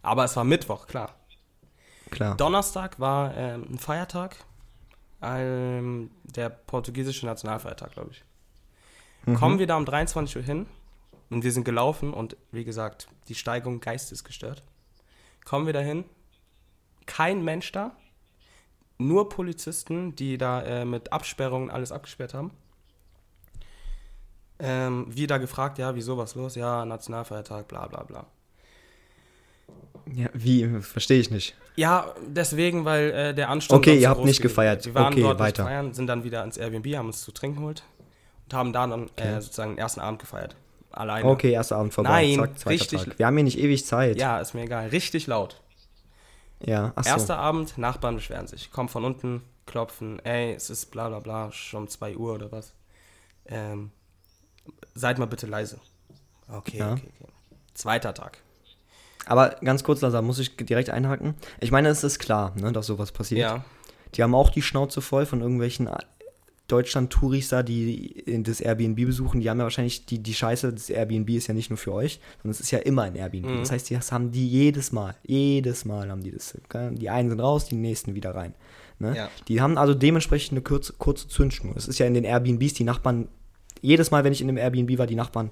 Aber 0.02 0.24
es 0.24 0.36
war 0.36 0.44
Mittwoch, 0.44 0.86
klar. 0.86 1.14
Klar. 2.10 2.36
Donnerstag 2.36 2.98
war 3.00 3.36
ähm, 3.36 3.66
ein 3.70 3.78
Feiertag, 3.78 4.36
ähm, 5.20 6.10
der 6.24 6.48
portugiesische 6.48 7.26
Nationalfeiertag, 7.26 7.92
glaube 7.92 8.10
ich. 8.12 8.24
Mhm. 9.26 9.34
Kommen 9.34 9.58
wir 9.58 9.66
da 9.66 9.76
um 9.76 9.84
23 9.84 10.36
Uhr 10.36 10.42
hin 10.42 10.66
und 11.28 11.44
wir 11.44 11.52
sind 11.52 11.64
gelaufen 11.64 12.14
und 12.14 12.36
wie 12.52 12.64
gesagt, 12.64 13.08
die 13.28 13.34
Steigung 13.34 13.80
geistesgestört. 13.80 14.62
Kommen 15.44 15.66
wir 15.66 15.72
dahin, 15.72 16.04
kein 17.06 17.42
Mensch 17.44 17.72
da, 17.72 17.92
nur 18.98 19.28
Polizisten, 19.28 20.14
die 20.16 20.38
da 20.38 20.62
äh, 20.62 20.84
mit 20.84 21.12
Absperrungen 21.12 21.70
alles 21.70 21.92
abgesperrt 21.92 22.32
haben. 22.34 22.52
Ähm, 24.60 25.06
wir 25.08 25.26
da 25.28 25.38
gefragt, 25.38 25.78
ja, 25.78 25.94
wieso, 25.94 26.16
was 26.18 26.34
los? 26.34 26.54
Ja, 26.56 26.84
Nationalfeiertag, 26.84 27.68
bla 27.68 27.86
bla 27.86 28.02
bla. 28.02 28.26
Ja, 30.12 30.28
wie? 30.32 30.66
Verstehe 30.80 31.20
ich 31.20 31.30
nicht. 31.30 31.54
Ja, 31.76 32.14
deswegen, 32.26 32.84
weil 32.84 33.10
äh, 33.10 33.34
der 33.34 33.50
Ansturm 33.50 33.78
Okay, 33.78 33.94
ihr 33.96 34.00
so 34.02 34.08
habt 34.08 34.24
nicht 34.24 34.38
gewesen 34.38 34.42
gefeiert. 34.42 34.86
Wir 34.86 34.94
waren 34.94 35.12
Okay, 35.12 35.22
dort 35.22 35.38
weiter. 35.38 35.64
feiern, 35.64 35.92
sind 35.92 36.06
dann 36.06 36.24
wieder 36.24 36.42
ins 36.44 36.56
Airbnb, 36.56 36.86
haben 36.96 37.06
uns 37.06 37.22
zu 37.22 37.30
trinken 37.30 37.58
geholt 37.58 37.82
und 38.46 38.54
haben 38.54 38.72
da 38.72 38.86
dann 38.86 39.04
Okay. 39.04 39.36
äh, 39.36 39.40
sozusagen 39.40 39.72
den 39.72 39.78
ersten 39.78 40.00
Abend 40.00 40.18
gefeiert. 40.20 40.56
Alleine. 40.90 41.28
Okay, 41.28 41.52
erster 41.52 41.76
Abend 41.76 41.92
vorbei. 41.94 42.34
Nein, 42.36 42.56
Zack, 42.56 42.70
richtig- 42.70 43.04
Tag. 43.04 43.18
Wir 43.18 43.26
haben 43.26 43.36
hier 43.36 43.44
nicht 43.44 43.58
ewig 43.58 43.84
Zeit. 43.86 44.18
Ja, 44.18 44.40
ist 44.40 44.54
mir 44.54 44.62
egal. 44.62 44.88
Richtig 44.88 45.26
laut. 45.26 45.60
Ja, 46.64 46.92
achso. 46.96 47.10
Erster 47.10 47.38
Abend, 47.38 47.76
Nachbarn 47.78 48.16
beschweren 48.16 48.46
sich. 48.48 48.72
Kommen 48.72 48.88
von 48.88 49.04
unten, 49.04 49.42
klopfen, 49.66 50.18
ey, 50.24 50.54
es 50.54 50.70
ist 50.70 50.86
bla 50.90 51.08
bla 51.08 51.20
bla, 51.20 51.52
schon 51.52 51.86
2 51.86 52.16
Uhr 52.16 52.34
oder 52.34 52.50
was. 52.50 52.72
Ähm, 53.46 53.90
seid 54.94 55.18
mal 55.18 55.26
bitte 55.26 55.46
leise. 55.46 55.78
Okay, 56.48 56.78
Ja. 56.78 56.92
okay, 56.92 57.08
okay. 57.20 57.32
Zweiter 57.74 58.14
Tag. 58.14 58.38
Aber 59.26 59.50
ganz 59.62 59.84
kurz, 59.84 60.00
Lazar, 60.00 60.22
muss 60.22 60.38
ich 60.38 60.56
direkt 60.56 60.90
einhaken. 60.90 61.34
Ich 61.60 61.70
meine, 61.70 61.88
es 61.88 62.02
ist 62.02 62.18
klar, 62.18 62.54
ne, 62.56 62.72
dass 62.72 62.86
sowas 62.86 63.12
passiert. 63.12 63.40
Ja. 63.40 63.64
Die 64.14 64.22
haben 64.22 64.34
auch 64.34 64.48
die 64.50 64.62
Schnauze 64.62 65.02
voll 65.02 65.26
von 65.26 65.42
irgendwelchen 65.42 65.88
Deutschland-Touris 66.68 67.48
da, 67.48 67.62
die 67.62 68.22
das 68.42 68.60
Airbnb 68.60 68.96
besuchen, 69.06 69.40
die 69.40 69.48
haben 69.48 69.58
ja 69.58 69.64
wahrscheinlich, 69.64 70.04
die, 70.04 70.22
die 70.22 70.34
Scheiße, 70.34 70.72
das 70.72 70.90
Airbnb 70.90 71.30
ist 71.30 71.46
ja 71.46 71.54
nicht 71.54 71.70
nur 71.70 71.78
für 71.78 71.92
euch, 71.92 72.20
sondern 72.42 72.50
es 72.50 72.60
ist 72.60 72.70
ja 72.70 72.78
immer 72.78 73.02
ein 73.02 73.16
Airbnb. 73.16 73.46
Mhm. 73.46 73.58
Das 73.60 73.72
heißt, 73.72 73.90
das 73.90 74.12
haben 74.12 74.30
die 74.32 74.46
jedes 74.46 74.92
Mal, 74.92 75.14
jedes 75.26 75.86
Mal 75.86 76.10
haben 76.10 76.22
die 76.22 76.30
das. 76.30 76.56
Die 76.92 77.08
einen 77.10 77.30
sind 77.30 77.40
raus, 77.40 77.66
die 77.66 77.74
nächsten 77.74 78.14
wieder 78.14 78.34
rein. 78.34 78.54
Ne? 78.98 79.16
Ja. 79.16 79.30
Die 79.48 79.60
haben 79.62 79.78
also 79.78 79.94
dementsprechend 79.94 80.52
eine 80.52 80.60
kurze, 80.62 80.92
kurze 80.92 81.28
Zündschnur. 81.28 81.74
Es 81.76 81.88
ist 81.88 81.98
ja 81.98 82.06
in 82.06 82.14
den 82.14 82.24
Airbnbs, 82.24 82.74
die 82.74 82.84
Nachbarn, 82.84 83.28
jedes 83.80 84.10
Mal, 84.10 84.24
wenn 84.24 84.32
ich 84.32 84.40
in 84.40 84.48
einem 84.48 84.58
Airbnb 84.58 84.98
war, 84.98 85.06
die 85.06 85.14
Nachbarn 85.14 85.50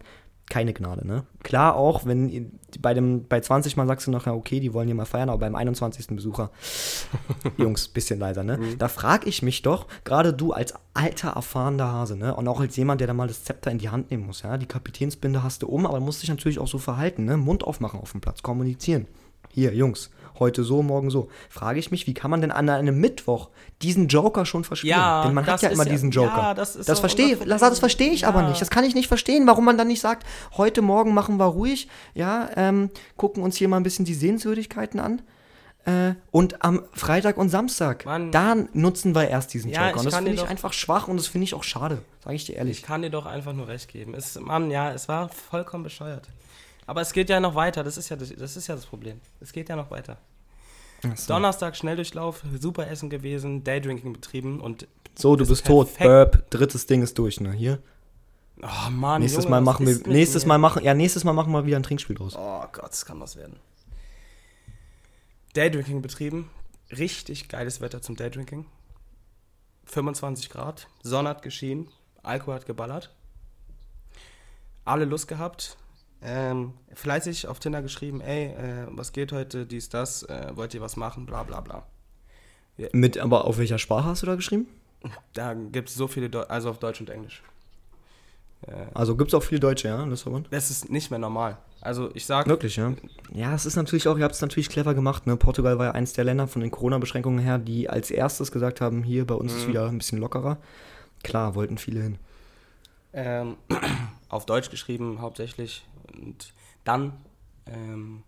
keine 0.48 0.72
Gnade, 0.72 1.06
ne? 1.06 1.24
Klar 1.42 1.74
auch, 1.74 2.06
wenn 2.06 2.52
bei 2.80 2.94
dem 2.94 3.26
bei 3.26 3.40
20 3.40 3.76
Mal 3.76 3.86
sagst 3.86 4.06
du 4.06 4.12
noch, 4.12 4.26
ja, 4.26 4.32
okay, 4.32 4.60
die 4.60 4.72
wollen 4.72 4.86
hier 4.86 4.94
mal 4.94 5.04
feiern, 5.04 5.28
aber 5.28 5.38
beim 5.38 5.56
21. 5.56 6.06
Besucher, 6.08 6.50
Jungs, 7.56 7.88
bisschen 7.88 8.20
leiser, 8.20 8.44
ne? 8.44 8.58
Da 8.78 8.86
frage 8.88 9.28
ich 9.28 9.42
mich 9.42 9.62
doch, 9.62 9.86
gerade 10.04 10.32
du 10.32 10.52
als 10.52 10.74
alter, 10.94 11.30
erfahrener 11.30 11.92
Hase, 11.92 12.16
ne? 12.16 12.34
Und 12.34 12.46
auch 12.46 12.60
als 12.60 12.76
jemand, 12.76 13.00
der 13.00 13.08
da 13.08 13.14
mal 13.14 13.26
das 13.26 13.42
Zepter 13.42 13.72
in 13.72 13.78
die 13.78 13.88
Hand 13.88 14.10
nehmen 14.10 14.26
muss, 14.26 14.42
ja? 14.42 14.56
Die 14.56 14.66
Kapitänsbinde 14.66 15.42
hast 15.42 15.62
du 15.62 15.68
um, 15.68 15.84
aber 15.84 15.98
musst 15.98 16.22
dich 16.22 16.30
natürlich 16.30 16.60
auch 16.60 16.68
so 16.68 16.78
verhalten, 16.78 17.24
ne? 17.24 17.36
Mund 17.36 17.64
aufmachen 17.64 18.00
auf 18.00 18.12
dem 18.12 18.20
Platz, 18.20 18.42
kommunizieren. 18.42 19.06
Hier, 19.50 19.74
Jungs, 19.74 20.10
heute 20.38 20.64
so, 20.64 20.82
morgen 20.82 21.10
so. 21.10 21.28
Frage 21.48 21.78
ich 21.78 21.90
mich, 21.90 22.06
wie 22.06 22.14
kann 22.14 22.30
man 22.30 22.40
denn 22.40 22.50
an 22.50 22.68
einem 22.68 23.00
Mittwoch 23.00 23.50
diesen 23.82 24.08
Joker 24.08 24.46
schon 24.46 24.64
verspielen? 24.64 24.96
Ja, 24.96 25.24
denn 25.24 25.34
man 25.34 25.46
hat 25.46 25.62
ja 25.62 25.68
immer 25.70 25.84
ja- 25.84 25.90
diesen 25.92 26.10
Joker. 26.10 26.36
ja, 26.36 26.54
das 26.54 26.76
ist 26.76 26.88
das 26.88 27.00
verstehe 27.00 27.36
das 27.36 27.78
verstehe 27.78 28.10
ich 28.10 28.26
aber 28.26 28.42
Ja. 28.42 28.48
nicht. 28.48 28.60
Das 28.60 28.70
kann 28.70 28.84
ich 28.84 28.94
nicht 28.94 29.08
verstehen, 29.08 29.46
warum 29.46 29.64
man 29.64 29.76
dann 29.78 29.88
nicht 29.88 30.00
sagt, 30.00 30.26
heute 30.56 30.82
Morgen 30.82 31.14
machen 31.14 31.36
wir 31.38 31.46
ruhig, 31.46 31.88
ja, 32.14 32.48
ähm, 32.56 32.90
gucken 33.16 33.42
uns 33.42 33.56
hier 33.56 33.68
mal 33.68 33.76
ein 33.78 33.82
bisschen 33.82 34.04
die 34.04 34.14
Sehenswürdigkeiten 34.14 35.00
an. 35.00 35.22
Äh, 35.84 36.14
und 36.32 36.64
am 36.64 36.82
Freitag 36.94 37.36
und 37.36 37.48
Samstag, 37.48 38.04
Mann. 38.06 38.32
da 38.32 38.56
nutzen 38.72 39.14
wir 39.14 39.28
erst 39.28 39.54
diesen 39.54 39.70
Ja, 39.70 39.82
Joker. 39.86 39.90
ich 39.90 39.96
Und 39.98 40.04
das 40.06 40.16
finde 40.16 40.32
ich 40.32 40.42
einfach 40.48 40.72
schwach 40.72 41.06
und 41.06 41.16
das 41.16 41.28
finde 41.28 41.44
ich 41.44 41.54
auch 41.54 41.62
schade, 41.62 41.98
sage 42.24 42.34
ich 42.34 42.44
dir 42.44 42.52
Ich 42.54 42.58
ehrlich. 42.58 42.82
kann 42.82 43.02
dir 43.02 43.10
doch 43.10 43.24
einfach 43.24 43.52
nur 43.52 43.68
recht 43.68 43.86
geben. 43.88 44.12
Es, 44.14 44.38
Mann, 44.40 44.72
ja, 44.72 44.90
es 44.92 45.06
war 45.08 45.28
vollkommen 45.28 45.84
bescheuert. 45.84 46.26
Aber 46.86 47.00
es 47.00 47.12
geht 47.12 47.28
ja 47.28 47.40
noch 47.40 47.54
weiter, 47.54 47.82
das 47.82 47.96
ist 47.96 48.08
ja 48.08 48.16
das, 48.16 48.32
das, 48.34 48.56
ist 48.56 48.66
ja 48.68 48.74
das 48.74 48.86
Problem. 48.86 49.20
Es 49.40 49.52
geht 49.52 49.68
ja 49.68 49.76
noch 49.76 49.90
weiter. 49.90 50.18
So. 51.14 51.34
Donnerstag 51.34 51.76
Schnelldurchlauf, 51.76 52.42
super 52.58 52.88
Essen 52.88 53.10
gewesen, 53.10 53.64
Daydrinking 53.64 54.12
betrieben 54.12 54.60
und. 54.60 54.86
So, 55.14 55.36
du 55.36 55.42
ist 55.42 55.48
bist 55.48 55.66
tot. 55.66 55.88
perfekt. 55.94 56.32
Burp, 56.32 56.50
drittes 56.50 56.86
Ding 56.86 57.02
ist 57.02 57.18
durch, 57.18 57.40
ne? 57.40 57.52
Hier. 57.52 57.80
Oh 58.62 58.90
Mann, 58.90 59.20
nächstes 59.20 59.44
Junge, 59.44 59.56
Mal 59.56 59.60
machen 59.60 59.86
wir, 59.86 59.98
nächstes? 60.06 60.46
Mal 60.46 60.58
machen, 60.58 60.82
ja, 60.82 60.94
nächstes 60.94 61.24
Mal 61.24 61.32
machen 61.32 61.52
wir 61.52 61.66
wieder 61.66 61.76
ein 61.76 61.82
Trinkspiel 61.82 62.16
draus. 62.16 62.34
Oh 62.36 62.64
Gott, 62.72 62.90
das 62.90 63.04
kann 63.04 63.20
was 63.20 63.36
werden. 63.36 63.56
Daydrinking 65.54 66.00
betrieben. 66.02 66.50
Richtig 66.96 67.48
geiles 67.48 67.80
Wetter 67.80 68.00
zum 68.00 68.16
Daydrinking. 68.16 68.66
25 69.86 70.50
Grad, 70.50 70.88
Sonne 71.02 71.28
hat 71.30 71.42
geschienen, 71.42 71.88
Alkohol 72.22 72.54
hat 72.54 72.66
geballert. 72.66 73.14
Alle 74.84 75.04
Lust 75.04 75.28
gehabt. 75.28 75.76
Ähm, 76.28 76.72
fleißig 76.92 77.46
auf 77.46 77.60
Tinder 77.60 77.82
geschrieben, 77.82 78.20
ey, 78.20 78.46
äh, 78.46 78.86
was 78.90 79.12
geht 79.12 79.30
heute, 79.30 79.64
dies, 79.64 79.88
das, 79.88 80.24
äh, 80.24 80.50
wollt 80.56 80.74
ihr 80.74 80.80
was 80.80 80.96
machen, 80.96 81.24
bla 81.24 81.44
bla 81.44 81.60
bla. 81.60 81.86
Mit, 82.92 83.16
aber 83.16 83.44
auf 83.44 83.58
welcher 83.58 83.78
Sprache 83.78 84.06
hast 84.06 84.22
du 84.22 84.26
da 84.26 84.34
geschrieben? 84.34 84.66
Da 85.34 85.54
gibt 85.54 85.88
es 85.88 85.94
so 85.94 86.08
viele, 86.08 86.28
Deu 86.28 86.42
also 86.42 86.68
auf 86.70 86.78
Deutsch 86.78 87.00
und 87.00 87.10
Englisch. 87.10 87.42
Äh, 88.66 88.72
Also 88.92 89.16
gibt 89.16 89.30
es 89.30 89.34
auch 89.34 89.42
viele 89.42 89.60
Deutsche, 89.60 89.86
ja, 89.88 90.02
in 90.02 90.10
Lissabon? 90.10 90.46
das 90.50 90.70
ist 90.70 90.90
nicht 90.90 91.10
mehr 91.10 91.18
normal. 91.20 91.58
Also 91.80 92.10
ich 92.14 92.26
sag, 92.26 92.48
Wirklich, 92.48 92.74
ja. 92.76 92.92
Ja, 93.32 93.54
es 93.54 93.64
ist 93.66 93.76
natürlich 93.76 94.08
auch, 94.08 94.18
ihr 94.18 94.24
habt 94.24 94.34
es 94.34 94.40
natürlich 94.40 94.68
clever 94.68 94.94
gemacht. 94.94 95.26
Ne? 95.28 95.36
Portugal 95.36 95.78
war 95.78 95.86
ja 95.86 95.92
eins 95.92 96.12
der 96.14 96.24
Länder 96.24 96.48
von 96.48 96.60
den 96.60 96.72
Corona-Beschränkungen 96.72 97.38
her, 97.38 97.58
die 97.58 97.88
als 97.88 98.10
erstes 98.10 98.50
gesagt 98.50 98.80
haben, 98.80 99.04
hier 99.04 99.26
bei 99.26 99.34
uns 99.36 99.54
ist 99.54 99.64
Mhm. 99.66 99.68
wieder 99.68 99.86
ein 99.86 99.98
bisschen 99.98 100.18
lockerer. 100.18 100.56
Klar, 101.22 101.54
wollten 101.54 101.78
viele 101.78 102.02
hin. 102.02 102.18
ähm, 103.12 103.56
auf 104.28 104.44
Deutsch 104.44 104.70
geschrieben 104.70 105.20
hauptsächlich. 105.20 105.86
Und 106.12 106.52
dann, 106.84 107.24
ähm, 107.66 108.22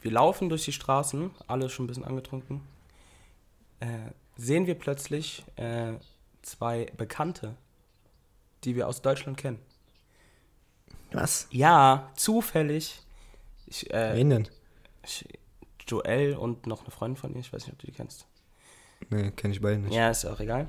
wir 0.00 0.10
laufen 0.10 0.48
durch 0.48 0.64
die 0.64 0.72
Straßen, 0.72 1.30
alle 1.46 1.68
schon 1.68 1.84
ein 1.84 1.88
bisschen 1.88 2.04
angetrunken, 2.04 2.62
äh, 3.80 4.10
sehen 4.36 4.66
wir 4.66 4.74
plötzlich 4.74 5.44
äh, 5.56 5.94
zwei 6.42 6.86
Bekannte, 6.96 7.56
die 8.64 8.76
wir 8.76 8.88
aus 8.88 9.02
Deutschland 9.02 9.36
kennen. 9.36 9.58
Was? 11.12 11.48
Ja, 11.50 12.10
zufällig. 12.14 13.02
Ich, 13.66 13.92
äh, 13.92 14.16
Wen 14.16 14.30
denn? 14.30 14.48
ich, 15.04 15.26
Joel 15.86 16.36
und 16.36 16.66
noch 16.66 16.82
eine 16.82 16.90
Freundin 16.90 17.16
von 17.16 17.34
ihr, 17.34 17.40
ich 17.40 17.52
weiß 17.52 17.64
nicht, 17.66 17.72
ob 17.72 17.78
du 17.80 17.86
die 17.86 17.92
kennst. 17.92 18.26
Nee, 19.08 19.30
kenne 19.32 19.54
ich 19.54 19.60
beide 19.60 19.78
nicht. 19.78 19.94
Ja, 19.94 20.10
ist 20.10 20.24
ja 20.24 20.32
auch 20.32 20.40
egal. 20.40 20.68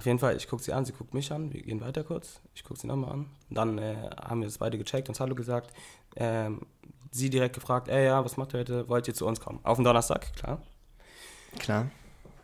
Auf 0.00 0.06
jeden 0.06 0.18
Fall, 0.18 0.34
ich 0.34 0.48
gucke 0.48 0.62
sie 0.62 0.72
an, 0.72 0.86
sie 0.86 0.94
guckt 0.94 1.12
mich 1.12 1.30
an, 1.30 1.52
wir 1.52 1.60
gehen 1.60 1.82
weiter 1.82 2.02
kurz. 2.02 2.40
Ich 2.54 2.64
gucke 2.64 2.80
sie 2.80 2.86
nochmal 2.86 3.12
an. 3.12 3.26
Und 3.50 3.54
dann 3.54 3.76
äh, 3.76 3.96
haben 4.18 4.40
wir 4.40 4.46
das 4.46 4.56
beide 4.56 4.78
gecheckt, 4.78 5.10
uns 5.10 5.20
Hallo 5.20 5.34
gesagt. 5.34 5.74
Ähm, 6.16 6.62
sie 7.10 7.28
direkt 7.28 7.54
gefragt, 7.54 7.88
ey, 7.88 8.06
ja, 8.06 8.24
was 8.24 8.38
macht 8.38 8.54
ihr 8.54 8.60
heute? 8.60 8.88
Wollt 8.88 9.06
ihr 9.08 9.12
zu 9.12 9.26
uns 9.26 9.40
kommen? 9.40 9.60
Auf 9.62 9.76
den 9.76 9.84
Donnerstag, 9.84 10.32
klar. 10.36 10.62
Klar. 11.58 11.90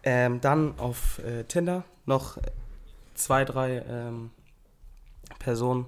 Ähm, 0.03 0.43
dann 0.43 0.79
auf 0.79 1.19
äh, 1.21 1.45
Tinder 1.45 1.85
noch 2.05 2.37
zwei, 3.15 3.47
drei 3.47 3.83
ähm, 3.89 4.33
Personen 5.39 5.87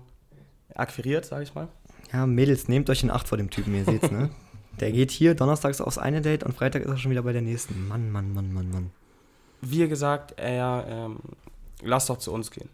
akquiriert, 0.74 1.26
sage 1.26 1.42
ich 1.42 1.54
mal. 1.54 1.68
Ja, 2.14 2.24
Mädels, 2.24 2.68
nehmt 2.68 2.88
euch 2.88 3.02
in 3.02 3.10
Acht 3.10 3.28
vor 3.28 3.36
dem 3.36 3.50
Typen, 3.50 3.74
ihr 3.74 3.84
seht's, 3.84 4.10
ne? 4.10 4.30
Der 4.80 4.90
geht 4.90 5.10
hier 5.10 5.34
donnerstags 5.34 5.82
aufs 5.82 5.98
eine 5.98 6.22
Date 6.22 6.44
und 6.44 6.54
Freitag 6.54 6.80
ist 6.84 6.88
er 6.88 6.96
schon 6.96 7.10
wieder 7.10 7.24
bei 7.24 7.34
der 7.34 7.42
nächsten. 7.42 7.88
Mann, 7.88 8.10
Mann, 8.10 8.32
Mann, 8.32 8.54
Mann, 8.54 8.70
Mann. 8.70 8.90
Wir 9.60 9.86
gesagt, 9.88 10.40
ey, 10.40 10.56
ja, 10.56 10.86
ähm, 10.86 11.18
lass 11.82 12.06
doch 12.06 12.18
zu 12.18 12.32
uns 12.32 12.50
gehen. 12.50 12.68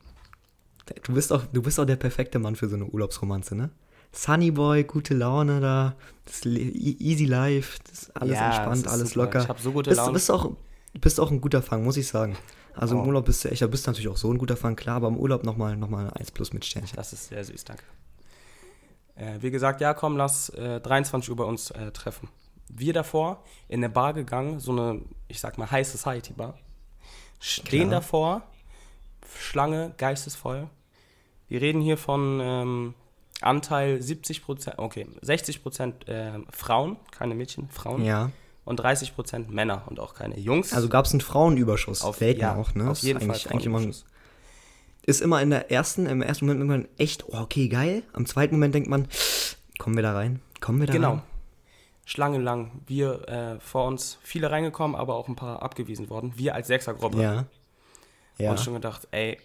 Du 1.04 1.14
bist 1.14 1.32
auch, 1.32 1.42
du 1.52 1.62
bist 1.62 1.80
auch 1.80 1.86
der 1.86 1.96
perfekte 1.96 2.38
Mann 2.38 2.56
für 2.56 2.68
so 2.68 2.76
eine 2.76 2.84
Urlaubsromanze, 2.86 3.54
ne? 3.56 3.70
Sunny 4.12 4.50
Boy, 4.50 4.84
gute 4.84 5.14
Laune 5.14 5.60
da, 5.60 5.96
e- 6.44 6.48
easy 6.48 7.24
life, 7.24 7.78
das 7.90 8.02
ist 8.02 8.16
alles 8.16 8.36
Ja, 8.38 8.46
entspannt, 8.46 8.86
alles 8.86 9.10
super. 9.10 9.24
locker. 9.24 9.42
Ich 9.42 9.48
habe 9.48 9.60
so 9.60 9.72
gute 9.72 9.90
bist, 9.90 9.98
Laune. 9.98 10.12
bist 10.12 10.30
auch, 10.30 10.52
bist 11.00 11.18
auch 11.20 11.30
ein 11.30 11.40
guter 11.40 11.62
Fang, 11.62 11.82
muss 11.82 11.96
ich 11.96 12.06
sagen. 12.06 12.36
Also 12.74 12.96
Oh. 12.96 13.00
im 13.02 13.06
Urlaub 13.08 13.24
bist 13.24 13.44
du 13.44 13.50
echt, 13.50 13.62
du 13.62 13.68
bist 13.68 13.86
natürlich 13.86 14.08
auch 14.08 14.16
so 14.16 14.30
ein 14.30 14.38
guter 14.38 14.56
Fang, 14.56 14.76
klar, 14.76 14.96
aber 14.96 15.08
im 15.08 15.16
Urlaub 15.16 15.42
nochmal 15.42 15.76
noch 15.76 15.88
mal 15.88 16.06
ein 16.06 16.12
1 16.12 16.30
plus 16.32 16.52
mit 16.52 16.64
Sternchen. 16.64 16.96
Das 16.96 17.12
ist 17.12 17.28
sehr 17.28 17.42
süß, 17.44 17.64
danke. 17.64 17.82
Äh, 19.16 19.38
wie 19.40 19.50
gesagt, 19.50 19.80
ja, 19.80 19.94
komm, 19.94 20.16
lass 20.16 20.48
äh, 20.50 20.80
23 20.80 21.30
Uhr 21.30 21.36
bei 21.36 21.44
uns 21.44 21.70
äh, 21.70 21.90
treffen. 21.92 22.28
Wir 22.68 22.92
davor 22.92 23.42
in 23.68 23.80
eine 23.82 23.88
Bar 23.92 24.12
gegangen, 24.12 24.58
so 24.60 24.72
eine, 24.72 25.02
ich 25.28 25.40
sag 25.40 25.56
mal, 25.58 25.70
High 25.70 25.86
Society 25.86 26.32
Bar. 26.32 26.58
Stehen 27.40 27.88
Klar. 27.88 28.00
davor, 28.00 28.42
Schlange, 29.38 29.94
geistesvoll. 29.98 30.68
Wir 31.48 31.60
reden 31.60 31.80
hier 31.80 31.96
von 31.98 32.40
ähm, 32.42 32.94
Anteil 33.40 34.00
70 34.00 34.42
Prozent, 34.44 34.78
okay, 34.78 35.06
60 35.22 35.62
Prozent 35.62 36.08
äh, 36.08 36.32
Frauen, 36.50 36.96
keine 37.10 37.34
Mädchen, 37.34 37.68
Frauen. 37.68 38.02
Ja, 38.04 38.30
Und 38.64 38.76
30 38.76 39.14
Prozent 39.14 39.50
Männer 39.50 39.82
und 39.86 40.00
auch 40.00 40.14
keine 40.14 40.38
Jungs. 40.38 40.72
also 40.72 40.88
gab 40.88 41.04
es 41.04 41.12
einen 41.12 41.20
Frauenüberschuss, 41.20 42.02
Auf- 42.02 42.16
selten 42.16 42.40
ja, 42.40 42.54
auch, 42.56 42.74
ne? 42.74 42.90
auf 42.90 42.98
jeden 43.00 43.18
ist 43.18 43.24
Fall 43.26 43.34
eigentlich, 43.34 43.50
eigentlich 43.50 43.66
immer, 43.66 43.94
ist 45.06 45.20
immer 45.20 45.42
in 45.42 45.50
der 45.50 45.70
ersten, 45.70 46.06
im 46.06 46.22
ersten 46.22 46.46
Moment 46.46 46.62
immer 46.62 46.84
echt, 46.98 47.28
oh, 47.28 47.36
okay, 47.38 47.68
geil. 47.68 48.02
Am 48.14 48.24
zweiten 48.24 48.54
Moment 48.54 48.74
denkt 48.74 48.88
man, 48.88 49.06
kommen 49.78 49.96
wir 49.96 50.02
da 50.02 50.14
rein? 50.14 50.40
Kommen 50.60 50.80
wir 50.80 50.86
da 50.86 50.94
Genau. 50.94 51.10
rein? 51.10 51.22
Schlange 52.06 52.38
lang. 52.38 52.70
Wir 52.86 53.28
äh, 53.28 53.60
vor 53.60 53.86
uns 53.86 54.18
viele 54.22 54.50
reingekommen, 54.50 54.94
aber 54.96 55.14
auch 55.16 55.28
ein 55.28 55.36
paar 55.36 55.62
abgewiesen 55.62 56.08
worden. 56.10 56.32
Wir 56.36 56.54
als 56.54 56.66
Sechsergruppe. 56.68 57.20
Ja. 57.22 57.44
Ja. 58.36 58.50
Und 58.50 58.58
schon 58.58 58.74
gedacht, 58.74 59.06
ey, 59.12 59.38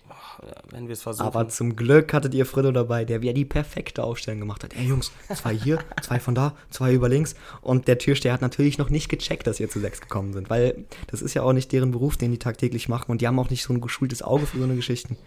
wenn 0.71 0.87
wir 0.87 0.93
es 0.93 1.03
versuchen. 1.03 1.27
Aber 1.27 1.47
zum 1.47 1.75
Glück 1.75 2.11
hattet 2.11 2.33
ihr 2.33 2.47
Friddo 2.47 2.71
dabei, 2.71 3.05
der 3.05 3.21
wieder 3.21 3.33
die 3.33 3.45
perfekte 3.45 4.03
Aufstellung 4.03 4.39
gemacht 4.39 4.63
hat. 4.63 4.75
Ey 4.75 4.85
Jungs, 4.85 5.11
zwei 5.35 5.53
hier, 5.53 5.77
zwei 6.01 6.19
von 6.19 6.33
da, 6.33 6.55
zwei 6.71 6.93
über 6.93 7.07
links. 7.07 7.35
Und 7.61 7.87
der 7.87 7.99
Türsteher 7.99 8.33
hat 8.33 8.41
natürlich 8.41 8.79
noch 8.79 8.89
nicht 8.89 9.07
gecheckt, 9.07 9.45
dass 9.45 9.59
ihr 9.59 9.69
zu 9.69 9.79
sechs 9.79 10.01
gekommen 10.01 10.33
sind, 10.33 10.49
weil 10.49 10.85
das 11.05 11.21
ist 11.21 11.35
ja 11.35 11.43
auch 11.43 11.53
nicht 11.53 11.71
deren 11.71 11.91
Beruf, 11.91 12.17
den 12.17 12.31
die 12.31 12.39
tagtäglich 12.39 12.89
machen. 12.89 13.11
Und 13.11 13.21
die 13.21 13.27
haben 13.27 13.37
auch 13.37 13.51
nicht 13.51 13.63
so 13.63 13.73
ein 13.73 13.81
geschultes 13.81 14.23
Auge 14.23 14.47
für 14.47 14.57
so 14.57 14.63
eine 14.63 14.75
Geschichten. 14.75 15.17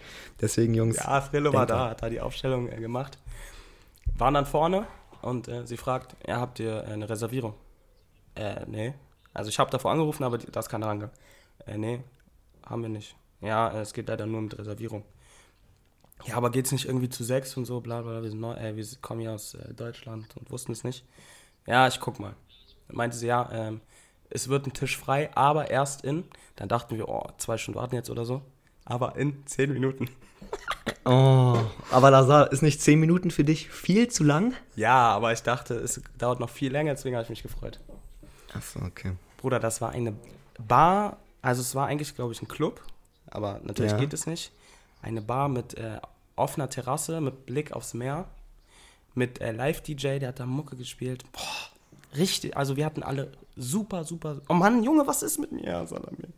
Deswegen, 0.41 0.75
Jungs. 0.75 0.97
ja, 0.97 1.21
Frillo 1.21 1.53
war 1.53 1.67
da, 1.67 1.91
hat 1.91 2.03
da 2.03 2.11
die 2.11 2.21
Aufstellung 2.21 2.69
äh, 2.69 2.81
gemacht. 2.81 3.17
Waren 4.19 4.35
dann 4.35 4.47
vorne 4.47 4.87
und 5.21 5.47
äh, 5.47 5.65
sie 5.69 5.77
fragt, 5.77 6.17
ja, 6.27 6.41
habt 6.41 6.59
ihr 6.59 6.83
äh, 6.83 6.93
eine 6.93 7.09
Reservierung? 7.09 7.55
Äh, 8.35 8.67
nee. 8.67 8.95
Also 9.33 9.51
ich 9.51 9.59
habe 9.61 9.71
davor 9.71 9.93
angerufen, 9.93 10.25
aber 10.25 10.39
die, 10.39 10.51
da 10.51 10.59
ist 10.59 10.69
keiner 10.69 10.89
rangegangen. 10.89 11.15
Äh, 11.65 11.79
nee, 11.79 12.01
haben 12.67 12.83
wir 12.83 12.89
nicht. 12.89 13.15
Ja, 13.43 13.81
es 13.81 13.93
geht 13.93 14.09
leider 14.09 14.27
nur 14.27 14.41
mit 14.41 14.59
Reservierung. 14.59 15.05
Ja, 16.25 16.37
aber 16.37 16.51
geht's 16.51 16.71
nicht 16.73 16.87
irgendwie 16.87 17.09
zu 17.09 17.25
sechs 17.25 17.57
und 17.57 17.65
so, 17.65 17.81
bla 17.81 18.03
bla, 18.03 18.23
wir, 18.23 18.31
sind 18.31 18.41
neu, 18.41 18.55
äh, 18.55 18.77
wir 18.77 18.87
kommen 19.01 19.21
hier 19.21 19.33
aus 19.33 19.55
äh, 19.55 19.75
Deutschland 19.75 20.29
und 20.37 20.51
wussten 20.51 20.73
es 20.73 20.85
nicht. 20.85 21.05
Ja, 21.67 21.89
ich 21.89 21.99
guck 22.01 22.21
mal. 22.21 22.35
Meinte 22.89 23.17
sie, 23.17 23.27
ja, 23.27 23.51
ähm, 23.53 23.81
es 24.31 24.49
wird 24.49 24.67
ein 24.67 24.73
Tisch 24.73 24.97
frei, 24.97 25.31
aber 25.35 25.71
erst 25.71 26.05
in, 26.05 26.25
dann 26.57 26.69
dachten 26.69 26.97
wir, 26.97 27.09
oh, 27.09 27.27
zwei 27.39 27.59
Stunden 27.59 27.81
warten 27.81 27.97
jetzt 27.97 28.11
oder 28.11 28.25
so. 28.25 28.43
Aber 28.85 29.17
in 29.17 29.45
zehn 29.47 29.73
Minuten. 29.73 30.09
Oh, 31.05 31.59
aber 31.91 32.11
Lazar, 32.13 32.53
ist 32.53 32.63
nicht 32.63 32.81
zehn 32.81 33.01
Minuten 33.01 33.33
für 33.33 33.43
dich 33.43 33.69
viel 33.71 34.07
zu 34.09 34.23
lang? 34.23 34.55
Ja, 34.77 35.11
aber 35.11 35.33
ich 35.33 35.43
dachte, 35.43 35.75
es 35.75 36.01
dauert 36.17 36.39
noch 36.39 36.51
viel 36.51 36.71
länger, 36.71 36.93
deswegen 36.93 37.17
habe 37.17 37.25
ich 37.25 37.31
mich 37.31 37.43
gefreut. 37.43 37.81
Achso, 38.55 38.81
okay. 38.85 39.13
Bruder, 39.39 39.59
das 39.59 39.81
war 39.81 39.91
eine 39.91 40.15
Bar, 40.59 41.17
also 41.41 41.61
es 41.61 41.75
war 41.75 41.89
eigentlich, 41.89 42.15
glaube 42.15 42.33
ich, 42.33 42.43
ein 42.43 42.47
Club, 42.47 42.81
aber 43.31 43.61
natürlich 43.65 43.93
Ja. 43.93 43.99
geht 43.99 44.13
es 44.13 44.27
nicht. 44.27 44.53
eine 45.03 45.21
Bar 45.23 45.49
mit 45.49 45.75
äh, 45.75 45.99
offener 46.37 46.69
Terrasse, 46.69 47.21
mit 47.21 47.45
Blick 47.47 47.73
aufs 47.73 47.93
Meer, 47.95 48.27
mit 49.15 49.41
äh, 49.41 49.53
Live-DJ, 49.53 50.19
der 50.21 50.29
hat 50.29 50.41
da 50.41 50.47
Mucke 50.47 50.77
gespielt. 50.77 51.25
Boah, 51.33 52.17
richtig, 52.19 52.57
also 52.57 52.77
wir 52.77 52.85
hatten 52.87 53.03
alle 53.03 53.33
super, 53.57 54.05
super. 54.05 54.41
Oh 54.49 54.55
Mann, 54.55 54.83
Junge, 54.85 55.07
was 55.07 55.23
ist 55.23 55.39
mit 55.39 55.51
mir, 55.53 55.87
Salamir? 55.87 56.29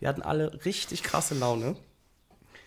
Wir 0.00 0.08
hatten 0.08 0.22
alle 0.22 0.64
richtig 0.64 1.02
krasse 1.02 1.34
Laune. 1.34 1.76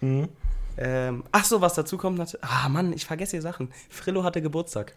Mhm. 0.02 0.30
Ähm, 0.78 1.24
ach 1.32 1.44
so, 1.46 1.60
was 1.62 1.74
dazu 1.74 1.98
kommt, 1.98 2.18
nat- 2.20 2.38
ah 2.42 2.70
Mann, 2.70 2.94
ich 2.94 3.06
vergesse 3.06 3.32
hier 3.32 3.42
Sachen. 3.42 3.72
Frillo 3.90 4.24
hatte 4.24 4.42
Geburtstag. 4.42 4.96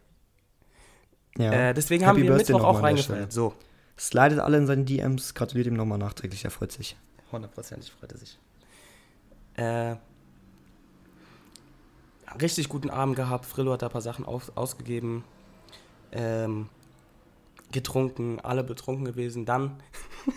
Ja. 1.39 1.53
Äh, 1.71 1.75
deswegen 1.75 2.05
Happy 2.05 2.19
haben 2.21 2.23
wir 2.23 2.31
Birthday 2.35 2.55
Mittwoch 2.55 2.69
auch 2.69 2.83
reingefallen. 2.83 3.31
So, 3.31 3.55
Slidet 3.99 4.39
alle 4.39 4.57
in 4.59 4.67
seinen 4.67 4.87
DMs, 4.87 5.35
gratuliert 5.35 5.67
ihm 5.67 5.75
nochmal 5.75 5.99
nachträglich, 5.99 6.45
er 6.45 6.51
freut 6.51 6.73
sich. 6.73 6.97
Hundertprozentig 7.33 7.93
freute 7.93 8.19
sich. 8.19 8.39
Äh, 9.55 9.97
richtig 12.41 12.69
guten 12.69 12.91
Abend 12.91 13.17
gehabt. 13.17 13.47
Frillo 13.47 13.73
hat 13.73 13.83
da 13.83 13.87
ein 13.87 13.93
paar 13.93 14.01
Sachen 14.01 14.25
auf, 14.25 14.57
ausgegeben. 14.57 15.25
Ähm, 16.13 16.69
getrunken, 17.73 18.41
alle 18.41 18.65
betrunken 18.65 19.05
gewesen. 19.05 19.45
Dann, 19.45 19.81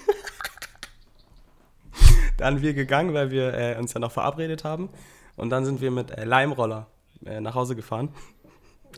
dann 2.37 2.61
wir 2.61 2.73
gegangen, 2.73 3.13
weil 3.13 3.31
wir 3.31 3.53
äh, 3.53 3.77
uns 3.79 3.93
ja 3.93 3.99
noch 3.99 4.11
verabredet 4.11 4.63
haben. 4.63 4.89
Und 5.35 5.49
dann 5.49 5.65
sind 5.65 5.81
wir 5.81 5.91
mit 5.91 6.11
äh, 6.11 6.25
Leimroller 6.25 6.87
äh, 7.25 7.41
nach 7.41 7.55
Hause 7.55 7.75
gefahren. 7.75 8.09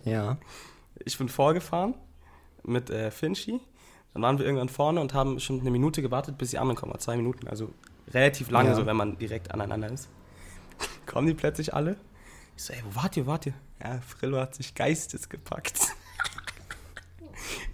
Ja. 0.04 0.38
Ich 1.04 1.18
bin 1.18 1.30
vorgefahren 1.30 1.96
mit 2.64 2.90
äh, 2.90 3.12
Finchi. 3.12 3.60
Dann 4.16 4.22
waren 4.24 4.40
wir 4.40 4.46
irgendwann 4.46 4.70
vorne 4.70 5.02
und 5.02 5.14
haben 5.14 5.42
schon 5.42 5.60
eine 5.60 5.70
Minute 5.70 6.02
gewartet, 6.02 6.38
bis 6.38 6.52
die 6.52 6.58
anderen 6.58 6.78
kommen. 6.78 6.98
Zwei 7.00 7.18
Minuten, 7.18 7.50
also 7.50 7.70
relativ 8.14 8.50
lange, 8.50 8.70
Ja. 8.70 8.76
so 8.76 8.86
wenn 8.86 8.96
man 8.96 9.18
direkt 9.18 9.52
aneinander 9.52 9.92
ist. 9.92 10.08
kommen 11.06 11.28
die 11.28 11.34
plötzlich 11.34 11.74
alle. 11.74 11.98
Ich 12.56 12.64
so, 12.64 12.72
ey, 12.72 12.80
wo 12.90 12.96
wart 12.96 13.18
ihr, 13.18 13.28
wart 13.28 13.46
ihr? 13.46 13.54
Ja, 13.84 14.00
Frillo 14.00 14.40
hat 14.40 14.56
sich 14.56 14.74
Geistes 14.74 15.28
gepackt. 15.28 15.80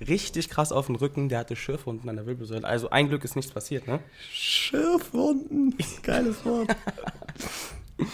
Richtig 0.07 0.49
krass 0.49 0.71
auf 0.71 0.87
den 0.87 0.95
Rücken, 0.95 1.29
der 1.29 1.37
hatte 1.37 1.55
Schürfwunden 1.55 2.09
an 2.09 2.15
der 2.15 2.25
Wirbelsäule. 2.25 2.67
Also 2.67 2.89
ein 2.89 3.07
Glück 3.07 3.23
ist 3.23 3.35
nichts 3.35 3.51
passiert, 3.51 3.87
ne? 3.87 3.99
Schürfwunden, 4.31 5.75
geiles 6.03 6.43
Wort. 6.43 6.75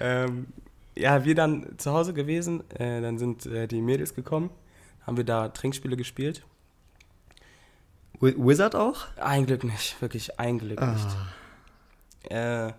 Ähm, 0.00 0.48
ja, 0.96 1.24
wir 1.24 1.36
dann 1.36 1.78
zu 1.78 1.92
Hause 1.92 2.14
gewesen, 2.14 2.68
äh, 2.70 3.00
dann 3.00 3.16
sind 3.16 3.46
äh, 3.46 3.68
die 3.68 3.80
Mädels 3.80 4.14
gekommen, 4.14 4.50
haben 5.06 5.16
wir 5.16 5.22
da 5.24 5.48
Trinkspiele 5.50 5.96
gespielt. 5.96 6.44
Wi- 8.24 8.36
Wizard 8.36 8.74
auch? 8.74 9.06
Ein 9.16 9.46
Glück 9.46 9.64
nicht, 9.64 10.00
wirklich 10.00 10.38
ein 10.38 10.58
Glück 10.58 10.80
Ah. 10.80 10.92
nicht. 10.92 12.30
Äh, 12.32 12.72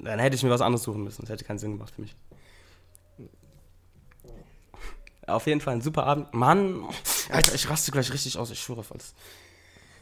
dann 0.00 0.18
hätte 0.18 0.36
ich 0.36 0.42
mir 0.42 0.50
was 0.50 0.60
anderes 0.60 0.82
suchen 0.82 1.02
müssen, 1.04 1.22
das 1.22 1.30
hätte 1.30 1.44
keinen 1.44 1.58
Sinn 1.58 1.72
gemacht 1.72 1.92
für 1.94 2.02
mich. 2.02 2.14
Auf 5.26 5.46
jeden 5.46 5.60
Fall 5.60 5.74
ein 5.74 5.82
super 5.82 6.06
Abend. 6.06 6.32
Mann, 6.32 6.84
Alter, 7.30 7.54
ich 7.54 7.68
raste 7.68 7.90
gleich 7.92 8.10
richtig 8.12 8.38
aus, 8.38 8.50
ich 8.50 8.60
schwöre 8.60 8.80
auf 8.80 8.92
alles. 8.92 9.14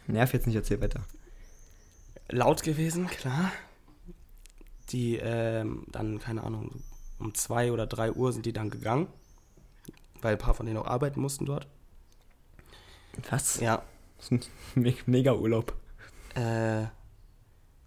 Nerv 0.07 0.33
jetzt 0.33 0.47
nicht, 0.47 0.55
erzähl 0.55 0.81
weiter. 0.81 1.01
Laut 2.29 2.63
gewesen, 2.63 3.09
klar. 3.09 3.51
Die, 4.91 5.17
ähm, 5.17 5.85
dann, 5.89 6.21
keine 6.21 6.45
Ahnung, 6.45 6.83
um 7.19 7.35
zwei 7.35 7.73
oder 7.73 7.89
drei 7.89 8.13
Uhr 8.13 8.33
sind 8.33 8.47
die 8.47 8.53
dann 8.53 8.71
gegangen, 8.71 9.09
weil 10.23 10.33
ein 10.35 10.39
paar 10.39 10.55
von 10.55 10.65
denen 10.67 10.79
auch 10.79 10.87
arbeiten 10.87 11.21
mussten 11.21 11.45
dort. 11.45 11.67
Was? 13.31 13.59
Ja, 13.59 13.83
Das 14.17 14.27
ist 14.27 14.33
ein 14.33 14.41
Me 14.83 14.95
mega 15.07 15.33
Urlaub. 15.35 15.75
Äh, 16.35 16.85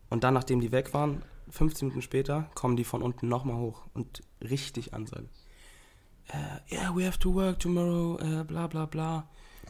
und 0.09 0.23
dann, 0.23 0.33
nachdem 0.33 0.59
die 0.61 0.71
weg 0.71 0.93
waren, 0.93 1.21
15 1.51 1.87
Minuten 1.87 2.01
später, 2.01 2.49
kommen 2.55 2.75
die 2.75 2.83
von 2.83 3.01
unten 3.01 3.27
nochmal 3.27 3.57
hoch 3.57 3.85
und 3.93 4.21
richtig 4.41 4.93
ansagen. 4.93 5.29
Äh, 6.27 6.75
yeah, 6.75 6.95
we 6.95 7.05
have 7.05 7.17
to 7.19 7.33
work 7.33 7.59
tomorrow, 7.59 8.19
äh, 8.19 8.43
bla 8.43 8.67
bla 8.67 8.85
bla. 8.85 9.27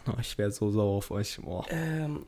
Oh, 0.08 0.18
ich 0.20 0.38
wäre 0.38 0.52
so 0.52 0.72
sauer 0.72 0.98
auf 0.98 1.12
euch. 1.12 1.40
Boah. 1.42 1.66
Ähm, 1.70 2.26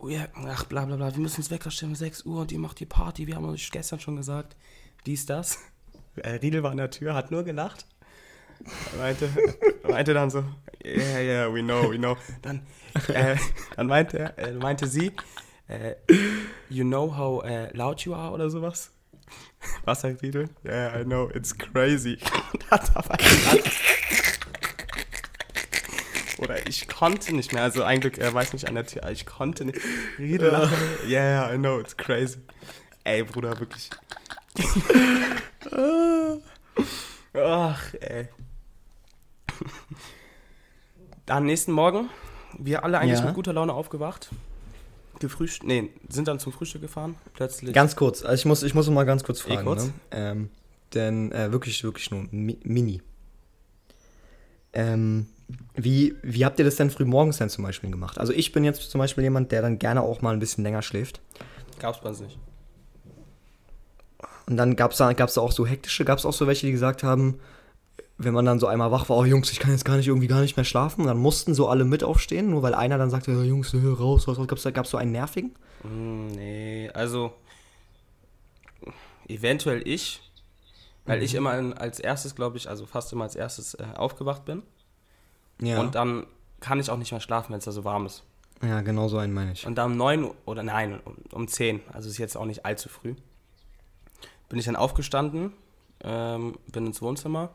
we- 0.00 0.28
ach, 0.34 0.64
bla 0.64 0.84
bla 0.86 0.96
bla, 0.96 1.12
wir 1.14 1.20
müssen 1.20 1.38
uns 1.40 1.50
Wecker 1.50 1.70
stellen 1.70 1.92
um 1.92 1.96
6 1.96 2.24
Uhr 2.24 2.40
und 2.42 2.52
ihr 2.52 2.58
macht 2.58 2.80
die 2.80 2.86
Party, 2.86 3.26
wir 3.26 3.36
haben 3.36 3.44
euch 3.46 3.70
gestern 3.70 4.00
schon 4.00 4.16
gesagt. 4.16 4.56
Dies, 5.06 5.26
das. 5.26 5.58
Äh, 6.16 6.30
Riedel 6.36 6.62
war 6.62 6.70
an 6.70 6.76
der 6.78 6.90
Tür, 6.90 7.14
hat 7.14 7.30
nur 7.30 7.42
gelacht. 7.42 7.86
Meinte, 8.98 9.28
meinte 9.88 10.14
dann 10.14 10.30
so, 10.30 10.44
yeah, 10.84 11.20
yeah, 11.20 11.52
we 11.52 11.62
know, 11.62 11.90
we 11.90 11.98
know. 11.98 12.16
Dann, 12.42 12.66
äh, 13.08 13.36
dann 13.76 13.86
meinte, 13.86 14.36
äh, 14.36 14.52
meinte 14.52 14.86
sie, 14.86 15.12
äh, 15.68 15.94
you 16.68 16.84
know 16.84 17.16
how 17.16 17.44
äh, 17.44 17.74
loud 17.76 18.00
you 18.02 18.14
are 18.14 18.32
oder 18.32 18.50
sowas? 18.50 18.90
Was 19.84 20.02
sagt 20.02 20.22
Riedel? 20.22 20.48
Yeah, 20.64 21.00
I 21.00 21.04
know, 21.04 21.30
it's 21.34 21.56
crazy. 21.56 22.18
Oder 26.38 26.66
ich 26.66 26.88
konnte 26.88 27.34
nicht 27.34 27.52
mehr, 27.52 27.62
also 27.62 27.82
ein 27.82 28.00
Glück, 28.00 28.18
er 28.18 28.34
weiß 28.34 28.52
nicht 28.52 28.68
an 28.68 28.74
der 28.74 28.86
Tür, 28.86 29.08
ich 29.10 29.24
konnte 29.24 29.64
nicht. 29.64 29.78
Riedel 30.18 30.50
lachte, 30.50 30.76
yeah, 31.06 31.52
I 31.52 31.56
know, 31.56 31.80
it's 31.80 31.96
crazy. 31.96 32.40
Ey, 33.04 33.22
Bruder, 33.22 33.58
wirklich. 33.60 33.90
Ach, 37.34 37.94
ey. 38.00 38.28
Dann 41.26 41.46
nächsten 41.46 41.72
Morgen, 41.72 42.10
wir 42.58 42.84
alle 42.84 42.98
eigentlich 42.98 43.20
Ja. 43.20 43.26
mit 43.26 43.34
guter 43.34 43.52
Laune 43.52 43.72
aufgewacht. 43.72 44.30
Gefrühstückt, 45.20 45.66
nee, 45.66 45.90
sind 46.08 46.28
dann 46.28 46.38
zum 46.38 46.52
Frühstück 46.52 46.82
gefahren. 46.82 47.14
Plötzlich. 47.34 47.72
Ganz 47.72 47.96
kurz, 47.96 48.22
also 48.24 48.34
ich 48.34 48.44
muss, 48.44 48.62
ich 48.62 48.74
muss 48.74 48.88
mal 48.90 49.04
ganz 49.04 49.24
kurz 49.24 49.40
Eh 49.46 49.54
fragen. 49.54 49.64
kurz? 49.66 49.84
Ne? 49.86 49.92
Ähm, 50.10 50.50
denn 50.92 51.32
äh, 51.32 51.52
wirklich, 51.52 51.82
wirklich 51.84 52.10
nur 52.10 52.26
mi 52.30 52.58
mini. 52.64 53.00
Ähm, 54.72 55.26
wie, 55.74 56.16
wie 56.22 56.44
habt 56.44 56.58
ihr 56.58 56.64
das 56.64 56.76
denn 56.76 56.90
früh 56.90 57.04
morgens 57.04 57.38
denn 57.38 57.48
zum 57.48 57.64
Beispiel 57.64 57.90
gemacht? 57.90 58.18
Also 58.18 58.32
ich 58.32 58.50
bin 58.52 58.64
jetzt 58.64 58.90
zum 58.90 58.98
Beispiel 58.98 59.22
jemand, 59.24 59.52
der 59.52 59.62
dann 59.62 59.78
gerne 59.78 60.02
auch 60.02 60.20
mal 60.20 60.32
ein 60.34 60.40
bisschen 60.40 60.64
länger 60.64 60.82
schläft. 60.82 61.20
Gab's 61.78 62.00
bei 62.00 62.08
uns 62.08 62.20
nicht. 62.20 62.38
Und 64.46 64.56
dann 64.56 64.74
gab 64.76 64.90
es 64.92 64.98
da, 64.98 65.12
gab's 65.12 65.34
da 65.34 65.40
auch 65.40 65.52
so 65.52 65.64
hektische, 65.66 66.04
gab 66.04 66.18
es 66.18 66.26
auch 66.26 66.32
so 66.32 66.46
welche, 66.46 66.66
die 66.66 66.72
gesagt 66.72 67.02
haben, 67.02 67.38
wenn 68.16 68.32
man 68.34 68.44
dann 68.44 68.60
so 68.60 68.66
einmal 68.66 68.92
wach 68.92 69.08
war, 69.08 69.16
oh 69.16 69.24
Jungs, 69.24 69.50
ich 69.50 69.58
kann 69.58 69.72
jetzt 69.72 69.84
gar 69.84 69.96
nicht 69.96 70.06
irgendwie 70.06 70.28
gar 70.28 70.40
nicht 70.40 70.56
mehr 70.56 70.64
schlafen. 70.64 71.02
Und 71.02 71.08
dann 71.08 71.18
mussten 71.18 71.54
so 71.54 71.68
alle 71.68 71.84
mit 71.84 72.04
aufstehen, 72.04 72.50
nur 72.50 72.62
weil 72.62 72.74
einer 72.74 72.96
dann 72.96 73.10
sagte, 73.10 73.32
ja, 73.32 73.42
Jungs, 73.42 73.72
hör 73.72 73.98
raus, 73.98 74.28
raus, 74.28 74.38
raus. 74.38 74.46
Gab 74.46 74.58
es 74.58 74.64
da 74.64 74.70
gab's 74.70 74.90
so 74.90 74.96
einen 74.96 75.12
nervigen? 75.12 75.54
Hm, 75.82 76.28
nee, 76.28 76.90
also 76.94 77.32
eventuell 79.28 79.82
ich, 79.86 80.20
weil 81.06 81.22
ich 81.22 81.34
immer 81.34 81.50
als 81.78 81.98
erstes, 81.98 82.34
glaube 82.34 82.56
ich, 82.56 82.68
also 82.68 82.86
fast 82.86 83.12
immer 83.12 83.24
als 83.24 83.34
erstes 83.34 83.74
äh, 83.74 83.84
aufgewacht 83.96 84.44
bin. 84.44 84.62
Ja. 85.60 85.80
Und 85.80 85.94
dann 85.94 86.26
kann 86.60 86.80
ich 86.80 86.90
auch 86.90 86.96
nicht 86.96 87.12
mehr 87.12 87.20
schlafen, 87.20 87.52
wenn 87.52 87.58
es 87.58 87.64
da 87.64 87.72
so 87.72 87.84
warm 87.84 88.06
ist. 88.06 88.22
ja, 88.62 88.80
genau 88.80 89.08
so 89.08 89.18
einen 89.18 89.32
meine 89.32 89.52
ich. 89.52 89.66
Und 89.66 89.76
dann 89.76 89.92
um 89.92 89.98
9 89.98 90.24
Uhr, 90.24 90.34
oder 90.46 90.62
nein, 90.62 91.00
um, 91.04 91.16
um 91.32 91.48
10, 91.48 91.80
also 91.92 92.08
ist 92.08 92.18
jetzt 92.18 92.36
auch 92.36 92.46
nicht 92.46 92.64
allzu 92.64 92.88
früh, 92.88 93.14
bin 94.48 94.58
ich 94.58 94.64
dann 94.64 94.76
aufgestanden, 94.76 95.52
ähm, 96.02 96.56
bin 96.70 96.86
ins 96.86 97.02
Wohnzimmer, 97.02 97.50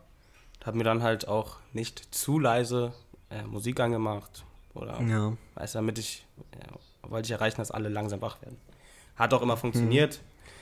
habe 0.66 0.78
mir 0.78 0.84
dann 0.84 1.03
halt 1.03 1.28
auch 1.28 1.57
nicht 1.74 2.14
zu 2.14 2.39
leise 2.39 2.93
äh, 3.30 3.43
Musik 3.43 3.80
angemacht. 3.80 4.43
Oder, 4.74 5.01
Ja. 5.01 5.34
weißt 5.55 5.76
du, 5.76 5.78
damit 5.80 5.97
ich, 5.97 6.26
ja, 6.53 7.10
wollte 7.10 7.28
ich 7.28 7.32
erreichen, 7.32 7.57
dass 7.57 7.72
alle 7.72 7.89
langsam 7.89 8.22
wach 8.22 8.41
werden. 8.41 8.57
Hat 9.16 9.34
auch 9.34 9.41
immer 9.41 9.57
funktioniert. 9.57 10.20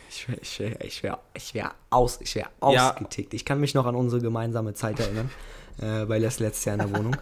Ich 0.10 0.28
wäre 0.30 0.40
ich 0.42 0.60
wär, 0.60 0.86
ich 0.86 1.04
wär, 1.04 1.20
ich 1.34 1.54
wär 1.54 1.74
aus, 1.90 2.20
ich 2.22 2.34
wär 2.36 2.48
Ja. 2.62 2.92
ausgetickt. 2.92 3.34
Ich 3.34 3.44
kann 3.44 3.60
mich 3.60 3.74
noch 3.74 3.86
an 3.86 3.96
unsere 3.96 4.22
gemeinsame 4.22 4.74
Zeit 4.74 5.00
erinnern, 5.00 5.30
äh, 5.82 6.06
bei 6.06 6.18
Les 6.18 6.40
letztes 6.40 6.64
Jahr 6.66 6.76
in 6.76 6.80
der 6.80 6.98
Wohnung, 6.98 7.18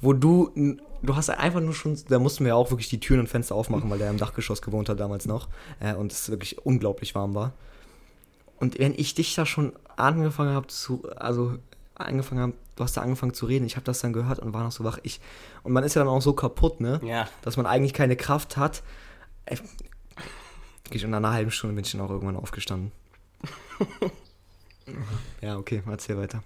wo 0.00 0.12
du, 0.12 0.52
du 1.02 1.16
hast 1.16 1.28
einfach 1.30 1.60
nur 1.60 1.74
schon, 1.74 1.98
da 2.08 2.18
mussten 2.20 2.44
wir 2.44 2.54
auch 2.56 2.70
wirklich 2.70 2.88
die 2.88 3.00
Türen 3.00 3.20
und 3.20 3.26
Fenster 3.26 3.54
aufmachen, 3.56 3.90
weil 3.90 3.98
der 3.98 4.10
im 4.10 4.18
Dachgeschoss 4.18 4.62
gewohnt 4.62 4.88
hat 4.88 5.00
damals 5.00 5.26
noch 5.26 5.48
äh, 5.80 5.94
und 5.94 6.12
es 6.12 6.30
wirklich 6.30 6.64
unglaublich 6.64 7.14
warm 7.16 7.34
war. 7.34 7.52
Und 8.60 8.78
wenn 8.78 8.94
ich 8.96 9.14
dich 9.14 9.34
da 9.34 9.44
schon 9.44 9.72
angefangen 9.96 10.54
habe 10.54 10.68
zu, 10.68 11.02
also 11.16 11.56
angefangen 12.06 12.40
habe, 12.40 12.52
du 12.76 12.84
hast 12.84 12.96
da 12.96 13.02
angefangen 13.02 13.34
zu 13.34 13.46
reden, 13.46 13.64
ich 13.66 13.76
habe 13.76 13.84
das 13.84 14.00
dann 14.00 14.12
gehört 14.12 14.38
und 14.38 14.52
war 14.54 14.62
noch 14.64 14.72
so 14.72 14.84
wach. 14.84 14.98
Ich, 15.02 15.20
und 15.62 15.72
man 15.72 15.84
ist 15.84 15.94
ja 15.94 16.00
dann 16.04 16.08
auch 16.12 16.22
so 16.22 16.32
kaputt, 16.32 16.80
ne? 16.80 17.00
Ja. 17.04 17.28
dass 17.42 17.56
man 17.56 17.66
eigentlich 17.66 17.94
keine 17.94 18.16
Kraft 18.16 18.56
hat. 18.56 18.82
Ich 20.92 21.02
in 21.04 21.14
einer 21.14 21.32
halben 21.32 21.50
Stunde 21.50 21.76
bin 21.76 21.84
ich 21.84 21.92
dann 21.92 22.00
auch 22.00 22.10
irgendwann 22.10 22.36
aufgestanden. 22.36 22.92
ja, 25.40 25.56
okay, 25.56 25.82
erzähl 25.86 26.16
weiter. 26.18 26.42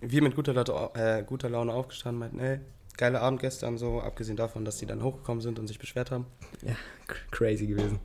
Wir 0.00 0.22
mit 0.22 0.34
guter, 0.34 0.52
Laune- 0.54 0.90
äh, 0.94 1.22
guter 1.24 1.48
Laune 1.48 1.72
aufgestanden, 1.72 2.18
meinten, 2.20 2.38
ey, 2.38 2.60
geiler 2.96 3.20
Abend 3.22 3.40
gestern 3.40 3.78
so, 3.78 4.00
abgesehen 4.00 4.36
davon, 4.36 4.64
dass 4.64 4.76
die 4.78 4.86
dann 4.86 5.02
hochgekommen 5.02 5.40
sind 5.40 5.58
und 5.58 5.66
sich 5.66 5.78
beschwert 5.78 6.10
haben. 6.10 6.26
Ja, 6.62 6.72
cr- 7.08 7.30
crazy 7.30 7.66
gewesen. 7.66 7.98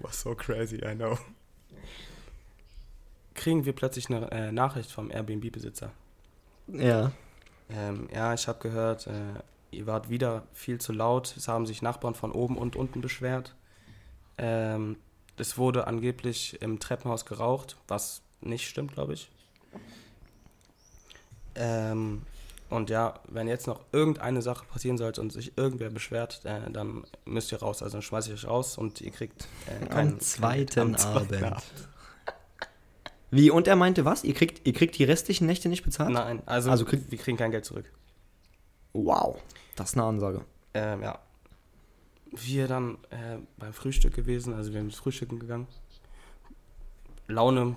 Was 0.00 0.20
so 0.20 0.34
crazy, 0.34 0.76
I 0.84 0.94
know. 0.94 1.18
Kriegen 3.34 3.64
wir 3.64 3.72
plötzlich 3.72 4.08
eine 4.08 4.30
äh, 4.30 4.52
Nachricht 4.52 4.90
vom 4.90 5.10
Airbnb-Besitzer. 5.10 5.90
Ja. 6.68 7.12
Ähm, 7.70 8.08
ja, 8.14 8.34
ich 8.34 8.46
habe 8.48 8.58
gehört, 8.60 9.06
äh, 9.06 9.40
ihr 9.70 9.86
wart 9.86 10.08
wieder 10.08 10.44
viel 10.52 10.80
zu 10.80 10.92
laut. 10.92 11.34
Es 11.36 11.48
haben 11.48 11.66
sich 11.66 11.82
Nachbarn 11.82 12.14
von 12.14 12.32
oben 12.32 12.56
und 12.56 12.76
unten 12.76 13.00
beschwert. 13.00 13.54
Ähm, 14.38 14.96
es 15.36 15.58
wurde 15.58 15.86
angeblich 15.86 16.60
im 16.62 16.78
Treppenhaus 16.78 17.26
geraucht, 17.26 17.76
was 17.88 18.22
nicht 18.40 18.68
stimmt, 18.68 18.92
glaube 18.92 19.14
ich. 19.14 19.30
Ähm, 21.56 22.22
und 22.70 22.90
ja, 22.90 23.20
wenn 23.28 23.46
jetzt 23.46 23.66
noch 23.66 23.80
irgendeine 23.92 24.42
Sache 24.42 24.64
passieren 24.66 24.98
sollte 24.98 25.20
und 25.20 25.32
sich 25.32 25.56
irgendwer 25.56 25.90
beschwert, 25.90 26.40
äh, 26.44 26.70
dann 26.70 27.04
müsst 27.24 27.52
ihr 27.52 27.58
raus. 27.60 27.82
Also 27.82 27.94
dann 27.94 28.02
schmeiße 28.02 28.32
ich 28.32 28.44
euch 28.44 28.48
raus 28.50 28.78
und 28.78 29.00
ihr 29.00 29.10
kriegt 29.10 29.46
äh, 29.66 29.86
keinen 29.86 30.14
Am 30.14 30.20
zweiten 30.20 30.80
am 30.80 30.96
zweiten 30.96 31.44
Abend. 31.44 31.62
Wie, 33.34 33.50
und 33.50 33.66
er 33.66 33.76
meinte 33.76 34.04
was? 34.04 34.22
Ihr 34.24 34.34
kriegt, 34.34 34.66
ihr 34.66 34.72
kriegt 34.72 34.96
die 34.98 35.04
restlichen 35.04 35.46
Nächte 35.46 35.68
nicht 35.68 35.82
bezahlt? 35.84 36.10
Nein, 36.10 36.42
also, 36.46 36.70
Also 36.70 36.84
kriegt- 36.84 37.10
wir 37.10 37.18
kriegen 37.18 37.36
kein 37.36 37.50
Geld 37.50 37.64
zurück. 37.64 37.90
Wow, 38.92 39.36
das 39.76 39.90
ist 39.90 39.96
eine 39.96 40.04
Ansage. 40.06 40.44
Ähm, 40.74 41.02
ja. 41.02 41.18
Wir 42.30 42.68
dann 42.68 42.94
äh, 43.10 43.38
beim 43.58 43.72
Frühstück 43.72 44.14
gewesen, 44.14 44.54
also 44.54 44.72
wir 44.72 44.80
sind 44.80 44.94
frühstücken 44.94 45.38
gegangen. 45.38 45.66
Laune 47.28 47.76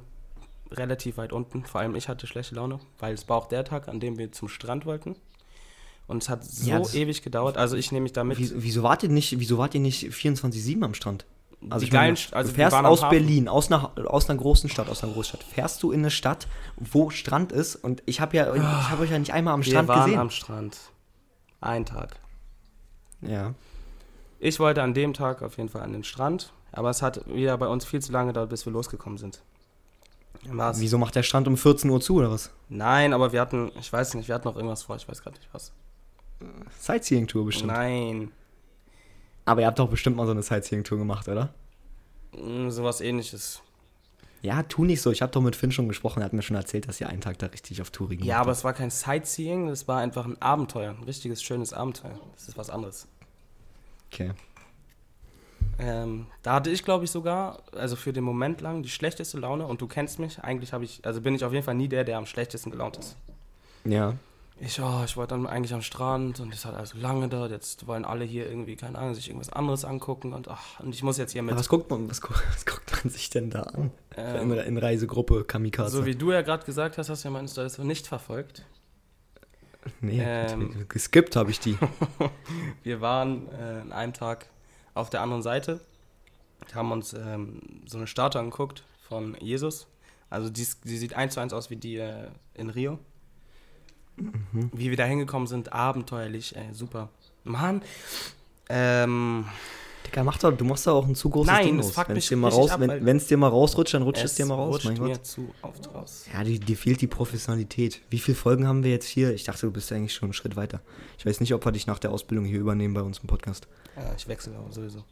relativ 0.71 1.17
weit 1.17 1.31
unten, 1.31 1.63
vor 1.65 1.81
allem 1.81 1.95
ich 1.95 2.07
hatte 2.09 2.27
schlechte 2.27 2.55
Laune, 2.55 2.79
weil 2.99 3.13
es 3.13 3.27
war 3.29 3.37
auch 3.37 3.47
der 3.47 3.63
Tag, 3.63 3.87
an 3.87 3.99
dem 3.99 4.17
wir 4.17 4.31
zum 4.31 4.49
Strand 4.49 4.85
wollten. 4.85 5.15
Und 6.07 6.23
es 6.23 6.29
hat 6.29 6.43
so 6.45 6.69
Ja, 6.69 6.81
ewig 6.93 7.21
gedauert, 7.21 7.57
also 7.57 7.75
ich 7.75 7.91
nehme 7.91 8.03
mich 8.03 8.13
damit. 8.13 8.37
Wieso, 8.37 8.55
wieso 8.57 8.83
wart 8.83 9.03
ihr 9.03 9.09
nicht, 9.09 9.39
wieso 9.39 9.57
wart 9.57 9.73
ihr 9.75 9.81
nicht 9.81 10.03
24-7 10.05 10.83
am 10.83 10.93
Strand? 10.93 11.25
Also 11.69 11.85
Die 11.85 11.91
meine, 11.91 12.03
geilen 12.05 12.15
St- 12.15 12.33
also 12.33 12.51
du 12.51 12.57
wir 12.57 12.69
fährst 12.69 12.85
aus 12.85 13.01
Hafen. 13.03 13.09
Berlin, 13.17 13.47
aus 13.47 13.71
einer, 13.71 13.91
aus 14.11 14.29
einer 14.29 14.37
großen 14.39 14.69
Stadt, 14.69 14.89
aus 14.89 15.03
einer 15.03 15.13
Großstadt, 15.13 15.43
fährst 15.43 15.81
du 15.81 15.91
in 15.91 16.01
eine 16.01 16.11
Stadt, 16.11 16.47
wo 16.77 17.09
Strand 17.09 17.51
ist 17.51 17.75
und 17.75 18.03
ich 18.05 18.21
habe 18.21 18.37
ja, 18.37 18.53
ich 18.53 18.61
habe 18.61 19.01
euch 19.03 19.09
ja 19.11 19.17
nicht 19.17 19.33
einmal 19.33 19.55
am 19.55 19.61
wir 19.65 19.71
Strand 19.71 19.87
waren 19.87 20.03
gesehen. 20.05 20.19
am 20.19 20.29
Strand. 20.29 20.77
Ein 21.61 21.85
Tag. 21.85 22.17
ja. 23.21 23.53
Ich 24.39 24.59
wollte 24.59 24.83
an 24.83 24.93
dem 24.93 25.15
Tag 25.15 25.41
auf 25.41 25.57
jeden 25.57 25.67
Fall 25.69 25.81
an 25.81 25.93
den 25.93 26.03
Strand, 26.03 26.53
aber 26.71 26.91
es 26.91 27.01
hat 27.01 27.27
wieder 27.27 27.57
bei 27.57 27.65
uns 27.67 27.85
viel 27.85 28.03
zu 28.03 28.11
lange 28.11 28.27
gedauert, 28.27 28.49
bis 28.51 28.67
wir 28.67 28.71
losgekommen 28.71 29.17
sind. 29.17 29.41
War's- 30.45 30.79
Wieso 30.79 30.99
macht 30.99 31.15
der 31.15 31.23
Strand 31.23 31.47
um 31.47 31.57
14 31.57 31.89
Uhr 31.89 31.99
zu 31.99 32.17
oder 32.17 32.29
was? 32.29 32.51
Nein, 32.69 33.13
aber 33.13 33.31
wir 33.31 33.41
hatten, 33.41 33.71
ich 33.79 33.91
weiß 33.91 34.13
nicht, 34.13 34.27
wir 34.27 34.35
hatten 34.35 34.47
noch 34.47 34.55
irgendwas 34.55 34.83
vor, 34.83 34.95
ich 34.95 35.09
weiß 35.09 35.23
gerade 35.23 35.37
nicht 35.37 35.49
was. 35.53 35.71
Sightseeing-Tour 36.79 37.45
bestimmt. 37.45 37.71
Nein, 37.71 38.31
Aber 39.47 39.61
ihr 39.61 39.67
habt 39.67 39.79
doch 39.79 39.89
bestimmt 39.89 40.17
mal 40.17 40.25
so 40.25 40.33
eine 40.33 40.43
Sightseeing-Tour 40.43 40.97
gemacht, 40.97 41.27
oder? 41.29 41.53
Mm, 42.33 42.69
sowas 42.69 42.99
ähnliches. 42.99 43.61
Ja, 44.41 44.63
tu 44.63 44.83
nicht 44.83 45.01
so. 45.01 45.09
Ich 45.09 45.21
habe 45.21 45.31
doch 45.31 45.41
mit 45.41 45.55
Finn 45.55 45.71
schon 45.71 45.87
gesprochen. 45.87 46.21
Er 46.21 46.25
hat 46.25 46.33
mir 46.33 46.41
schon 46.41 46.57
erzählt, 46.57 46.87
dass 46.87 46.99
ihr 46.99 47.07
einen 47.07 47.21
Tag 47.21 47.39
da 47.39 47.47
richtig 47.47 47.81
auf 47.81 47.89
Touring 47.89 48.21
Ja, 48.23 48.41
aber 48.41 48.51
es 48.51 48.65
war 48.65 48.73
kein 48.73 48.91
Sightseeing, 48.91 49.67
das 49.67 49.87
war 49.87 49.99
einfach 49.99 50.25
ein 50.25 50.41
Abenteuer, 50.41 50.91
ein 50.91 51.03
richtiges, 51.03 51.41
schönes 51.41 51.71
Abenteuer. 51.71 52.19
Das 52.35 52.49
ist 52.49 52.57
was 52.57 52.69
anderes. 52.69 53.07
Okay. 54.11 54.31
Ähm, 55.79 56.27
da 56.43 56.53
hatte 56.55 56.69
ich, 56.69 56.83
glaube 56.83 57.05
ich, 57.05 57.11
sogar, 57.11 57.63
also 57.71 57.95
für 57.95 58.11
den 58.11 58.25
Moment 58.25 58.59
lang, 58.59 58.83
die 58.83 58.89
schlechteste 58.89 59.39
Laune 59.39 59.65
und 59.65 59.79
du 59.79 59.87
kennst 59.87 60.19
mich, 60.19 60.39
eigentlich 60.39 60.73
habe 60.73 60.83
ich, 60.83 61.05
also 61.05 61.21
bin 61.21 61.35
ich 61.35 61.45
auf 61.45 61.53
jeden 61.53 61.63
Fall 61.63 61.75
nie 61.75 61.87
der, 61.87 62.03
der 62.03 62.17
am 62.17 62.25
schlechtesten 62.25 62.71
gelaunt 62.71 62.97
ist. 62.97 63.15
Ja. 63.85 64.15
Ich, 64.59 64.81
oh, 64.81 65.03
ich 65.05 65.15
wollte 65.15 65.35
dann 65.35 65.45
eigentlich 65.45 65.73
am 65.73 65.83
Strand 65.83 66.39
und 66.39 66.51
es 66.51 66.65
hat 66.65 66.73
also 66.73 66.97
lange 66.97 67.21
gedauert. 67.21 67.51
Jetzt 67.51 67.85
wollen 67.85 68.05
alle 68.05 68.25
hier 68.25 68.49
irgendwie, 68.49 68.75
keine 68.75 68.97
Ahnung, 68.97 69.13
sich 69.13 69.27
irgendwas 69.27 69.49
anderes 69.53 69.85
angucken 69.85 70.33
und, 70.33 70.47
ach, 70.47 70.79
und 70.79 70.95
ich 70.95 71.03
muss 71.03 71.17
jetzt 71.19 71.31
hier 71.33 71.43
mit. 71.43 71.51
Aber 71.51 71.59
was 71.59 71.69
guckt 71.69 71.91
man, 71.91 72.09
was, 72.09 72.21
gu- 72.21 72.33
was 72.53 72.65
guckt 72.65 72.91
man 73.03 73.11
sich 73.13 73.29
denn 73.29 73.51
da 73.51 73.61
an? 73.63 73.91
Ähm, 74.15 74.51
in, 74.53 74.77
Reisegruppe 74.79 75.43
Kamikaze. 75.43 75.97
so 75.97 76.05
wie 76.07 76.15
du 76.15 76.31
ja 76.31 76.41
gerade 76.41 76.65
gesagt 76.65 76.97
hast, 76.97 77.09
hast 77.09 77.23
du 77.23 77.27
ja 77.27 77.31
meine 77.33 77.47
Story 77.47 77.69
so 77.69 77.83
nicht 77.83 78.07
verfolgt. 78.07 78.65
nee, 80.01 80.21
ähm, 80.23 80.85
geskippt 80.89 81.35
habe 81.35 81.51
ich 81.51 81.59
die. 81.59 81.77
Wir 82.83 82.99
waren 82.99 83.47
äh, 83.51 83.81
an 83.81 83.91
einem 83.91 84.13
Tag 84.13 84.47
auf 84.95 85.11
der 85.11 85.21
anderen 85.21 85.43
Seite, 85.43 85.81
haben 86.73 86.91
uns 86.91 87.13
ähm, 87.13 87.61
so 87.85 87.97
eine 87.97 88.07
Statue 88.07 88.41
angeguckt 88.41 88.83
von 89.07 89.37
Jesus. 89.39 89.85
Also 90.31 90.49
die, 90.49 90.67
die 90.83 90.97
sieht 90.97 91.13
eins 91.13 91.35
zu 91.35 91.39
eins 91.41 91.53
aus 91.53 91.69
wie 91.69 91.75
die 91.77 91.97
äh, 91.97 92.29
in 92.55 92.71
Rio. 92.71 92.97
Mhm. 94.17 94.71
Wie 94.73 94.89
wir 94.89 94.97
da 94.97 95.05
hingekommen 95.05 95.47
sind, 95.47 95.73
abenteuerlich, 95.73 96.55
ey, 96.55 96.73
super. 96.73 97.09
Mann, 97.43 97.81
ähm, 98.69 99.45
Digga, 100.07 100.23
mach 100.23 100.37
doch, 100.37 100.55
du 100.55 100.65
machst 100.65 100.87
doch 100.87 100.95
auch 100.95 101.05
ein 101.05 101.15
zu 101.15 101.29
großes 101.29 101.51
Nein, 101.51 101.65
Ding 101.65 101.77
das 101.77 101.91
fuckt 101.91 102.09
Wenn 102.09 102.15
mich 102.15 102.25
es 102.25 102.29
dir, 102.29 102.37
mal 102.37 102.47
richtig 102.47 102.63
raus, 102.63 102.71
ab, 102.71 102.79
wenn, 102.79 103.05
wenn's 103.05 103.27
dir 103.27 103.37
mal 103.37 103.49
rausrutscht, 103.49 103.93
dann 103.93 104.03
rutscht 104.03 104.23
es, 104.23 104.35
dir 104.35 104.45
mal 104.45 104.55
raus, 104.55 104.75
rutscht 104.75 104.85
mein 104.85 105.01
mir 105.01 105.15
Gott. 105.15 105.25
zu 105.25 105.53
oft 105.61 105.93
raus. 105.93 106.25
Ja, 106.33 106.43
die, 106.43 106.59
dir 106.59 106.77
fehlt 106.77 107.01
die 107.01 107.07
Professionalität. 107.07 108.01
Wie 108.09 108.19
viele 108.19 108.35
Folgen 108.35 108.67
haben 108.67 108.83
wir 108.83 108.91
jetzt 108.91 109.07
hier? 109.07 109.33
Ich 109.33 109.43
dachte, 109.43 109.67
du 109.67 109.71
bist 109.71 109.91
eigentlich 109.91 110.13
schon 110.13 110.27
einen 110.27 110.33
Schritt 110.33 110.55
weiter. 110.55 110.81
Ich 111.17 111.25
weiß 111.25 111.39
nicht, 111.39 111.53
ob 111.53 111.65
wir 111.65 111.71
dich 111.71 111.87
nach 111.87 111.99
der 111.99 112.11
Ausbildung 112.11 112.45
hier 112.45 112.59
übernehmen 112.59 112.93
bei 112.93 113.01
uns 113.01 113.19
im 113.19 113.27
Podcast. 113.27 113.67
Ja, 113.95 114.13
ich 114.15 114.27
wechsle 114.27 114.55
aber 114.55 114.71
sowieso. 114.71 115.03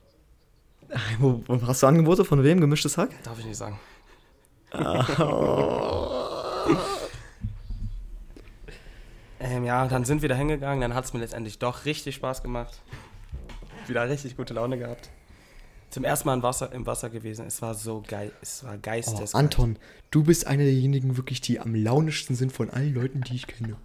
Wo, 1.19 1.41
hast 1.65 1.83
du 1.83 1.87
Angebote 1.87 2.23
von 2.23 2.43
wem? 2.43 2.61
Gemischtes 2.61 2.97
Hack? 2.97 3.09
Darf 3.23 3.39
ich 3.39 3.45
nicht 3.45 3.57
sagen. 3.57 3.79
ähm, 9.45 9.63
ja, 9.65 9.87
dann 9.87 10.05
sind 10.05 10.21
wir 10.21 10.29
da 10.29 10.35
hingegangen, 10.35 10.81
dann 10.81 10.93
hat 10.93 11.05
es 11.05 11.13
mir 11.13 11.19
letztendlich 11.19 11.59
doch 11.59 11.85
richtig 11.85 12.15
Spaß 12.15 12.41
gemacht. 12.43 12.81
Wieder 13.87 14.09
richtig 14.09 14.35
gute 14.35 14.53
Laune 14.53 14.77
gehabt. 14.77 15.09
Zum 15.91 16.03
ersten 16.03 16.27
Mal 16.27 16.33
im 16.33 16.43
Wasser, 16.43 16.71
im 16.73 16.85
Wasser 16.85 17.09
gewesen. 17.09 17.45
Es 17.45 17.61
war 17.61 17.73
so 17.75 18.03
geil. 18.05 18.31
Es 18.41 18.63
war 18.63 18.73
Oh, 18.75 18.79
geisteskalt. 18.81 19.35
Anton, 19.35 19.77
du 20.11 20.23
bist 20.23 20.47
einer 20.47 20.63
derjenigen 20.63 21.15
wirklich, 21.15 21.39
die 21.41 21.59
am 21.59 21.75
launischsten 21.75 22.35
sind 22.35 22.51
von 22.51 22.69
allen 22.69 22.93
Leuten, 22.93 23.21
die 23.21 23.35
ich 23.35 23.47
kenne. 23.47 23.77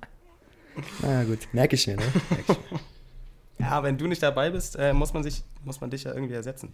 Na 1.02 1.24
gut, 1.24 1.46
merke 1.52 1.74
ich 1.76 1.86
mir, 1.86 1.96
ne? 1.96 2.02
Merk 2.30 2.44
ich 2.48 2.70
mir. 2.70 2.80
Ja, 3.58 3.82
wenn 3.82 3.98
du 3.98 4.06
nicht 4.06 4.22
dabei 4.22 4.48
bist, 4.48 4.76
äh, 4.76 4.94
muss, 4.94 5.12
man 5.12 5.22
sich, 5.22 5.42
muss 5.64 5.82
man 5.82 5.90
dich 5.90 6.04
ja 6.04 6.14
irgendwie 6.14 6.32
ersetzen. 6.32 6.72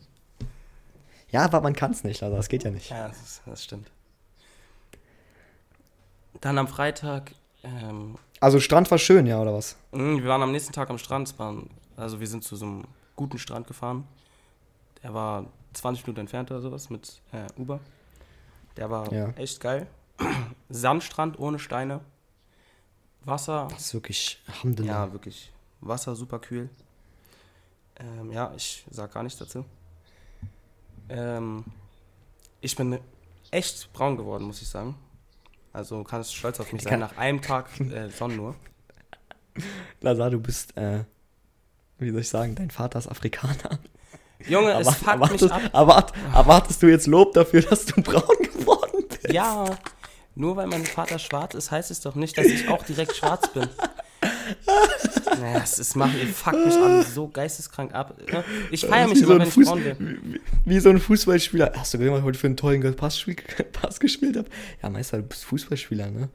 Ja, 1.31 1.45
aber 1.45 1.61
man 1.61 1.75
kann 1.75 1.91
es 1.91 2.05
nicht, 2.05 2.23
also 2.23 2.37
das 2.37 2.49
geht 2.49 2.63
ja 2.63 2.71
nicht. 2.71 2.91
Ja, 2.91 3.09
das, 3.09 3.21
ist, 3.21 3.43
das 3.45 3.65
stimmt. 3.65 3.91
Dann 6.41 6.59
am 6.59 6.69
Freitag, 6.69 7.33
ähm, 7.65 8.17
Also 8.41 8.61
Strand 8.61 8.91
war 8.91 8.99
schön, 8.99 9.27
ja, 9.27 9.41
oder 9.41 9.55
was? 9.55 9.77
mh, 9.93 10.23
wir 10.23 10.29
waren 10.29 10.43
am 10.43 10.53
nächsten 10.53 10.73
Tag 10.73 10.91
am 10.91 10.99
Strand. 10.99 11.39
Waren, 11.39 11.71
also 11.97 12.21
wir 12.21 12.27
sind 12.27 12.45
zu 12.45 12.57
so 12.57 12.67
einem 12.67 12.85
guten 13.17 13.39
Strand 13.39 13.67
gefahren. 13.67 14.07
Der 15.03 15.15
war 15.15 15.47
20 15.73 16.07
Minuten 16.07 16.21
entfernt 16.21 16.51
oder 16.51 16.61
sowas 16.61 16.91
mit 16.91 17.21
äh, 17.33 17.47
Uber. 17.61 17.81
Der 18.77 18.91
war 18.91 19.13
Ja. 19.13 19.31
echt 19.31 19.61
geil. 19.61 19.87
Sandstrand 20.69 21.39
ohne 21.39 21.59
Steine. 21.59 22.01
Wasser, 23.25 23.67
Das 23.71 23.87
ist 23.87 23.95
wirklich 23.95 24.41
Alhamdulillah. 24.47 25.07
ja, 25.07 25.13
wirklich. 25.13 25.53
Wasser 25.81 26.15
super 26.15 26.39
kühl. 26.39 26.69
Ähm, 27.99 28.31
ja, 28.31 28.53
ich 28.57 28.85
sag 28.91 29.13
gar 29.13 29.23
nichts 29.23 29.39
dazu. 29.39 29.65
Ähm, 31.09 31.65
ich 32.61 32.77
bin 32.77 32.99
echt 33.51 33.93
braun 33.93 34.17
geworden, 34.17 34.45
muss 34.45 34.61
ich 34.63 34.69
sagen. 34.69 34.95
Also 35.77 36.05
kannst 36.05 36.35
stolz 36.35 36.59
auf 36.59 36.73
mich 36.73 36.81
sein. 36.83 37.01
Nach 37.01 37.19
einem 37.19 37.43
Tag 37.43 37.69
äh, 37.79 38.09
nur. 38.29 38.55
Lazar, 40.01 40.31
du 40.31 40.41
bist, 40.41 40.75
äh, 40.79 41.01
wie 41.99 42.11
soll 42.11 42.21
ich 42.21 42.29
sagen, 42.31 42.55
dein 42.55 42.71
Vater 42.71 42.99
ist 42.99 43.09
Afrikaner. 43.09 43.79
Junge, 44.49 44.73
es 44.73 44.87
Aber- 44.87 44.97
fuckt 44.97 45.11
erwartest, 45.11 45.43
mich 45.43 45.53
ab. 45.53 45.63
erwart, 45.75 46.13
erwartest 46.35 46.83
du 46.83 46.87
jetzt 46.87 47.07
Lob 47.07 47.35
dafür, 47.35 47.61
dass 47.61 47.85
du 47.85 48.01
braun 48.01 48.37
geworden 48.41 49.05
bist? 49.07 49.31
Ja, 49.35 49.67
nur 50.35 50.57
weil 50.57 50.67
mein 50.67 50.87
Vater 50.87 51.19
schwarz 51.19 51.55
ist, 51.55 51.71
heißt 51.71 51.91
es 51.91 52.01
doch 52.01 52.15
nicht, 52.15 52.39
dass 52.39 52.47
ich 52.47 52.69
auch 52.71 52.83
direkt 52.83 53.15
schwarz 53.15 53.47
bin. 53.53 53.69
Naja, 55.27 55.61
es 55.63 55.79
ist 55.79 55.97
macht, 55.97 56.17
ihr 56.17 56.27
fuckt 56.29 56.65
mich 56.65 56.75
alle 56.75 57.03
so 57.03 57.29
geisteskrank 57.29 57.95
ab. 57.95 58.17
ne? 58.31 58.45
Ich 58.71 58.87
feiere 58.87 59.09
mich 59.09 59.17
Wie 59.19 59.25
so 59.25 59.33
immer, 59.35 59.35
ein 59.35 59.41
wenn 59.41 59.49
ich 59.49 59.55
Fuß- 59.55 59.65
braun 59.67 59.83
bin. 59.83 60.41
Wie, 60.65 60.71
wie 60.75 60.81
so 60.81 60.89
ein 60.91 60.99
Fußballspieler. 60.99 61.73
Hast 61.77 61.93
du 61.95 61.99
gesehen, 61.99 62.13
was 62.13 62.21
ich 62.21 62.25
heute 62.25 62.39
für 62.39 62.47
einen 62.47 62.57
tollen 62.57 62.95
Pass, 62.97 63.25
Pass 63.73 64.01
gespielt 64.01 64.37
habe? 64.37 64.49
Ja, 64.83 64.89
Meister, 64.91 65.19
du 65.19 65.25
bist 65.25 65.45
Fußballspieler, 65.45 66.11
ne? 66.11 66.29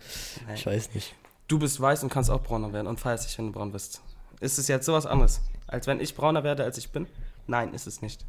Nein. 0.46 0.56
Ich 0.56 0.66
weiß 0.66 0.94
nicht. 0.94 1.16
Du 1.48 1.60
bist 1.60 1.80
weiß 1.82 2.04
und 2.04 2.10
kannst 2.12 2.30
auch 2.30 2.42
brauner 2.44 2.72
werden 2.74 2.88
und 2.88 3.00
feierst 3.00 3.28
dich, 3.28 3.38
wenn 3.38 3.48
du 3.48 3.52
braun 3.52 3.72
bist. 3.72 4.02
Ist 4.40 4.58
es 4.58 4.68
jetzt 4.68 4.86
sowas 4.86 5.06
anderes? 5.06 5.42
Als 5.68 5.88
wenn 5.88 6.00
ich 6.00 6.16
brauner 6.16 6.44
werde, 6.44 6.64
als 6.64 6.78
ich 6.78 6.90
bin? 6.92 7.08
Nein, 7.48 7.74
ist 7.74 7.88
es 7.88 8.02
nicht. 8.02 8.26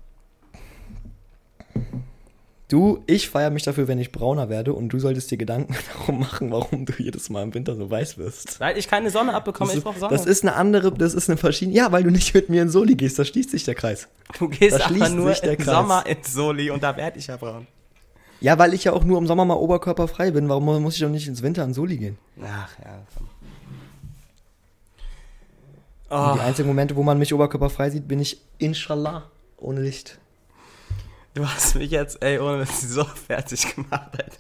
Du, 2.73 3.03
ich 3.07 3.29
feiere 3.29 3.51
mich 3.51 3.65
dafür, 3.65 3.87
wenn 3.87 3.99
ich 3.99 4.13
brauner 4.13 4.49
werde 4.49 4.73
und 4.73 4.89
du 4.89 4.99
solltest 4.99 5.31
dir 5.31 5.37
Gedanken 5.37 5.77
darum 5.99 6.21
machen, 6.21 6.51
warum 6.51 6.87
du 6.87 6.95
jedes 6.97 7.29
Mal 7.29 7.43
im 7.43 7.53
Winter 7.53 7.77
so 7.77 7.91
weiß 7.91 8.17
wirst. 8.17 8.61
Weil 8.61 8.79
ich 8.79 8.89
keine 8.89 9.11
Sonne 9.11 9.35
abbekomme, 9.35 9.69
Das 9.69 9.75
ich 9.75 9.79
ist, 9.81 9.85
brauche 9.85 9.99
Sonne. 9.99 10.17
das 10.17 10.25
ist 10.25 10.43
eine 10.43 10.55
andere, 10.55 10.91
das 10.91 11.13
ist 11.13 11.29
eine 11.29 11.37
verschiedene. 11.37 11.77
Ja, 11.77 11.93
weil 11.93 12.03
du 12.03 12.11
nicht 12.11 12.33
mit 12.33 12.49
mir 12.49 12.63
in 12.63 12.71
Soli 12.71 12.95
gehst, 12.95 13.19
da 13.19 13.27
schließt 13.27 13.51
sich 13.51 13.65
der 13.65 13.75
Kreis. 13.75 14.09
du 14.39 14.49
gehst 14.49 14.79
da 14.81 14.87
aber 14.87 15.09
nur 15.11 15.29
sich 15.33 15.41
der 15.43 15.53
im 15.53 15.59
Kreis. 15.59 15.75
Sommer 15.75 16.07
ins 16.07 16.33
Soli 16.33 16.71
und 16.71 16.83
da 16.83 16.97
werde 16.97 17.19
ich 17.19 17.27
ja 17.27 17.37
braun. 17.37 17.67
Ja, 18.41 18.59
weil 18.59 18.73
ich 18.73 18.85
ja 18.85 18.95
auch 18.95 19.05
nur 19.05 19.19
im 19.19 19.27
Sommer 19.27 19.45
mal 19.45 19.57
oberkörperfrei 19.57 20.31
bin. 20.31 20.49
Warum 20.49 20.65
muss 20.83 20.95
ich 20.95 21.01
doch 21.03 21.11
nicht 21.11 21.29
ins 21.29 21.43
Winter 21.43 21.65
in 21.65 21.75
Soli 21.75 21.99
gehen? 21.99 22.17
Ach 22.43 22.71
ja. 22.83 23.03
komm. 23.19 23.29
Oh, 26.09 26.35
die 26.37 26.41
einzigen 26.41 26.69
Momente, 26.69 26.97
wo 26.97 27.03
man 27.03 27.19
mich 27.19 27.35
oberkörperfrei 27.35 27.91
sieht, 27.91 28.09
bin 28.09 28.19
ich 28.19 28.41
inshallah 28.57 29.31
ohne 29.59 29.83
Licht. 29.83 30.19
Du 31.35 31.47
hast 31.47 31.75
mich 31.75 31.91
jetzt, 31.91 32.23
ey, 32.23 32.39
ohne 32.39 32.59
dass 32.61 32.81
sie 32.81 32.89
so 32.89 33.05
fertig 33.05 33.75
gemacht 33.75 34.13
hat. 34.19 34.39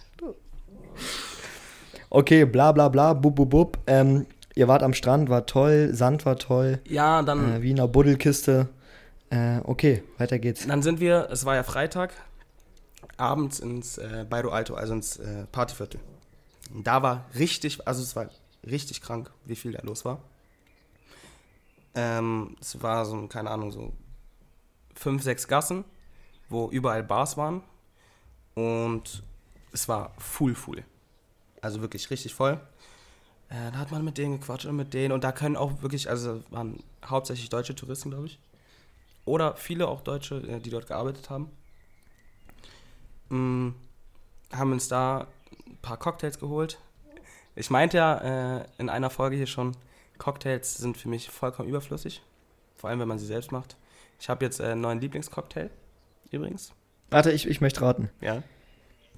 Okay, 2.10 2.44
bla 2.44 2.72
bla 2.72 2.88
bla, 2.88 3.14
bub 3.14 3.34
bub 3.34 3.50
bub. 3.50 3.78
Ähm, 3.86 4.26
ihr 4.54 4.68
wart 4.68 4.82
am 4.82 4.92
Strand, 4.92 5.30
war 5.30 5.46
toll, 5.46 5.90
Sand 5.94 6.26
war 6.26 6.36
toll, 6.36 6.80
Ja, 6.86 7.22
dann, 7.22 7.54
äh, 7.54 7.62
Wiener 7.62 7.88
Buddelkiste. 7.88 8.68
Äh, 9.30 9.60
okay, 9.64 10.02
weiter 10.18 10.38
geht's. 10.38 10.66
dann 10.66 10.82
sind 10.82 11.00
wir, 11.00 11.28
es 11.30 11.46
war 11.46 11.54
ja 11.54 11.62
Freitag, 11.62 12.12
abends 13.16 13.60
ins 13.60 13.96
äh, 13.96 14.26
Bairro 14.28 14.50
Alto, 14.50 14.74
also 14.74 14.92
ins 14.92 15.16
äh, 15.16 15.46
Partyviertel. 15.50 16.00
Und 16.74 16.86
da 16.86 17.02
war 17.02 17.24
richtig, 17.38 17.86
also 17.88 18.02
es 18.02 18.14
war 18.14 18.28
richtig 18.68 19.00
krank, 19.00 19.30
wie 19.46 19.56
viel 19.56 19.72
da 19.72 19.80
los 19.82 20.04
war. 20.04 20.18
Ähm, 21.94 22.56
es 22.60 22.82
war 22.82 23.04
so, 23.06 23.26
keine 23.26 23.50
Ahnung, 23.50 23.70
so 23.72 23.92
fünf, 24.94 25.22
sechs 25.22 25.48
Gassen, 25.48 25.84
wo 26.52 26.70
überall 26.70 27.02
Bars 27.02 27.36
waren. 27.36 27.62
Und 28.54 29.22
es 29.72 29.88
war 29.88 30.12
full, 30.18 30.54
full. 30.54 30.84
Also 31.60 31.80
wirklich 31.80 32.10
richtig 32.10 32.34
voll. 32.34 32.60
Äh, 33.48 33.70
da 33.72 33.78
hat 33.78 33.90
man 33.90 34.04
mit 34.04 34.18
denen 34.18 34.38
gequatscht 34.38 34.66
und 34.66 34.76
mit 34.76 34.94
denen. 34.94 35.12
Und 35.12 35.24
da 35.24 35.32
können 35.32 35.56
auch 35.56 35.82
wirklich, 35.82 36.08
also 36.08 36.42
waren 36.50 36.82
hauptsächlich 37.04 37.48
deutsche 37.48 37.74
Touristen, 37.74 38.10
glaube 38.10 38.26
ich. 38.26 38.38
Oder 39.24 39.56
viele 39.56 39.88
auch 39.88 40.00
Deutsche, 40.00 40.36
äh, 40.36 40.60
die 40.60 40.70
dort 40.70 40.86
gearbeitet 40.86 41.30
haben. 41.30 41.50
Mm, 43.28 43.70
haben 44.52 44.72
uns 44.72 44.88
da 44.88 45.26
ein 45.66 45.76
paar 45.80 45.96
Cocktails 45.96 46.38
geholt. 46.38 46.78
Ich 47.54 47.70
meinte 47.70 47.98
ja 47.98 48.58
äh, 48.58 48.64
in 48.78 48.88
einer 48.88 49.10
Folge 49.10 49.36
hier 49.36 49.46
schon, 49.46 49.76
Cocktails 50.18 50.74
sind 50.76 50.96
für 50.96 51.08
mich 51.08 51.30
vollkommen 51.30 51.68
überflüssig. 51.68 52.22
Vor 52.76 52.90
allem, 52.90 53.00
wenn 53.00 53.08
man 53.08 53.18
sie 53.18 53.26
selbst 53.26 53.52
macht. 53.52 53.76
Ich 54.18 54.28
habe 54.28 54.44
jetzt 54.44 54.60
äh, 54.60 54.66
einen 54.66 54.80
neuen 54.80 55.00
Lieblingscocktail, 55.00 55.70
übrigens. 56.32 56.72
Warte, 57.10 57.30
ich, 57.30 57.46
ich 57.46 57.60
möchte 57.60 57.82
raten. 57.82 58.10
Ja. 58.20 58.42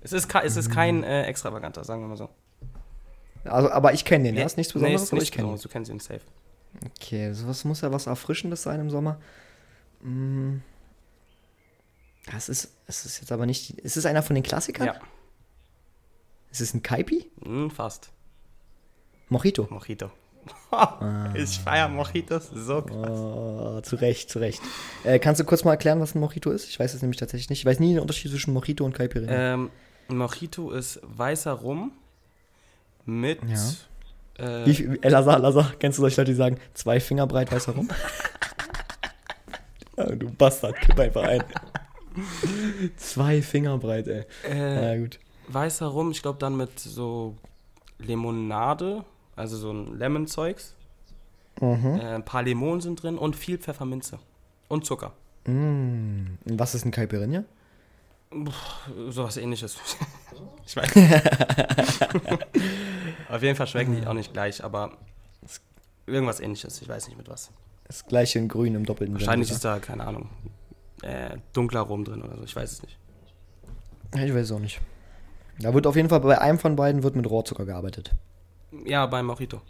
Es 0.00 0.12
ist, 0.12 0.28
es 0.34 0.56
ist 0.56 0.70
kein 0.70 1.02
äh, 1.02 1.22
extravaganter, 1.24 1.84
sagen 1.84 2.02
wir 2.02 2.08
mal 2.08 2.16
so. 2.16 2.28
Also, 3.44 3.70
aber 3.70 3.92
ich 3.92 4.04
kenne 4.04 4.24
den, 4.24 4.34
Nee, 4.34 4.40
ja? 4.40 4.46
Ist 4.46 4.56
nichts 4.56 4.74
nee, 4.74 4.80
Besonderes, 4.80 5.02
ist 5.04 5.12
aber 5.12 5.20
nichts 5.20 5.34
ich 5.34 5.36
kenne 5.36 5.58
Du 5.58 5.68
kennst 5.68 5.90
ihn 5.90 6.00
safe. 6.00 6.20
Okay, 6.86 7.32
sowas 7.32 7.64
muss 7.64 7.80
ja 7.82 7.92
was 7.92 8.06
Erfrischendes 8.06 8.62
sein 8.62 8.80
im 8.80 8.90
Sommer. 8.90 9.20
Mm. 10.02 10.58
Das 12.30 12.48
ist, 12.48 12.74
es 12.86 13.04
ist 13.04 13.20
jetzt 13.20 13.32
aber 13.32 13.46
nicht. 13.46 13.78
Ist 13.78 13.96
es 13.96 14.06
einer 14.06 14.22
von 14.22 14.34
den 14.34 14.42
Klassikern? 14.42 14.86
Ja, 14.86 15.00
Ist 16.50 16.60
es 16.60 16.74
ein 16.74 16.82
Kaipi? 16.82 17.30
hm, 17.44 17.70
fast. 17.70 18.10
Mojito. 19.28 19.66
Mojito. 19.70 20.10
Ah. 20.70 21.32
Ich 21.34 21.60
feiere 21.60 21.88
Mojitos 21.88 22.48
so 22.52 22.82
krass. 22.82 23.08
Oh, 23.10 23.80
zu 23.82 23.96
Recht, 23.96 24.28
zu 24.30 24.38
Recht. 24.40 24.60
Äh, 25.04 25.18
kannst 25.20 25.40
du 25.40 25.44
kurz 25.44 25.62
mal 25.64 25.70
erklären, 25.72 26.00
was 26.00 26.14
ein 26.14 26.20
Mojito 26.20 26.50
ist? 26.50 26.68
Ich 26.68 26.78
weiß 26.80 26.94
es 26.94 27.02
nämlich 27.02 27.18
tatsächlich 27.20 27.48
nicht. 27.50 27.60
Ich 27.60 27.64
weiß 27.66 27.78
nie 27.78 27.92
den 27.94 28.00
Unterschied 28.00 28.30
zwischen 28.32 28.52
Mojito 28.52 28.84
und 28.84 28.92
Caipirinha. 28.94 29.32
Ähm, 29.54 29.70
ein 30.08 30.16
Mojito 30.16 30.70
ist 30.72 31.00
weißer 31.04 31.52
Rum 31.52 31.92
mit. 33.04 33.38
Äh, 34.36 34.66
Wie 34.66 34.98
äh, 35.00 35.08
Lazar, 35.08 35.38
Lazar, 35.38 35.72
kennst 35.78 35.98
du 35.98 36.02
solche 36.02 36.20
Leute, 36.20 36.32
die 36.32 36.36
sagen, 36.36 36.58
zwei 36.74 36.98
Finger 36.98 37.26
breit 37.28 37.52
weißer 37.52 37.72
rum? 37.72 37.88
Ah, 39.96 40.06
du 40.10 40.28
Bastard, 40.28 40.74
kipp 40.80 40.98
einfach 40.98 41.22
ein. 41.22 41.44
zwei 42.96 43.42
Finger 43.42 43.78
breit, 43.78 44.08
ey. 44.08 44.24
äh, 44.42 44.96
Na 44.96 44.96
gut. 45.00 45.20
weißer 45.46 45.86
Rum, 45.86 46.10
ich 46.10 46.20
glaube 46.20 46.38
dann 46.40 46.56
mit 46.56 46.80
so 46.80 47.36
Limonade, 47.98 49.04
also 49.36 49.56
so 49.56 49.72
ein 49.72 49.98
Lemon-Zeugs. 49.98 50.74
Mhm. 51.60 51.98
Äh, 52.00 52.14
ein 52.14 52.24
paar 52.24 52.42
Limonen 52.42 52.80
sind 52.80 53.02
drin 53.02 53.18
und 53.18 53.36
viel 53.36 53.58
Pfefferminze. 53.58 54.18
Und 54.68 54.84
Zucker. 54.84 55.12
Mm. 55.46 56.38
Und 56.44 56.58
Was 56.58 56.74
ist 56.74 56.84
ein 56.84 56.90
Caipirinha? 56.90 57.44
Sowas 59.10 59.36
ähnliches. 59.36 59.76
ich 60.66 60.74
weiß. 60.76 60.90
Auf 63.28 63.42
jeden 63.42 63.56
Fall 63.56 63.66
schmecken 63.66 63.94
die 63.94 64.06
auch 64.06 64.14
nicht 64.14 64.32
gleich, 64.32 64.64
aber 64.64 64.96
irgendwas 66.06 66.40
ähnliches. 66.40 66.82
Ich 66.82 66.88
weiß 66.88 67.08
nicht 67.08 67.16
mit 67.16 67.28
was. 67.28 67.50
Das 67.84 68.06
gleiche 68.06 68.38
in 68.38 68.48
grün 68.48 68.74
im 68.74 68.84
doppelten 68.84 69.14
Wahrscheinlich 69.14 69.48
Sinne, 69.48 69.56
ist 69.56 69.64
da, 69.64 69.78
keine 69.78 70.04
Ahnung, 70.06 70.30
äh, 71.02 71.36
dunkler 71.52 71.82
Rum 71.82 72.04
drin 72.04 72.22
oder 72.22 72.36
so. 72.38 72.44
Ich 72.44 72.56
weiß 72.56 72.72
es 72.72 72.82
nicht. 72.82 72.98
Ich 74.14 74.34
weiß 74.34 74.46
es 74.46 74.52
auch 74.52 74.58
nicht. 74.58 74.80
Da 75.60 75.74
wird 75.74 75.86
auf 75.86 75.94
jeden 75.94 76.08
Fall 76.08 76.20
bei 76.20 76.40
einem 76.40 76.58
von 76.58 76.74
beiden 76.76 77.02
wird 77.02 77.14
mit 77.14 77.28
Rohrzucker 77.28 77.64
gearbeitet. 77.64 78.14
Ja, 78.84 79.06
beim 79.06 79.26
Mojito. 79.26 79.60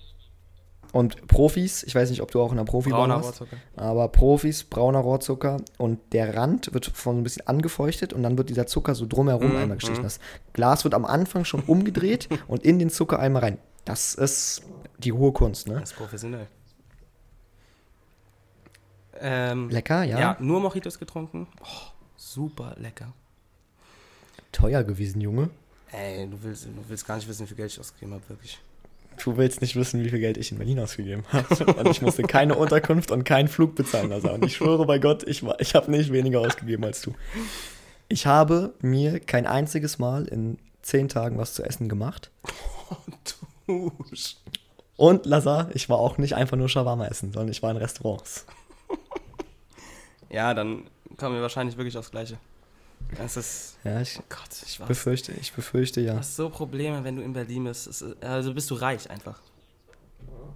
Und 0.92 1.26
Profis, 1.26 1.82
ich 1.82 1.94
weiß 1.96 2.11
nicht, 2.11 2.22
ob 2.22 2.30
du 2.30 2.40
auch 2.40 2.52
in 2.52 2.59
einer 2.59 2.64
Profi 2.64 2.90
Brauner 2.90 3.16
warst, 3.16 3.40
Rohrzucker. 3.40 3.57
aber 3.74 4.07
Profis, 4.09 4.62
brauner 4.62 5.00
Rohrzucker 5.00 5.57
und 5.76 5.98
der 6.12 6.36
Rand 6.36 6.72
wird 6.72 6.86
von 6.86 7.16
so 7.16 7.20
ein 7.20 7.24
bisschen 7.24 7.48
angefeuchtet 7.48 8.12
und 8.12 8.22
dann 8.22 8.38
wird 8.38 8.48
dieser 8.48 8.68
Zucker 8.68 8.94
so 8.94 9.05
drumherum 9.07 9.50
Mhm, 9.50 9.57
einmal 9.57 9.76
gestrichen. 9.78 10.02
mhm. 10.02 10.07
Das 10.07 10.20
Glas 10.52 10.84
wird 10.84 10.94
am 10.94 11.05
Anfang 11.05 11.44
schon 11.44 11.62
umgedreht 11.62 12.28
und 12.46 12.62
in 12.64 12.78
den 12.78 12.90
Zucker 12.90 13.18
einmal 13.18 13.42
rein. 13.42 13.59
Das 13.84 14.14
ist 14.14 14.62
die 14.98 15.12
hohe 15.12 15.32
Kunst, 15.32 15.66
ne? 15.66 15.80
Das 15.80 15.90
ist 15.90 15.96
professionell. 15.96 16.46
Ähm, 19.20 19.68
Lecker, 19.70 20.05
ja. 20.05 20.18
ja. 20.18 20.36
nur 20.40 20.61
Mojitos 20.61 20.98
getrunken. 20.98 21.46
Oh, 21.62 21.66
super 22.16 22.74
lecker. 22.78 23.12
Teuer 24.52 24.82
gewesen, 24.84 25.20
Junge. 25.20 25.50
Ey, 25.90 26.28
du 26.28 26.40
willst, 26.42 26.66
du 26.66 26.70
willst 26.88 27.07
gar 27.07 27.16
nicht 27.16 27.28
wissen, 27.28 27.42
wie 27.44 27.48
viel 27.48 27.57
Geld 27.57 27.72
ich 27.72 27.80
ausgegeben 27.80 28.12
habe, 28.14 28.28
wirklich. 28.28 28.61
Du 29.24 29.36
willst 29.38 29.60
nicht 29.62 29.74
wissen, 29.76 30.04
wie 30.04 30.10
viel 30.10 30.18
Geld 30.20 30.36
ich 30.36 30.52
in 30.52 30.58
Berlin 30.58 30.78
ausgegeben 30.80 31.24
habe. 31.32 31.64
Und 31.74 31.88
ich 31.88 32.02
musste 32.02 32.22
keine 32.24 32.56
Unterkunft 32.56 33.10
und 33.10 33.24
keinen 33.24 33.48
Flug 33.48 33.74
bezahlen. 33.74 34.12
Also. 34.12 34.30
Und 34.30 34.44
ich 34.44 34.56
schwöre 34.56 34.84
bei 34.84 34.98
Gott, 34.98 35.22
ich, 35.26 35.42
war- 35.44 35.58
ich 35.60 35.74
habe 35.74 35.90
nicht 35.90 36.12
weniger 36.12 36.40
ausgegeben 36.40 36.84
als 36.84 37.00
du. 37.00 37.14
Ich 38.08 38.26
habe 38.26 38.74
mir 38.80 39.20
kein 39.20 39.46
einziges 39.46 39.98
Mal 39.98 40.26
in 40.26 40.58
zehn 40.82 41.08
Tagen 41.08 41.38
was 41.38 41.54
zu 41.54 41.62
essen 41.62 41.88
gemacht. 41.88 42.30
Dusch. 43.66 44.36
Und 44.96 45.24
Lazar, 45.26 45.70
ich 45.74 45.88
war 45.88 45.98
auch 45.98 46.18
nicht 46.18 46.34
einfach 46.34 46.56
nur 46.58 46.68
Shawarma 46.68 47.06
essen, 47.06 47.32
sondern 47.32 47.50
ich 47.50 47.62
war 47.62 47.70
in 47.70 47.76
Restaurants. 47.78 48.44
Ja, 50.30 50.52
dann 50.52 50.84
kommen 51.16 51.36
wir 51.36 51.42
wahrscheinlich 51.42 51.76
wirklich 51.76 51.96
aufs 51.96 52.10
Gleiche. 52.10 52.38
Es 53.18 53.36
ist. 53.36 53.78
Ja, 53.84 54.00
ich 54.00 54.18
Oh 54.18 54.24
Gott, 54.28 54.62
ich 54.66 54.80
weiß. 54.80 54.88
befürchte, 54.88 55.32
ich 55.32 55.52
befürchte 55.52 56.00
ja. 56.00 56.12
Du 56.14 56.18
hast 56.18 56.36
so 56.36 56.48
Probleme, 56.50 57.05
wenn 57.05 57.16
du 57.16 57.22
in 57.22 57.32
Berlin 57.32 57.64
bist. 57.64 57.86
Ist, 57.86 58.02
also 58.22 58.55
bist 58.55 58.70
du 58.70 58.74
reich 58.74 59.11
einfach. 59.11 59.40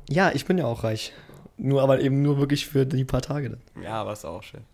Ja, 0.08 0.32
ich 0.32 0.44
bin 0.46 0.58
ja 0.58 0.64
auch 0.66 0.84
reich. 0.84 1.12
Nur 1.56 1.82
aber 1.82 2.00
eben 2.00 2.22
nur 2.22 2.38
wirklich 2.38 2.66
für 2.66 2.86
die 2.86 3.04
paar 3.04 3.22
Tage. 3.22 3.50
dann. 3.50 3.82
Ja, 3.82 4.00
aber 4.00 4.12
ist 4.12 4.24
auch 4.24 4.42
schön. 4.42 4.64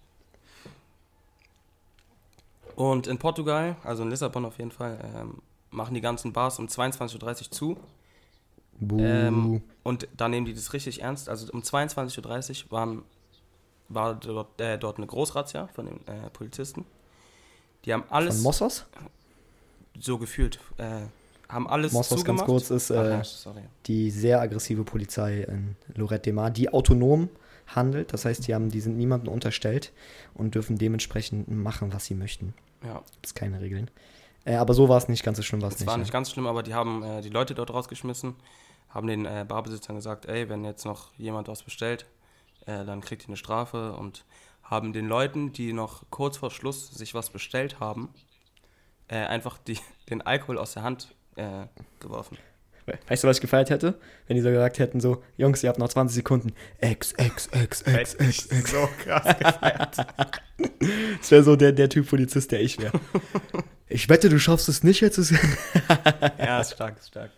Und 2.77 3.07
in 3.07 3.19
Portugal, 3.19 3.77
also 3.85 4.03
in 4.03 4.11
Lissabon 4.11 4.45
auf 4.45 4.59
jeden 4.59 4.71
Fall, 4.71 4.99
ähm, 5.17 5.43
machen 5.71 5.95
die 5.95 6.01
ganzen 6.01 6.33
Bars 6.33 6.59
um 6.59 6.67
22.30 6.67 7.45
Uhr 7.45 7.51
zu. 7.51 7.77
Buh. 8.81 9.01
Ähm, 9.01 9.63
und 9.83 10.09
da 10.17 10.29
nehmen 10.29 10.47
die 10.47 10.55
das 10.55 10.73
richtig 10.73 11.03
ernst. 11.03 11.29
Also 11.29 11.53
um 11.53 11.61
22.30 11.61 12.67
Uhr 12.67 12.73
waren, 12.73 13.03
war 13.89 14.15
dort, 14.15 14.61
äh, 14.61 14.79
dort 14.79 14.99
eine 14.99 15.07
Großrazzia 15.07 15.69
von 15.69 15.87
den 15.87 16.07
äh, 16.07 16.31
Polizisten. 16.31 16.85
Die 17.85 17.93
haben 17.93 18.05
alles 18.09 18.37
Von 18.37 18.45
Mossos? 18.45 18.87
so 19.99 20.19
gefühlt, 20.19 20.59
äh, 20.79 21.03
haben 21.49 21.69
alles 21.69 21.93
Mossos 21.93 22.25
ganz 22.25 22.41
zugemacht. 22.41 22.47
kurz 22.47 22.71
ist 22.71 22.91
Ach 22.91 23.05
äh, 23.05 23.11
ja, 23.11 23.25
sorry. 23.25 23.63
die 23.87 24.11
sehr 24.11 24.41
aggressive 24.41 24.85
Polizei 24.85 25.43
in 25.43 25.77
Lorette 25.95 26.25
de 26.25 26.33
Mar, 26.33 26.51
die 26.51 26.73
autonom 26.73 27.29
handelt. 27.67 28.13
Das 28.13 28.25
heißt, 28.25 28.47
die, 28.47 28.55
haben, 28.55 28.71
die 28.71 28.81
sind 28.81 28.97
niemandem 28.97 29.33
unterstellt 29.33 29.93
und 30.35 30.55
dürfen 30.55 30.79
dementsprechend 30.79 31.49
machen, 31.49 31.93
was 31.93 32.07
sie 32.07 32.15
möchten. 32.15 32.55
Ja, 32.85 33.03
Gibt 33.13 33.27
es 33.27 33.35
keine 33.35 33.61
Regeln. 33.61 33.91
Äh, 34.45 34.57
aber 34.57 34.75
so 34.75 34.89
war 34.89 34.99
es 34.99 35.09
nicht, 35.09 35.23
ganz 35.23 35.37
so 35.37 35.43
schlimm 35.43 35.63
war 35.63 35.69
es 35.69 35.75
es 35.75 35.81
nicht. 35.81 35.87
war 35.87 35.95
ja. 35.95 36.01
nicht 36.01 36.13
ganz 36.13 36.31
schlimm, 36.31 36.47
aber 36.47 36.63
die 36.63 36.75
haben 36.75 37.03
äh, 37.03 37.23
die 37.23 37.31
Leute 37.31 37.55
dort 37.55 37.73
rausgeschmissen, 37.73 38.35
haben 38.91 39.07
den 39.07 39.25
äh, 39.25 39.45
Barbesitzern 39.47 39.97
gesagt, 39.97 40.27
ey, 40.27 40.49
wenn 40.49 40.65
jetzt 40.65 40.85
noch 40.85 41.15
jemand 41.17 41.49
was 41.49 41.63
bestellt, 41.63 42.07
äh, 42.67 42.85
dann 42.85 43.01
kriegt 43.01 43.23
ihr 43.23 43.29
eine 43.29 43.37
Strafe 43.37 43.93
und 43.93 44.25
haben 44.65 44.93
den 44.93 45.07
Leuten, 45.07 45.53
die 45.53 45.73
noch 45.73 46.05
kurz 46.11 46.39
vor 46.39 46.51
Schluss 46.51 46.89
sich 46.89 47.15
was 47.15 47.31
bestellt 47.31 47.81
haben, 47.81 48.09
äh, 49.09 49.17
einfach 49.17 49.59
die, 49.59 49.79
den 50.11 50.23
Alkohol 50.23 50.59
aus 50.59 50.73
der 50.73 50.83
Hand 50.83 51.15
äh, 51.37 51.67
geworfen. 52.01 52.39
Weißt 53.09 53.25
du, 53.25 53.29
was 53.29 53.39
ich 53.39 53.41
gefeiert 53.41 53.71
hätte? 53.71 53.99
Wenn 54.27 54.37
die 54.37 54.43
so 54.43 54.51
gesagt 54.51 54.79
hätten, 54.79 55.01
so, 55.01 55.23
Jungs, 55.39 55.63
ihr 55.63 55.71
habt 55.71 55.79
noch 55.79 55.89
20 55.89 56.17
Sekunden. 56.17 56.53
Ex, 56.79 57.13
ex, 57.13 57.47
ex, 57.47 57.81
ex, 57.83 58.15
ex, 58.15 58.47
ex. 58.47 58.71
so 58.71 58.89
krass 59.03 59.39
gefeiert. 59.39 59.97
Das 61.19 61.31
wäre 61.31 61.43
so 61.43 61.57
der, 61.57 61.73
der 61.73 61.89
Typ 61.89 62.09
Polizist, 62.09 62.53
der 62.53 62.61
ich 62.61 62.79
wäre. 62.79 63.01
Ich 63.87 64.09
wette, 64.09 64.31
du 64.31 64.41
schaffst 64.41 64.69
es 64.71 64.83
nicht 64.83 65.03
jetzt. 65.03 65.19
ja, 66.39 66.61
ist 66.61 66.73
stark, 66.73 66.99
ist 66.99 67.09
stark. 67.09 67.31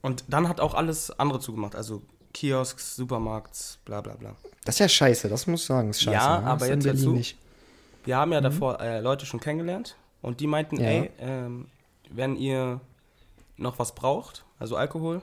Und 0.00 0.24
dann 0.28 0.48
hat 0.48 0.60
auch 0.60 0.74
alles 0.74 1.10
andere 1.18 1.40
zugemacht, 1.40 1.74
also 1.74 2.02
Kiosks, 2.36 2.96
Supermarkts, 2.96 3.78
bla 3.86 4.02
bla 4.02 4.12
bla. 4.14 4.36
Das 4.66 4.74
ist 4.74 4.78
ja 4.80 4.88
scheiße, 4.90 5.30
das 5.30 5.46
muss 5.46 5.62
ich 5.62 5.66
sagen. 5.66 5.88
Ist 5.88 6.02
scheiße. 6.02 6.14
Ja, 6.16 6.40
ne? 6.40 6.46
aber 6.48 6.68
jetzt 6.68 6.84
dazu- 6.84 7.12
nicht. 7.12 7.38
Wir 8.04 8.18
haben 8.18 8.30
ja 8.32 8.42
davor 8.42 8.78
äh, 8.78 9.00
Leute 9.00 9.24
schon 9.24 9.40
kennengelernt 9.40 9.96
und 10.20 10.40
die 10.40 10.46
meinten, 10.46 10.76
Ja. 10.78 10.86
ey, 10.86 11.10
ähm, 11.18 11.66
wenn 12.10 12.36
ihr 12.36 12.80
noch 13.56 13.78
was 13.78 13.94
braucht, 13.94 14.44
also 14.58 14.76
Alkohol, 14.76 15.22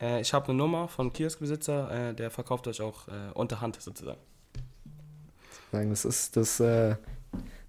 äh, 0.00 0.20
ich 0.20 0.32
habe 0.32 0.46
eine 0.46 0.54
Nummer 0.54 0.86
von 0.86 1.12
Kioskbesitzer, 1.12 2.10
äh, 2.10 2.14
der 2.14 2.30
verkauft 2.30 2.68
euch 2.68 2.80
auch 2.80 3.08
äh, 3.08 3.32
unter 3.34 3.60
Hand 3.60 3.82
sozusagen. 3.82 4.20
Sagen, 5.72 5.90
Das 5.90 6.04
ist 6.04 6.36
das 6.36 6.60
äh, 6.60 6.94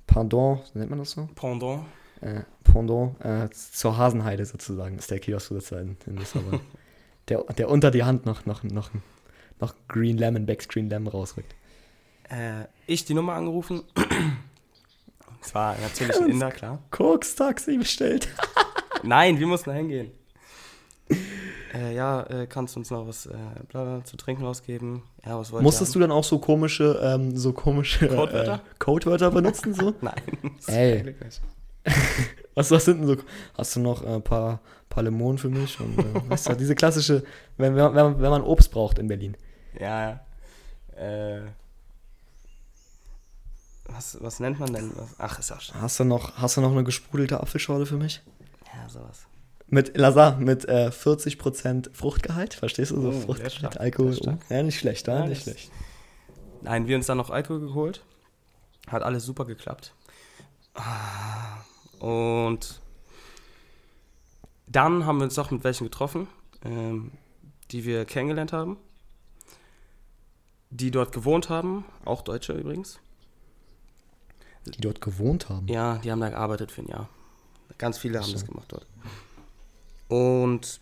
Pendant, 0.06 0.76
nennt 0.76 0.92
man 0.92 1.00
das 1.00 1.12
so? 1.12 1.28
Pendant. 1.34 1.84
Äh, 2.22 2.42
Pendant 2.64 3.20
äh, 3.26 3.50
zur 3.50 3.98
Hasenheide 3.98 4.46
sozusagen, 4.46 5.00
ist 5.00 5.10
der 5.10 5.20
Kioskbesitzer 5.20 5.82
in, 5.82 5.98
in 6.06 6.18
Lissabon. 6.18 6.60
der, 7.30 7.44
der 7.58 7.70
unter 7.70 7.92
die 7.92 8.04
Hand 8.04 8.26
noch, 8.26 8.46
noch, 8.46 8.64
noch, 8.64 8.90
noch 9.60 9.74
Green 9.88 10.18
Lemon, 10.18 10.46
Becks 10.46 10.68
Green 10.68 10.90
Lemon 10.90 11.08
rausrückt. 11.08 11.56
Äh, 12.30 12.66
ich 12.88 13.06
die 13.06 13.14
Nummer 13.14 13.34
angerufen. 13.34 13.84
Es 15.46 15.54
war 15.54 15.76
natürlich 15.78 16.16
ein 16.22 16.30
Inder, 16.30 16.52
klar. 16.52 16.80
Koks-Taxi 16.92 17.78
bestellt. 17.78 18.30
Nein, 19.04 19.40
wir 19.40 19.46
mussten 19.46 19.72
da 19.72 19.76
hingehen. 19.76 20.12
Äh, 21.74 21.96
ja, 21.96 22.22
äh, 22.28 22.46
kannst 22.46 22.76
du 22.76 22.82
uns 22.82 22.92
noch 22.92 23.08
was 23.08 23.26
äh, 23.26 23.34
bla 23.68 24.04
zu 24.04 24.16
trinken 24.16 24.44
rausgeben? 24.44 25.02
Ja, 25.26 25.40
was 25.40 25.52
wollt 25.52 25.64
Musstest 25.64 25.96
du 25.96 26.00
dann 26.00 26.12
auch 26.12 26.24
so 26.24 26.38
komische, 26.38 27.00
ähm, 27.04 27.36
so 27.36 27.52
komische 27.52 28.08
Codewörter? 28.10 28.56
Äh, 28.58 28.76
Codewörter 28.78 29.32
benutzen? 29.32 29.74
So? 29.74 29.92
Nein. 30.02 30.22
Ey. 30.68 31.16
Was, 32.56 32.70
was 32.70 32.86
sind 32.86 33.00
denn 33.00 33.08
so? 33.08 33.18
Hast 33.58 33.76
du 33.76 33.80
noch 33.80 34.06
ein 34.06 34.22
paar, 34.22 34.60
paar 34.88 35.02
Limonen 35.04 35.40
für 35.40 35.50
mich? 35.50 35.80
Und, 35.80 35.98
äh, 35.98 36.04
weißt 36.30 36.50
du, 36.50 36.54
diese 36.56 36.76
klassische, 36.76 37.24
wenn, 37.58 37.76
wenn, 37.76 37.92
man- 37.94 38.22
wenn 38.22 38.30
man 38.30 38.44
Obst 38.44 38.70
braucht 38.72 39.00
in 39.00 39.08
Berlin. 39.08 39.36
Ja, 39.80 40.20
ja. 40.96 41.00
Äh, 41.04 41.42
was, 43.86 44.18
was 44.22 44.40
nennt 44.40 44.60
man 44.60 44.72
denn? 44.74 44.92
Ach, 45.18 45.40
ist 45.40 45.52
auch 45.52 45.60
schon. 45.62 45.82
Hast 45.82 46.00
du 46.00 46.04
noch, 46.04 46.38
hast 46.38 46.58
du 46.58 46.62
noch 46.62 46.72
eine 46.72 46.84
gesprudelte 46.84 47.40
Apfelschorle 47.40 47.86
für 47.86 47.98
mich? 47.98 48.22
Ja, 48.74 48.88
sowas. 48.88 49.26
Mit 49.68 49.98
Lazar, 49.98 50.38
mit 50.38 50.66
äh, 50.66 50.90
40% 50.90 51.94
Fruchtgehalt, 51.94 52.54
verstehst 52.54 52.92
du? 52.92 53.02
So 53.02 53.08
Oh, 53.10 53.12
Fruchtgehalt, 53.22 53.80
Alkohol. 53.80 54.14
stark. 54.14 54.40
Ja, 54.50 54.62
nicht 54.62 54.78
schlecht, 54.80 55.08
ja, 55.08 55.26
nicht 55.26 55.44
schlecht. 55.44 55.72
Nein, 56.62 56.88
wir 56.88 56.96
uns 56.96 57.08
dann 57.08 57.18
noch 57.18 57.30
Alkohol 57.32 57.60
geholt. 57.62 58.04
Hat 58.88 59.02
alles 59.02 59.24
super 59.26 59.46
geklappt. 59.46 59.94
Ah, 60.76 61.58
Und 62.04 62.82
dann 64.68 65.06
haben 65.06 65.20
wir 65.20 65.24
uns 65.24 65.38
noch 65.38 65.52
mit 65.52 65.64
welchen 65.64 65.86
getroffen, 65.86 66.28
ähm, 66.66 67.14
die 67.72 67.86
wir 67.86 68.04
kennengelernt 68.04 68.52
haben. 68.52 68.76
Die 70.70 70.92
dort 70.92 71.14
gewohnt 71.14 71.48
haben, 71.48 71.86
auch 72.04 72.22
Deutsche 72.22 72.52
übrigens. 72.52 73.00
Die 74.66 74.82
dort 74.82 75.00
gewohnt 75.00 75.48
haben. 75.48 75.66
Ja, 75.70 76.00
die 76.00 76.12
haben 76.12 76.20
da 76.20 76.28
gearbeitet 76.28 76.74
für 76.74 76.82
ein 76.82 76.90
Jahr. 76.90 77.08
Ganz 77.78 77.98
viele 77.98 78.20
haben 78.20 78.26
So. 78.26 78.34
das 78.34 78.46
gemacht 78.46 78.70
dort. 78.70 78.86
Und 80.10 80.82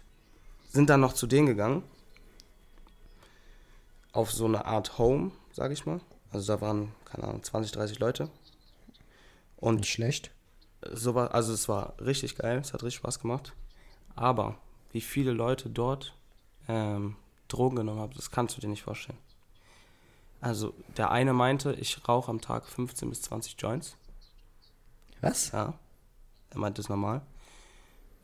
sind 0.69 0.89
dann 0.89 1.01
noch 1.01 1.13
zu 1.13 1.27
denen 1.27 1.45
gegangen. 1.45 1.83
Auf 4.11 4.31
so 4.31 4.45
eine 4.45 4.65
Art 4.65 4.97
Home, 4.97 5.29
sage 5.53 5.75
ich 5.75 5.85
mal. 5.85 6.01
Also 6.31 6.51
da 6.51 6.61
waren, 6.61 6.91
keine 7.05 7.25
Ahnung, 7.25 7.43
20, 7.43 7.73
30 7.73 7.99
Leute. 7.99 8.27
Und 9.57 9.81
Nicht 9.81 9.91
schlecht. 9.91 10.31
So 10.93 11.15
war, 11.15 11.33
also 11.33 11.53
es 11.53 11.67
war 11.69 11.93
richtig 11.99 12.35
geil, 12.37 12.57
es 12.59 12.73
hat 12.73 12.83
richtig 12.83 12.97
Spaß 12.99 13.19
gemacht. 13.19 13.53
Aber 14.15 14.57
wie 14.91 15.01
viele 15.01 15.31
Leute 15.31 15.69
dort 15.69 16.13
ähm, 16.67 17.15
Drogen 17.47 17.75
genommen 17.77 17.99
haben, 17.99 18.13
das 18.15 18.31
kannst 18.31 18.57
du 18.57 18.61
dir 18.61 18.67
nicht 18.67 18.83
vorstellen. 18.83 19.17
Also 20.41 20.73
der 20.97 21.11
eine 21.11 21.33
meinte, 21.33 21.73
ich 21.73 22.07
rauche 22.07 22.31
am 22.31 22.41
Tag 22.41 22.65
15 22.65 23.09
bis 23.09 23.21
20 23.21 23.55
Joints. 23.59 23.95
Was? 25.21 25.51
Ja, 25.51 25.73
er 26.49 26.57
meint 26.57 26.79
das 26.79 26.89
normal. 26.89 27.21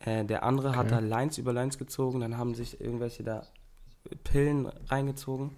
Äh, 0.00 0.24
der 0.24 0.42
andere 0.42 0.70
hat 0.76 0.86
Okay. 0.86 0.90
da 0.90 0.98
Lines 0.98 1.38
über 1.38 1.52
Lines 1.52 1.78
gezogen, 1.78 2.20
dann 2.20 2.36
haben 2.36 2.54
sich 2.54 2.80
irgendwelche 2.80 3.22
da 3.22 3.46
Pillen 4.24 4.66
reingezogen. 4.88 5.54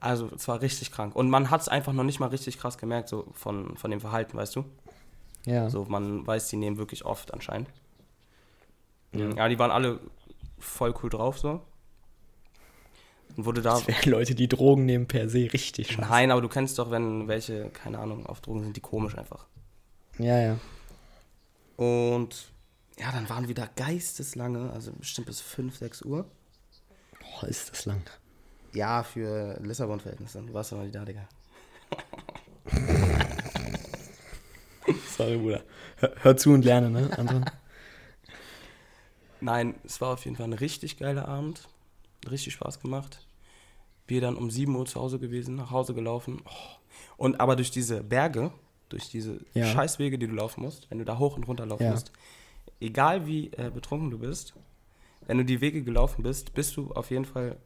Also 0.00 0.28
es 0.34 0.46
war 0.48 0.60
richtig 0.60 0.92
krank. 0.92 1.14
Und 1.16 1.28
man 1.30 1.50
hat 1.50 1.60
es 1.62 1.68
einfach 1.68 1.92
noch 1.92 2.04
nicht 2.04 2.20
mal 2.20 2.28
richtig 2.28 2.58
krass 2.58 2.78
gemerkt, 2.78 3.08
so 3.08 3.26
von, 3.32 3.76
von 3.76 3.90
dem 3.90 4.00
Verhalten, 4.00 4.36
weißt 4.36 4.56
du? 4.56 4.64
Ja. 5.46 5.70
So, 5.70 5.84
man 5.86 6.26
weiß, 6.26 6.48
die 6.48 6.56
nehmen 6.56 6.76
wirklich 6.76 7.04
oft 7.04 7.32
anscheinend. 7.32 7.70
Ja. 9.12 9.30
Ja, 9.30 9.48
die 9.48 9.58
waren 9.58 9.70
alle 9.70 10.00
voll 10.58 10.94
cool 11.02 11.08
drauf 11.08 11.38
so. 11.38 11.62
Und 13.36 13.44
wurde 13.44 13.62
da. 13.62 13.80
Leute, 14.04 14.34
die 14.34 14.48
Drogen 14.48 14.84
nehmen, 14.84 15.06
per 15.06 15.28
se 15.28 15.48
richtig 15.52 15.88
scheiße. 15.88 16.00
Nein, 16.00 16.30
aber 16.30 16.40
du 16.40 16.48
kennst 16.48 16.78
doch, 16.78 16.90
wenn 16.90 17.28
welche, 17.28 17.70
keine 17.70 17.98
Ahnung, 17.98 18.26
auf 18.26 18.40
Drogen 18.40 18.62
sind, 18.64 18.76
die 18.76 18.80
komisch 18.80 19.16
einfach. 19.16 19.46
Ja, 20.18 20.38
ja. 20.38 20.58
Und 21.76 22.50
ja, 22.98 23.12
dann 23.12 23.28
waren 23.28 23.46
wir 23.46 23.54
da 23.54 23.68
geisteslange, 23.76 24.70
also 24.72 24.92
bestimmt 24.92 25.26
bis 25.26 25.40
5, 25.40 25.76
6 25.76 26.02
Uhr. 26.02 26.26
Boah, 27.20 27.48
ist 27.48 27.70
das 27.70 27.84
lang. 27.84 28.02
Ja, 28.72 29.02
für 29.02 29.58
Lissabon-Verhältnisse. 29.62 30.42
Du 30.42 30.54
warst 30.54 30.72
doch 30.72 30.78
noch 30.78 30.84
nicht 30.84 30.94
da, 30.94 31.04
Digga. 31.04 31.28
Sorry, 35.16 35.36
Bruder. 35.38 35.62
Hör, 35.96 36.12
hör 36.22 36.36
zu 36.36 36.52
und 36.52 36.64
lerne, 36.64 36.90
ne? 36.90 37.10
Anton? 37.18 37.44
Nein, 39.40 39.74
es 39.84 40.00
war 40.00 40.12
auf 40.14 40.24
jeden 40.24 40.36
Fall 40.36 40.46
ein 40.46 40.52
richtig 40.54 40.98
geiler 40.98 41.28
Abend. 41.28 41.68
Richtig 42.30 42.54
Spaß 42.54 42.80
gemacht. 42.80 43.26
Wir 44.06 44.20
dann 44.20 44.36
um 44.36 44.50
7 44.50 44.74
Uhr 44.74 44.86
zu 44.86 45.00
Hause 45.00 45.18
gewesen, 45.18 45.56
nach 45.56 45.70
Hause 45.70 45.94
gelaufen. 45.94 46.42
Oh. 46.44 46.50
Und 47.16 47.40
aber 47.40 47.56
durch 47.56 47.70
diese 47.70 48.02
Berge, 48.02 48.50
durch 48.88 49.08
diese 49.08 49.40
Ja. 49.54 49.66
Scheißwege, 49.66 50.18
die 50.18 50.26
du 50.26 50.34
laufen 50.34 50.62
musst, 50.62 50.90
wenn 50.90 50.98
du 50.98 51.04
da 51.04 51.18
hoch 51.18 51.36
und 51.36 51.44
runter 51.44 51.66
laufen 51.66 51.84
Ja. 51.84 51.90
musst, 51.90 52.12
egal 52.80 53.26
wie 53.26 53.48
äh, 53.52 53.70
betrunken 53.72 54.10
du 54.10 54.18
bist, 54.18 54.54
wenn 55.26 55.38
du 55.38 55.44
die 55.44 55.60
Wege 55.60 55.82
gelaufen 55.82 56.22
bist, 56.22 56.54
bist 56.54 56.76
du 56.76 56.92
auf 56.92 57.10
jeden 57.10 57.24
Fall 57.24 57.56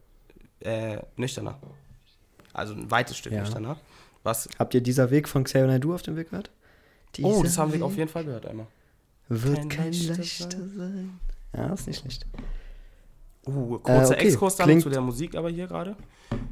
äh, 0.61 0.99
nüchterner. 1.17 1.59
Also 2.53 2.75
ein 2.75 2.91
weites 2.91 3.17
Stück 3.17 3.33
Ja. 3.33 3.41
nüchterner. 3.41 3.77
Was, 4.23 4.49
Habt 4.59 4.75
ihr 4.75 4.83
dieser 4.83 5.11
Weg 5.11 5.29
von 5.29 5.45
Xavier 5.45 5.67
Naidoo 5.67 5.95
auf 5.95 6.03
dem 6.03 6.17
Weg 6.17 6.31
gehört? 6.31 6.51
Oh, 7.23 7.43
das 7.43 7.59
haben 7.59 7.73
wir 7.73 7.85
auf 7.85 7.97
jeden 7.97 8.11
Fall 8.11 8.25
gehört 8.25 8.47
einmal. 8.47 8.67
Wird 9.29 9.57
kein 9.57 9.69
kein 9.69 9.93
leichter 9.93 10.17
leichter 10.17 10.69
sein. 10.77 11.21
Ja, 11.57 11.73
ist 11.73 11.87
nicht 11.87 12.01
schlecht. 12.01 12.27
Uh, 13.47 13.79
kurzer 13.79 14.15
Äh, 14.15 14.17
okay. 14.19 14.27
Exkurs 14.29 14.57
dann 14.57 14.67
Klingt- 14.67 14.83
zu 14.83 14.91
der 14.91 15.01
Musik 15.01 15.35
aber 15.35 15.51
hier 15.51 15.67
gerade. 15.67 15.97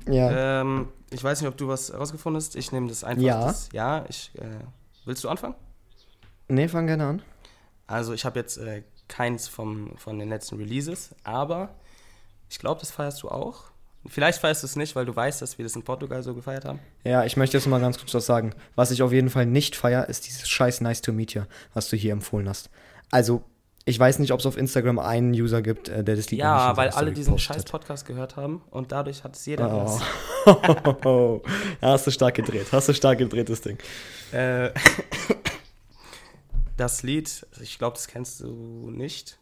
Ja. 0.09 0.61
Ähm, 0.63 0.89
ich 1.11 1.23
weiß 1.23 1.41
nicht, 1.41 1.49
ob 1.49 1.57
du 1.57 1.69
was 1.69 1.91
herausgefunden 1.93 2.37
hast. 2.37 2.57
Ich 2.57 2.73
nehme 2.73 2.89
das 2.89 3.05
einfach. 3.05 3.23
Ja. 3.23 3.45
Das, 3.45 3.69
ja, 3.73 4.05
ich. 4.09 4.31
Äh, 4.37 4.45
willst 5.05 5.23
du 5.25 5.29
anfangen? 5.29 5.55
nee, 6.49 6.67
fang 6.67 6.87
gerne 6.87 7.05
an. 7.07 7.23
Also, 7.87 8.15
ich 8.15 8.25
habe 8.25 8.39
jetzt 8.39 8.57
äh, 8.57 8.83
keins 9.07 9.49
vom, 9.49 9.97
von 9.97 10.19
den 10.19 10.29
letzten 10.31 10.57
Releases, 10.57 11.15
aber 11.25 11.75
ich 12.49 12.59
glaube, 12.59 12.81
das 12.81 12.91
feierst 12.91 13.23
du 13.23 13.29
auch. 13.29 13.65
Vielleicht 14.07 14.41
feierst 14.41 14.63
du 14.63 14.67
es 14.67 14.77
nicht, 14.77 14.95
weil 14.97 15.05
du 15.05 15.15
weißt, 15.15 15.43
dass 15.43 15.59
wir 15.59 15.65
das 15.65 15.75
in 15.77 15.83
Portugal 15.83 16.23
so 16.23 16.35
gefeiert 16.35 16.65
haben. 16.65 16.79
Ja, 17.05 17.25
ich 17.25 17.37
möchte 17.37 17.57
jetzt 17.57 17.67
mal 17.67 17.81
ganz 17.81 17.99
kurz 17.99 18.15
was 18.15 18.27
sagen. 18.27 18.55
Was 18.75 18.91
ich 18.91 19.03
auf 19.03 19.13
jeden 19.13 19.29
Fall 19.29 19.45
nicht 19.47 19.77
feier, 19.77 20.09
ist 20.09 20.27
dieses 20.27 20.49
scheiß 20.49 20.81
Nice 20.81 21.03
to 21.03 21.13
Meet 21.13 21.35
You, 21.35 21.43
was 21.75 21.89
du 21.91 21.97
hier 21.97 22.13
empfohlen 22.13 22.49
hast. 22.49 22.71
Also, 23.11 23.43
ich 23.85 23.99
weiß 23.99 24.19
nicht, 24.19 24.33
ob 24.33 24.41
es 24.41 24.47
auf 24.47 24.57
Instagram 24.57 24.99
einen 24.99 25.33
User 25.33 25.63
gibt, 25.63 25.89
äh, 25.89 26.05
der 26.05 26.17
das 26.17 26.31
Lied 26.31 26.41
Ja, 26.41 26.77
weil 26.77 26.91
alle 26.91 27.13
diesen 27.13 27.33
postet. 27.35 27.57
scheiß 27.57 27.65
Podcast 27.65 28.07
gehört 28.07 28.37
haben 28.37 28.63
und 28.71 28.93
dadurch 28.93 29.25
hat 29.25 29.35
es 29.35 29.45
jeder 29.47 29.71
Oh. 31.05 31.43
ja, 31.83 31.89
hast 31.89 32.07
du 32.07 32.11
stark 32.11 32.35
gedreht. 32.35 32.67
Hast 32.71 32.89
du 32.89 32.95
stark 32.95 33.19
gedreht, 33.19 33.49
das 33.49 33.61
Ding. 33.63 33.79
Äh, 34.33 34.71
das 36.77 37.03
Lied, 37.03 37.47
also 37.51 37.63
ich 37.63 37.79
glaube, 37.79 37.95
das 37.97 38.07
kennst 38.07 38.41
du 38.41 38.91
nicht. 38.91 39.39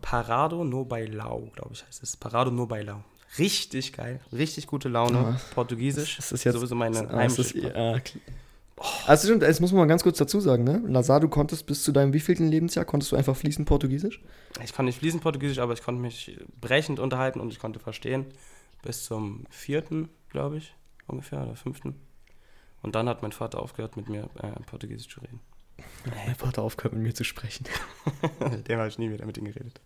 Parado 0.00 0.64
no 0.64 0.84
Bailao, 0.84 1.50
glaube 1.54 1.70
ich, 1.72 1.84
heißt 1.86 2.02
es. 2.02 2.16
Parado 2.16 2.50
no 2.50 2.66
Bailao. 2.66 3.02
Richtig 3.38 3.92
geil, 3.92 4.20
richtig 4.32 4.66
gute 4.66 4.88
Laune. 4.88 5.18
Ja. 5.18 5.40
Portugiesisch. 5.54 6.16
Das 6.16 6.32
ist 6.32 6.44
jetzt 6.44 6.54
sowieso 6.54 6.74
meine 6.74 7.00
ist, 7.04 7.10
heimische 7.10 7.58
ja, 7.58 7.94
kl- 7.96 8.18
also 9.06 9.26
stimmt, 9.26 9.42
das 9.42 9.60
muss 9.60 9.72
man 9.72 9.80
mal 9.80 9.86
ganz 9.86 10.02
kurz 10.02 10.16
dazu 10.16 10.40
sagen, 10.40 10.64
ne? 10.64 10.80
Lazar, 10.86 11.20
du 11.20 11.28
konntest 11.28 11.66
bis 11.66 11.84
zu 11.84 11.92
deinem 11.92 12.14
wievielten 12.14 12.48
Lebensjahr, 12.48 12.86
konntest 12.86 13.12
du 13.12 13.16
einfach 13.16 13.36
fließend 13.36 13.68
Portugiesisch? 13.68 14.22
Ich 14.64 14.72
kann 14.72 14.86
nicht 14.86 14.98
fließend 15.00 15.22
Portugiesisch, 15.22 15.58
aber 15.58 15.74
ich 15.74 15.82
konnte 15.82 16.00
mich 16.00 16.38
brechend 16.60 16.98
unterhalten 16.98 17.40
und 17.40 17.52
ich 17.52 17.58
konnte 17.58 17.78
verstehen. 17.78 18.26
Bis 18.82 19.04
zum 19.04 19.44
vierten, 19.50 20.08
glaube 20.30 20.56
ich, 20.56 20.74
ungefähr, 21.06 21.42
oder 21.42 21.56
fünften. 21.56 21.94
Und 22.82 22.94
dann 22.94 23.06
hat 23.10 23.20
mein 23.20 23.32
Vater 23.32 23.60
aufgehört, 23.60 23.98
mit 23.98 24.08
mir 24.08 24.30
äh, 24.42 24.58
Portugiesisch 24.64 25.12
zu 25.12 25.20
reden. 25.20 25.40
Mein 26.26 26.34
Vater 26.34 26.62
aufgehört 26.62 26.94
mit 26.94 27.02
mir 27.02 27.14
zu 27.14 27.24
sprechen. 27.24 27.66
dem 28.66 28.78
habe 28.78 28.88
ich 28.88 28.98
nie 28.98 29.10
wieder 29.10 29.26
mit 29.26 29.36
ihm 29.36 29.44
geredet. 29.44 29.78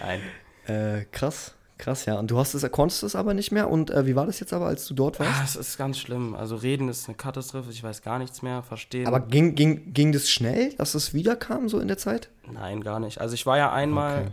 Nein. 0.00 0.20
Äh, 0.66 1.04
krass, 1.12 1.54
krass, 1.78 2.06
ja. 2.06 2.18
Und 2.18 2.30
du 2.30 2.38
hast 2.38 2.54
es, 2.54 2.70
konntest 2.70 3.02
es 3.02 3.14
aber 3.16 3.34
nicht 3.34 3.52
mehr. 3.52 3.70
Und 3.70 3.90
äh, 3.90 4.06
wie 4.06 4.16
war 4.16 4.26
das 4.26 4.40
jetzt 4.40 4.52
aber, 4.52 4.66
als 4.66 4.86
du 4.86 4.94
dort 4.94 5.18
warst? 5.20 5.32
Ah, 5.40 5.44
es 5.44 5.56
ist 5.56 5.76
ganz 5.76 5.98
schlimm. 5.98 6.34
Also 6.34 6.56
reden 6.56 6.88
ist 6.88 7.08
eine 7.08 7.16
Katastrophe. 7.16 7.70
Ich 7.70 7.82
weiß 7.82 8.02
gar 8.02 8.18
nichts 8.18 8.42
mehr. 8.42 8.62
Verstehen. 8.62 9.06
Aber 9.06 9.20
ging, 9.20 9.54
ging, 9.54 9.92
ging 9.92 10.12
das 10.12 10.28
schnell, 10.30 10.72
dass 10.74 10.94
es 10.94 11.14
wiederkam, 11.14 11.68
so 11.68 11.78
in 11.80 11.88
der 11.88 11.98
Zeit? 11.98 12.30
Nein, 12.50 12.82
gar 12.82 13.00
nicht. 13.00 13.20
Also 13.20 13.34
ich 13.34 13.46
war 13.46 13.58
ja 13.58 13.72
einmal, 13.72 14.32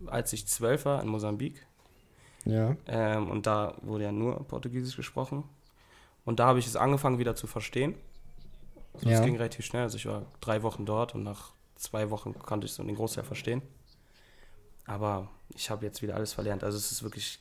Okay. 0.00 0.08
als 0.10 0.32
ich 0.32 0.46
zwölf 0.46 0.84
war, 0.84 1.02
in 1.02 1.08
Mosambik. 1.08 1.66
Ja. 2.44 2.76
Ähm, 2.86 3.30
und 3.30 3.46
da 3.46 3.74
wurde 3.82 4.04
ja 4.04 4.12
nur 4.12 4.46
Portugiesisch 4.46 4.96
gesprochen. 4.96 5.44
Und 6.24 6.38
da 6.40 6.46
habe 6.46 6.58
ich 6.58 6.66
es 6.66 6.76
angefangen 6.76 7.18
wieder 7.18 7.34
zu 7.34 7.46
verstehen. 7.46 7.94
Also 8.94 9.08
Ja. 9.08 9.16
Das 9.18 9.24
ging 9.26 9.36
relativ 9.36 9.64
schnell. 9.64 9.82
Also 9.82 9.96
ich 9.96 10.06
war 10.06 10.22
drei 10.40 10.62
Wochen 10.62 10.86
dort 10.86 11.14
und 11.14 11.22
nach 11.24 11.52
zwei 11.74 12.10
Wochen 12.10 12.34
konnte 12.38 12.66
ich 12.66 12.72
so 12.72 12.82
den 12.82 12.94
Großteil 12.96 13.24
verstehen. 13.24 13.62
Aber 14.86 15.28
ich 15.54 15.70
habe 15.70 15.84
jetzt 15.84 16.02
wieder 16.02 16.14
alles 16.14 16.32
verlernt. 16.32 16.64
Also 16.64 16.76
es 16.78 16.92
ist 16.92 17.02
wirklich 17.02 17.38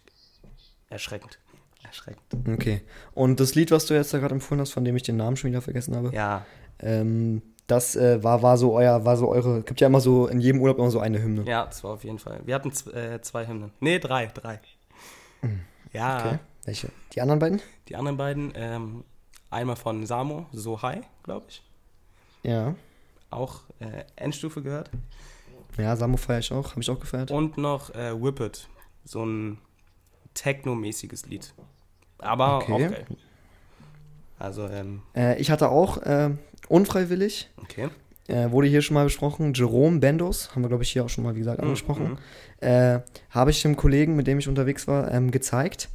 erschreckend. 0.89 1.39
Erschreckend. 1.83 2.23
Okay. 2.47 2.81
Und 3.13 3.39
das 3.39 3.53
Lied, 3.55 3.71
was 3.71 3.85
du 3.85 3.93
jetzt 3.93 4.13
da 4.13 4.17
gerade 4.17 4.33
empfohlen 4.35 4.61
hast, 4.61 4.71
von 4.71 4.83
dem 4.83 4.95
ich 4.95 5.03
den 5.03 5.17
Namen 5.17 5.37
schon 5.37 5.51
wieder 5.51 5.61
vergessen 5.61 5.95
habe, 5.95 6.11
Ja, 6.13 6.45
ähm, 6.79 7.41
das 7.67 7.95
äh, 7.95 8.23
war, 8.23 8.41
war 8.43 8.57
so 8.57 8.73
euer, 8.73 9.05
war 9.05 9.17
so 9.17 9.29
eure, 9.29 9.61
gibt 9.63 9.81
ja 9.81 9.87
immer 9.87 9.99
so 10.01 10.27
in 10.27 10.39
jedem 10.39 10.61
Urlaub 10.61 10.77
immer 10.77 10.91
so 10.91 10.99
eine 10.99 11.21
Hymne. 11.21 11.43
ja, 11.49 11.65
das 11.65 11.83
war 11.83 11.93
auf 11.93 12.03
jeden 12.03 12.19
Fall. 12.19 12.41
Wir 12.45 12.55
hatten 12.55 12.71
äh, 12.93 13.21
zwei 13.21 13.47
Hymnen. 13.47 13.71
Nee, 13.79 13.99
drei, 13.99 14.27
drei. 14.27 14.59
Ja, 15.93 16.19
Okay. 16.19 16.39
Welche? 16.65 16.89
Die 17.13 17.21
anderen 17.21 17.39
beiden? 17.39 17.61
die 17.87 17.95
anderen 17.95 18.17
beiden, 18.17 18.51
ähm, 18.55 19.03
einmal 19.51 19.75
von 19.75 20.05
Samo, 20.07 20.47
So 20.51 20.81
High, 20.81 21.05
glaube 21.23 21.45
ich. 21.49 21.63
Ja. 22.43 22.73
Auch 23.29 23.61
äh, 23.79 24.03
Endstufe 24.15 24.63
gehört. 24.63 24.89
Ja, 25.77 25.95
Samo 25.95 26.17
feiere 26.17 26.39
ich 26.39 26.51
auch, 26.51 26.71
habe 26.71 26.81
ich 26.81 26.89
auch 26.89 26.99
gefeiert. 26.99 27.31
Und 27.31 27.57
noch 27.57 27.93
äh, 27.93 28.13
Whip 28.21 28.39
It. 28.39 28.67
So 29.03 29.25
ein 29.25 29.57
Techno-mäßiges 30.33 31.25
Lied. 31.27 31.53
Aber 32.19 32.57
Okay. 32.57 32.73
auch 32.73 32.79
geil. 32.91 33.05
Also, 34.39 34.67
ähm, 34.67 35.01
Äh, 35.15 35.39
ich 35.39 35.49
hatte 35.51 35.69
auch 35.69 35.97
äh, 36.03 36.31
unfreiwillig, 36.67 37.49
okay. 37.57 37.89
äh, 38.27 38.51
wurde 38.51 38.67
hier 38.67 38.81
schon 38.81 38.95
mal 38.95 39.05
besprochen, 39.05 39.53
Jerome 39.53 39.99
Bendos, 39.99 40.51
haben 40.51 40.61
wir 40.61 40.67
glaube 40.67 40.83
ich 40.83 40.91
hier 40.91 41.05
auch 41.05 41.09
schon 41.09 41.23
mal, 41.23 41.35
wie 41.35 41.39
gesagt, 41.39 41.61
angesprochen. 41.61 42.11
Mhm. 42.61 42.67
äh, 42.67 42.99
habe 43.29 43.51
ich 43.51 43.61
dem 43.61 43.75
Kollegen, 43.77 44.15
mit 44.15 44.27
dem 44.27 44.39
ich 44.39 44.47
unterwegs 44.47 44.87
war, 44.87 45.11
ähm, 45.11 45.31
gezeigt. 45.31 45.89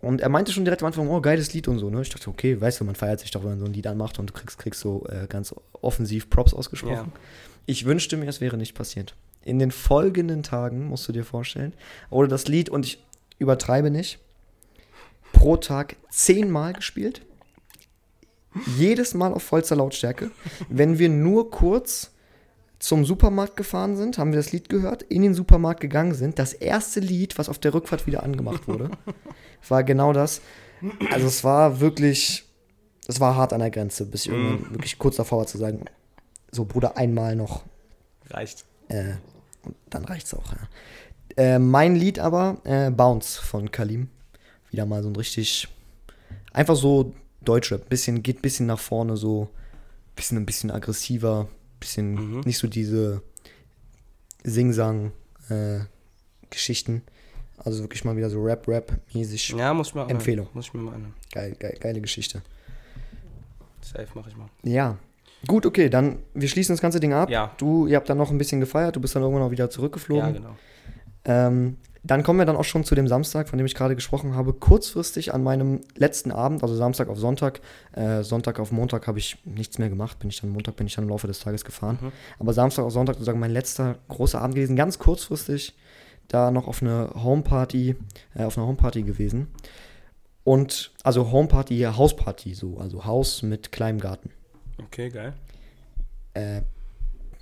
Und 0.00 0.20
er 0.20 0.28
meinte 0.28 0.52
schon 0.52 0.64
direkt 0.64 0.82
am 0.82 0.86
Anfang, 0.86 1.08
oh, 1.08 1.20
geiles 1.20 1.52
Lied 1.52 1.66
und 1.66 1.78
so, 1.78 1.90
ne? 1.90 2.02
Ich 2.02 2.08
dachte, 2.08 2.30
okay, 2.30 2.60
weißt 2.60 2.80
du, 2.80 2.84
man 2.84 2.94
feiert 2.94 3.20
sich 3.20 3.32
doch, 3.32 3.42
wenn 3.42 3.50
man 3.50 3.58
so 3.58 3.64
ein 3.64 3.72
Lied 3.72 3.86
anmacht 3.86 4.18
und 4.18 4.30
du 4.30 4.32
kriegst, 4.32 4.58
kriegst 4.58 4.80
so 4.80 5.04
äh, 5.08 5.26
ganz 5.26 5.54
offensiv 5.72 6.30
Props 6.30 6.54
ausgesprochen. 6.54 6.94
Ja. 6.94 7.20
Ich 7.66 7.84
wünschte 7.84 8.16
mir, 8.16 8.28
es 8.28 8.40
wäre 8.40 8.56
nicht 8.56 8.74
passiert. 8.74 9.14
In 9.44 9.58
den 9.58 9.72
folgenden 9.72 10.42
Tagen, 10.42 10.86
musst 10.86 11.08
du 11.08 11.12
dir 11.12 11.24
vorstellen, 11.24 11.74
wurde 12.10 12.28
das 12.28 12.46
Lied, 12.46 12.68
und 12.68 12.86
ich 12.86 13.04
übertreibe 13.38 13.90
nicht, 13.90 14.20
pro 15.32 15.56
Tag 15.56 15.96
zehnmal 16.10 16.74
gespielt. 16.74 17.22
Jedes 18.76 19.14
Mal 19.14 19.32
auf 19.32 19.42
vollster 19.42 19.76
Lautstärke. 19.76 20.30
Wenn 20.68 20.98
wir 20.98 21.08
nur 21.08 21.50
kurz 21.50 22.12
zum 22.78 23.04
Supermarkt 23.04 23.56
gefahren 23.56 23.96
sind, 23.96 24.18
haben 24.18 24.32
wir 24.32 24.38
das 24.38 24.52
Lied 24.52 24.68
gehört, 24.68 25.02
in 25.02 25.22
den 25.22 25.34
Supermarkt 25.34 25.80
gegangen 25.80 26.14
sind. 26.14 26.38
Das 26.38 26.52
erste 26.52 27.00
Lied, 27.00 27.36
was 27.38 27.48
auf 27.48 27.58
der 27.58 27.74
Rückfahrt 27.74 28.06
wieder 28.06 28.22
angemacht 28.22 28.68
wurde, 28.68 28.90
war 29.68 29.84
genau 29.84 30.12
das. 30.12 30.40
Also 31.10 31.26
es 31.26 31.44
war 31.44 31.80
wirklich, 31.80 32.44
es 33.06 33.20
war 33.20 33.36
hart 33.36 33.52
an 33.52 33.60
der 33.60 33.70
Grenze, 33.70 34.06
bis 34.06 34.26
ich 34.26 34.32
irgendwann 34.32 34.70
wirklich 34.70 34.98
kurz 34.98 35.16
davor 35.16 35.38
war 35.38 35.46
zu 35.46 35.58
sagen, 35.58 35.84
so 36.50 36.64
Bruder, 36.64 36.96
einmal 36.96 37.36
noch 37.36 37.64
Reicht. 38.30 38.64
äh, 38.88 39.14
und 39.64 39.74
dann 39.90 40.04
reicht's 40.04 40.34
auch. 40.34 40.52
Ja. 40.52 40.58
Äh, 41.36 41.58
mein 41.58 41.96
Lied 41.96 42.18
aber, 42.18 42.58
äh, 42.64 42.90
Bounce 42.90 43.40
von 43.40 43.70
Kalim. 43.70 44.08
Wieder 44.70 44.86
mal 44.86 45.02
so 45.02 45.08
ein 45.08 45.16
richtig, 45.16 45.68
einfach 46.52 46.76
so 46.76 47.14
Deutschrap. 47.42 47.88
Bisschen, 47.88 48.22
geht 48.22 48.42
bisschen 48.42 48.66
nach 48.66 48.78
vorne, 48.78 49.16
so 49.16 49.48
bisschen 50.14 50.38
ein 50.38 50.46
bisschen 50.46 50.70
aggressiver, 50.70 51.48
bisschen 51.80 52.14
Mhm. 52.36 52.40
nicht 52.40 52.58
so 52.58 52.68
diese 52.68 53.22
Sing-Sang-Geschichten. 54.44 57.02
Also 57.64 57.82
wirklich 57.82 58.04
mal 58.04 58.16
wieder 58.16 58.30
so 58.30 58.42
Rap-Rap-mäßig. 58.42 59.50
Ja, 59.50 59.74
muss 59.74 59.88
ich 59.88 59.94
mir 59.94 60.02
auch 60.02 60.08
Empfehlung. 60.08 60.48
Muss 60.52 60.66
ich 60.66 60.74
mir 60.74 60.80
mal 60.80 60.94
anhören. 60.94 61.14
Geil, 61.32 61.56
geil, 61.58 61.76
geile 61.80 62.00
Geschichte. 62.00 62.42
Safe 63.80 64.08
mache 64.14 64.30
ich 64.30 64.36
mal. 64.36 64.48
Ja. 64.62 64.96
Gut, 65.46 65.66
okay, 65.66 65.88
dann 65.88 66.18
wir 66.34 66.48
schließen 66.48 66.74
das 66.74 66.80
ganze 66.80 67.00
Ding 67.00 67.12
ab. 67.12 67.30
Ja. 67.30 67.52
Du, 67.58 67.86
ihr 67.86 67.96
habt 67.96 68.08
dann 68.08 68.18
noch 68.18 68.30
ein 68.30 68.38
bisschen 68.38 68.60
gefeiert, 68.60 68.96
du 68.96 69.00
bist 69.00 69.14
dann 69.14 69.22
irgendwann 69.22 69.44
auch 69.44 69.50
wieder 69.50 69.70
zurückgeflogen. 69.70 70.26
Ja, 70.26 70.32
genau. 70.32 70.56
Ähm, 71.24 71.76
dann 72.02 72.22
kommen 72.22 72.38
wir 72.38 72.46
dann 72.46 72.56
auch 72.56 72.64
schon 72.64 72.84
zu 72.84 72.94
dem 72.94 73.08
Samstag, 73.08 73.48
von 73.48 73.58
dem 73.58 73.66
ich 73.66 73.74
gerade 73.74 73.94
gesprochen 73.94 74.34
habe. 74.34 74.52
Kurzfristig 74.52 75.34
an 75.34 75.42
meinem 75.42 75.80
letzten 75.96 76.32
Abend, 76.32 76.62
also 76.62 76.74
Samstag 76.74 77.08
auf 77.08 77.18
Sonntag. 77.18 77.60
Äh, 77.92 78.22
Sonntag 78.22 78.60
auf 78.60 78.72
Montag 78.72 79.06
habe 79.06 79.18
ich 79.18 79.36
nichts 79.44 79.78
mehr 79.78 79.88
gemacht. 79.88 80.18
Bin 80.18 80.30
ich 80.30 80.40
dann 80.40 80.50
Montag 80.50 80.76
bin 80.76 80.86
ich 80.86 80.94
dann 80.94 81.04
im 81.04 81.10
Laufe 81.10 81.26
des 81.26 81.40
Tages 81.40 81.64
gefahren. 81.64 81.98
Mhm. 82.00 82.12
Aber 82.38 82.52
Samstag 82.52 82.84
auf 82.84 82.92
Sonntag 82.92 83.14
sozusagen 83.14 83.40
mein 83.40 83.50
letzter 83.50 83.96
großer 84.08 84.40
Abend 84.40 84.54
gewesen. 84.54 84.76
Ganz 84.76 84.98
kurzfristig 84.98 85.74
da 86.28 86.50
noch 86.50 86.68
auf 86.68 86.82
eine 86.82 87.10
Homeparty, 87.14 87.96
äh, 88.34 88.44
auf 88.44 88.56
einer 88.56 88.66
Homeparty 88.66 89.02
gewesen. 89.02 89.48
Und 90.44 90.92
also 91.02 91.30
Homeparty, 91.30 91.80
Hausparty 91.80 92.54
so, 92.54 92.78
also 92.78 93.04
Haus 93.04 93.42
mit 93.42 93.72
kleinem 93.72 93.98
Garten. 93.98 94.30
Okay, 94.78 95.10
geil. 95.10 95.34
Äh, 96.34 96.62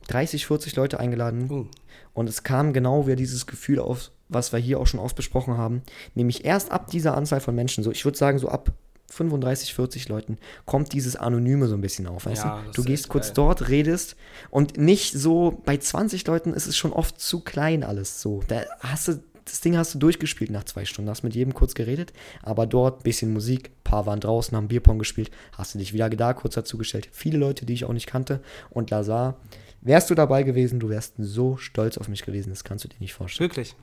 30, 0.08 0.46
40 0.46 0.76
Leute 0.76 1.00
eingeladen. 1.00 1.50
Uh, 1.50 1.66
Und 2.14 2.28
es 2.28 2.42
kam 2.42 2.72
genau 2.72 3.06
wieder 3.06 3.16
dieses 3.16 3.46
Gefühl 3.46 3.78
auf, 3.80 4.10
was 4.28 4.52
wir 4.52 4.58
hier 4.58 4.80
auch 4.80 4.86
schon 4.86 5.00
oft 5.00 5.16
besprochen 5.16 5.56
haben. 5.56 5.82
Nämlich 6.14 6.44
erst 6.44 6.70
ab 6.70 6.88
dieser 6.90 7.16
Anzahl 7.16 7.40
von 7.40 7.54
Menschen, 7.54 7.84
so 7.84 7.90
ich 7.90 8.04
würde 8.04 8.18
sagen, 8.18 8.38
so 8.38 8.48
ab 8.48 8.72
35, 9.10 9.74
40 9.74 10.08
Leuten, 10.08 10.38
kommt 10.64 10.92
dieses 10.92 11.16
Anonyme 11.16 11.68
so 11.68 11.74
ein 11.74 11.80
bisschen 11.80 12.06
auf. 12.06 12.26
Weißt 12.26 12.44
Ja, 12.44 12.62
du? 12.66 12.72
du 12.72 12.84
gehst 12.84 13.08
kurz 13.08 13.26
geil. 13.28 13.34
dort, 13.36 13.68
redest 13.68 14.16
und 14.50 14.76
nicht 14.76 15.12
so, 15.12 15.62
bei 15.64 15.76
20 15.76 16.26
Leuten 16.26 16.52
ist 16.52 16.66
es 16.66 16.76
schon 16.76 16.92
oft 16.92 17.20
zu 17.20 17.40
klein 17.40 17.84
alles 17.84 18.20
so. 18.20 18.42
Da 18.48 18.62
hast 18.80 19.08
du, 19.08 19.22
das 19.44 19.60
Ding 19.60 19.76
hast 19.76 19.94
du 19.94 19.98
durchgespielt 19.98 20.50
nach 20.50 20.64
zwei 20.64 20.84
Stunden, 20.84 21.08
hast 21.08 21.22
mit 21.22 21.34
jedem 21.34 21.54
kurz 21.54 21.74
geredet, 21.74 22.12
aber 22.42 22.66
dort 22.66 23.04
bisschen 23.04 23.32
Musik, 23.32 23.70
paar 23.84 24.06
waren 24.06 24.20
draußen, 24.20 24.56
haben 24.56 24.68
Bierpong 24.68 24.98
gespielt, 24.98 25.30
hast 25.52 25.74
du 25.74 25.78
dich 25.78 25.92
wieder 25.92 26.08
da 26.10 26.32
kurz 26.34 26.54
dazugestellt. 26.54 27.08
Viele 27.12 27.38
Leute, 27.38 27.64
die 27.64 27.74
ich 27.74 27.84
auch 27.84 27.92
nicht 27.92 28.06
kannte 28.08 28.40
und 28.70 28.90
Lazar. 28.90 29.36
Wärst 29.82 30.10
du 30.10 30.16
dabei 30.16 30.42
gewesen, 30.42 30.80
du 30.80 30.88
wärst 30.88 31.14
so 31.18 31.56
stolz 31.58 31.96
auf 31.96 32.08
mich 32.08 32.24
gewesen, 32.24 32.50
das 32.50 32.64
kannst 32.64 32.84
du 32.84 32.88
dir 32.88 32.96
nicht 32.98 33.14
vorstellen. 33.14 33.48
wirklich. 33.48 33.76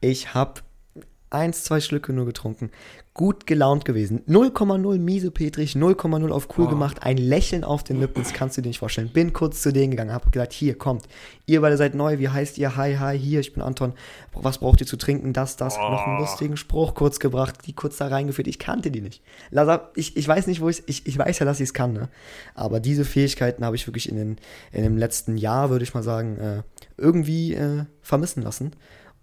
Ich 0.00 0.34
habe 0.34 0.60
eins, 1.30 1.64
zwei 1.64 1.80
Schlücke 1.80 2.12
nur 2.12 2.26
getrunken. 2.26 2.70
Gut 3.14 3.48
gelaunt 3.48 3.84
gewesen. 3.84 4.22
0,0 4.28 4.98
miese 4.98 5.32
Petrich, 5.32 5.74
0,0 5.74 6.30
auf 6.30 6.48
cool 6.56 6.66
Oh. 6.66 6.68
gemacht. 6.68 7.02
Ein 7.02 7.16
Lächeln 7.16 7.64
auf 7.64 7.82
den 7.82 7.98
Lippen, 7.98 8.22
das 8.22 8.32
kannst 8.32 8.56
du 8.56 8.62
dir 8.62 8.68
nicht 8.68 8.78
vorstellen. 8.78 9.08
Bin 9.12 9.32
kurz 9.32 9.60
zu 9.60 9.72
denen 9.72 9.90
gegangen, 9.90 10.12
habe 10.12 10.30
gesagt, 10.30 10.52
hier, 10.52 10.78
kommt. 10.78 11.08
Ihr 11.44 11.60
beide 11.60 11.76
seid 11.76 11.96
neu, 11.96 12.18
wie 12.20 12.28
heißt 12.28 12.58
ihr? 12.58 12.76
Hi, 12.76 12.94
hi, 12.96 13.18
hier, 13.18 13.40
ich 13.40 13.52
bin 13.54 13.62
Anton. 13.62 13.92
Was 14.34 14.58
braucht 14.58 14.80
ihr 14.80 14.86
zu 14.86 14.96
trinken? 14.96 15.32
Das, 15.32 15.56
das. 15.56 15.76
Noch 15.76 16.06
einen 16.06 16.18
Oh. 16.18 16.20
lustigen 16.20 16.56
Spruch 16.56 16.94
kurz 16.94 17.18
gebracht, 17.18 17.56
die 17.66 17.72
kurz 17.72 17.96
da 17.96 18.06
reingeführt. 18.06 18.46
Ich 18.46 18.60
kannte 18.60 18.92
die 18.92 19.00
nicht. 19.00 19.20
Lazar, 19.50 19.90
ich, 19.96 20.16
ich 20.16 20.28
weiß 20.28 20.46
nicht, 20.46 20.60
wo 20.60 20.68
ich 20.68 20.84
ich, 20.86 21.04
ich 21.06 21.18
weiß 21.18 21.40
ja, 21.40 21.44
dass 21.46 21.58
ich 21.58 21.64
es 21.70 21.74
kann, 21.74 21.92
ne? 21.92 22.08
Aber 22.54 22.78
diese 22.78 23.04
Fähigkeiten 23.04 23.64
habe 23.64 23.74
ich 23.74 23.86
wirklich 23.88 24.08
in, 24.08 24.16
den, 24.16 24.36
in 24.70 24.84
dem 24.84 24.96
letzten 24.96 25.36
Jahr, 25.36 25.70
würde 25.70 25.82
ich 25.82 25.92
mal 25.92 26.04
sagen, 26.04 26.36
äh, 26.38 26.62
irgendwie 26.96 27.54
äh, 27.54 27.84
vermissen 28.00 28.42
lassen. 28.44 28.72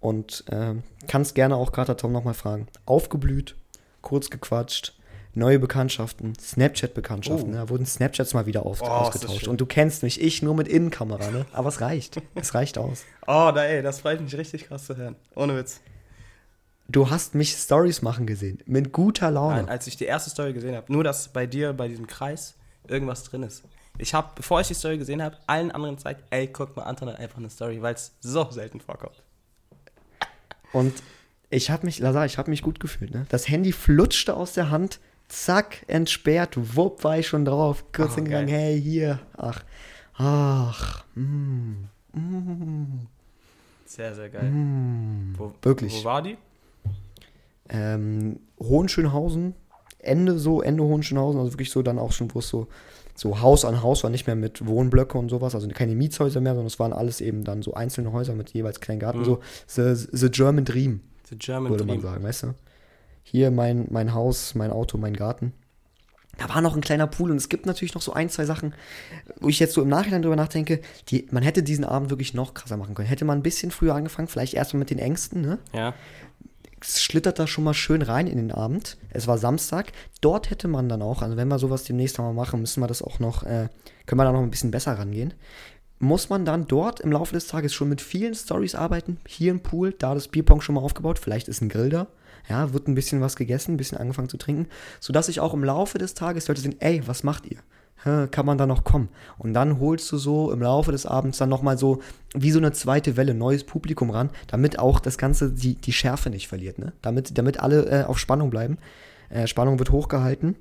Und 0.00 0.44
ähm, 0.50 0.82
kannst 1.08 1.34
gerne 1.34 1.56
auch 1.56 1.72
Kater 1.72 1.96
Tom 1.96 2.12
nochmal 2.12 2.34
fragen. 2.34 2.68
Aufgeblüht, 2.84 3.56
kurz 4.02 4.30
gequatscht, 4.30 4.94
neue 5.34 5.58
Bekanntschaften, 5.58 6.34
Snapchat-Bekanntschaften. 6.38 7.52
Oh. 7.54 7.56
Da 7.56 7.68
wurden 7.68 7.86
Snapchats 7.86 8.34
mal 8.34 8.46
wieder 8.46 8.64
auf, 8.66 8.82
Oh, 8.82 8.86
ausgetauscht. 8.86 9.48
Und 9.48 9.60
du 9.60 9.66
kennst 9.66 10.02
mich, 10.02 10.20
ich 10.20 10.42
nur 10.42 10.54
mit 10.54 10.68
Innenkamera, 10.68 11.30
ne? 11.30 11.46
Aber 11.52 11.68
es 11.68 11.80
reicht. 11.80 12.20
es 12.34 12.54
reicht 12.54 12.78
aus. 12.78 13.04
Oh, 13.26 13.50
da, 13.54 13.64
ey, 13.64 13.82
das 13.82 14.00
freut 14.00 14.20
mich 14.20 14.36
richtig 14.36 14.66
krass 14.66 14.86
zu 14.86 14.96
hören. 14.96 15.16
Ohne 15.34 15.56
Witz. 15.56 15.80
Du 16.88 17.10
hast 17.10 17.34
mich 17.34 17.52
Stories 17.52 18.02
machen 18.02 18.26
gesehen. 18.26 18.62
Mit 18.66 18.92
guter 18.92 19.30
Laune. 19.30 19.56
Nein, 19.56 19.68
als 19.68 19.86
ich 19.88 19.96
die 19.96 20.04
erste 20.04 20.30
Story 20.30 20.52
gesehen 20.52 20.76
habe, 20.76 20.92
nur 20.92 21.02
dass 21.02 21.28
bei 21.28 21.46
dir, 21.46 21.72
bei 21.72 21.88
diesem 21.88 22.06
Kreis, 22.06 22.54
irgendwas 22.86 23.24
drin 23.24 23.42
ist. 23.42 23.64
Ich 23.98 24.14
habe, 24.14 24.28
bevor 24.36 24.60
ich 24.60 24.68
die 24.68 24.74
Story 24.74 24.98
gesehen 24.98 25.22
habe, 25.22 25.36
allen 25.46 25.70
anderen 25.70 25.96
gezeigt, 25.96 26.22
ey, 26.30 26.46
guck 26.46 26.76
mal, 26.76 26.84
Anton 26.84 27.08
hat 27.08 27.18
einfach 27.18 27.38
eine 27.38 27.50
Story, 27.50 27.82
weil 27.82 27.94
es 27.94 28.12
so 28.20 28.48
selten 28.50 28.80
vorkommt. 28.80 29.22
Und 30.76 30.92
ich 31.48 31.70
habe 31.70 31.86
mich, 31.86 31.98
Lazar, 32.00 32.26
ich 32.26 32.36
habe 32.38 32.50
mich 32.50 32.60
gut 32.62 32.80
gefühlt. 32.80 33.14
Ne? 33.14 33.24
Das 33.30 33.48
Handy 33.48 33.72
flutschte 33.72 34.34
aus 34.36 34.52
der 34.52 34.70
Hand, 34.70 35.00
zack, 35.28 35.84
entsperrt, 35.88 36.76
wupp, 36.76 37.02
war 37.02 37.18
ich 37.18 37.26
schon 37.28 37.44
drauf. 37.46 37.84
Kurz 37.94 38.12
Oh, 38.12 38.16
hingegangen, 38.16 38.48
geil. 38.48 38.56
hey, 38.58 38.82
hier, 38.82 39.20
ach, 39.38 39.64
ach, 40.18 41.04
mm, 41.14 41.84
mm, 42.12 43.06
Sehr, 43.86 44.14
sehr 44.14 44.28
geil. 44.28 44.50
mm. 44.50 45.34
Wo, 45.38 45.54
Wirklich. 45.62 45.94
Wo 46.00 46.04
war 46.04 46.20
die? 46.22 46.36
Ähm, 47.68 48.38
Hohenschönhausen, 48.60 49.54
Ende 49.98 50.38
so, 50.38 50.62
Ende 50.62 50.82
Hohenschönhausen, 50.84 51.40
also 51.40 51.52
wirklich 51.52 51.70
so 51.70 51.82
dann 51.82 51.98
auch 51.98 52.12
schon, 52.12 52.32
wo 52.34 52.38
es 52.40 52.48
so, 52.48 52.68
so 53.16 53.40
Haus 53.40 53.64
an 53.64 53.82
Haus 53.82 54.02
war, 54.04 54.10
nicht 54.10 54.26
mehr 54.26 54.36
mit 54.36 54.64
Wohnblöcke 54.66 55.16
und 55.18 55.28
sowas, 55.30 55.54
also 55.54 55.66
keine 55.68 55.94
Mietshäuser 55.96 56.40
mehr, 56.40 56.52
sondern 56.52 56.66
es 56.68 56.78
waren 56.78 56.92
alles 56.92 57.20
eben 57.20 57.42
dann 57.44 57.62
so 57.62 57.74
einzelne 57.74 58.12
Häuser 58.12 58.34
mit 58.34 58.50
jeweils 58.50 58.80
kleinen 58.80 59.00
Garten, 59.00 59.20
Mhm. 59.20 59.24
so 59.24 59.40
the, 59.66 59.94
the 60.12 60.30
German 60.30 60.64
Dream. 60.64 61.00
The 61.28 61.36
German 61.38 61.70
würde 61.70 61.84
man 61.84 61.98
Dream. 62.00 62.02
sagen, 62.10 62.22
weißt 62.24 62.42
du? 62.44 62.54
Hier 63.24 63.50
mein, 63.50 63.86
mein 63.90 64.14
Haus, 64.14 64.54
mein 64.54 64.70
Auto, 64.70 64.98
mein 64.98 65.14
Garten. 65.14 65.52
Da 66.38 66.50
war 66.50 66.60
noch 66.60 66.74
ein 66.76 66.82
kleiner 66.82 67.06
Pool 67.06 67.30
und 67.30 67.38
es 67.38 67.48
gibt 67.48 67.64
natürlich 67.64 67.94
noch 67.94 68.02
so 68.02 68.12
ein, 68.12 68.28
zwei 68.28 68.44
Sachen, 68.44 68.74
wo 69.40 69.48
ich 69.48 69.58
jetzt 69.58 69.72
so 69.72 69.80
im 69.80 69.88
Nachhinein 69.88 70.20
drüber 70.20 70.36
nachdenke, 70.36 70.82
die, 71.08 71.26
man 71.30 71.42
hätte 71.42 71.62
diesen 71.62 71.84
Abend 71.86 72.10
wirklich 72.10 72.34
noch 72.34 72.52
krasser 72.52 72.76
machen 72.76 72.94
können. 72.94 73.08
Hätte 73.08 73.24
man 73.24 73.38
ein 73.38 73.42
bisschen 73.42 73.70
früher 73.70 73.94
angefangen, 73.94 74.28
vielleicht 74.28 74.52
erstmal 74.52 74.80
mit 74.80 74.90
den 74.90 74.98
Ängsten, 74.98 75.40
ne? 75.40 75.58
Ja. 75.72 75.94
Schlittert 76.82 77.38
da 77.38 77.46
schon 77.46 77.64
mal 77.64 77.74
schön 77.74 78.02
rein 78.02 78.26
in 78.26 78.36
den 78.36 78.52
Abend. 78.52 78.98
Es 79.10 79.26
war 79.26 79.38
Samstag. 79.38 79.92
Dort 80.20 80.50
hätte 80.50 80.68
man 80.68 80.88
dann 80.88 81.02
auch, 81.02 81.22
also 81.22 81.36
wenn 81.36 81.48
wir 81.48 81.58
sowas 81.58 81.84
demnächst 81.84 82.18
mal 82.18 82.32
machen, 82.32 82.60
müssen 82.60 82.80
wir 82.82 82.86
das 82.86 83.02
auch 83.02 83.18
noch, 83.18 83.44
äh, 83.44 83.68
können 84.04 84.20
wir 84.20 84.24
da 84.24 84.32
noch 84.32 84.42
ein 84.42 84.50
bisschen 84.50 84.70
besser 84.70 84.98
rangehen. 84.98 85.34
Muss 85.98 86.28
man 86.28 86.44
dann 86.44 86.66
dort 86.66 87.00
im 87.00 87.10
Laufe 87.10 87.32
des 87.32 87.46
Tages 87.46 87.72
schon 87.72 87.88
mit 87.88 88.02
vielen 88.02 88.34
Stories 88.34 88.74
arbeiten? 88.74 89.18
Hier 89.26 89.50
im 89.50 89.60
Pool, 89.60 89.94
da 89.98 90.12
das 90.14 90.28
Bierpong 90.28 90.60
schon 90.60 90.74
mal 90.74 90.82
aufgebaut, 90.82 91.18
vielleicht 91.18 91.48
ist 91.48 91.62
ein 91.62 91.70
Grill 91.70 91.88
da. 91.88 92.08
Ja, 92.48 92.72
wird 92.74 92.86
ein 92.86 92.94
bisschen 92.94 93.22
was 93.22 93.36
gegessen, 93.36 93.74
ein 93.74 93.76
bisschen 93.78 93.98
angefangen 93.98 94.28
zu 94.28 94.36
trinken, 94.36 94.68
sodass 95.00 95.28
ich 95.28 95.40
auch 95.40 95.54
im 95.54 95.64
Laufe 95.64 95.98
des 95.98 96.14
Tages 96.14 96.46
Leute 96.46 96.60
sehen, 96.60 96.76
ey, 96.80 97.02
was 97.06 97.22
macht 97.22 97.46
ihr? 97.46 97.58
Kann 98.04 98.46
man 98.46 98.56
da 98.56 98.66
noch 98.66 98.84
kommen? 98.84 99.08
Und 99.36 99.52
dann 99.54 99.80
holst 99.80 100.12
du 100.12 100.16
so 100.16 100.52
im 100.52 100.62
Laufe 100.62 100.92
des 100.92 101.06
Abends 101.06 101.38
dann 101.38 101.48
nochmal 101.48 101.76
so 101.76 102.02
wie 102.34 102.52
so 102.52 102.58
eine 102.60 102.70
zweite 102.72 103.16
Welle 103.16 103.34
neues 103.34 103.64
Publikum 103.64 104.10
ran, 104.10 104.30
damit 104.46 104.78
auch 104.78 105.00
das 105.00 105.18
Ganze 105.18 105.50
die, 105.50 105.74
die 105.74 105.92
Schärfe 105.92 106.30
nicht 106.30 106.46
verliert, 106.46 106.78
ne? 106.78 106.92
Damit, 107.02 107.36
damit 107.36 107.58
alle 107.58 107.86
äh, 107.86 108.04
auf 108.04 108.18
Spannung 108.20 108.50
bleiben. 108.50 108.78
Äh, 109.28 109.48
Spannung 109.48 109.80
wird 109.80 109.90
hochgehalten. 109.90 110.54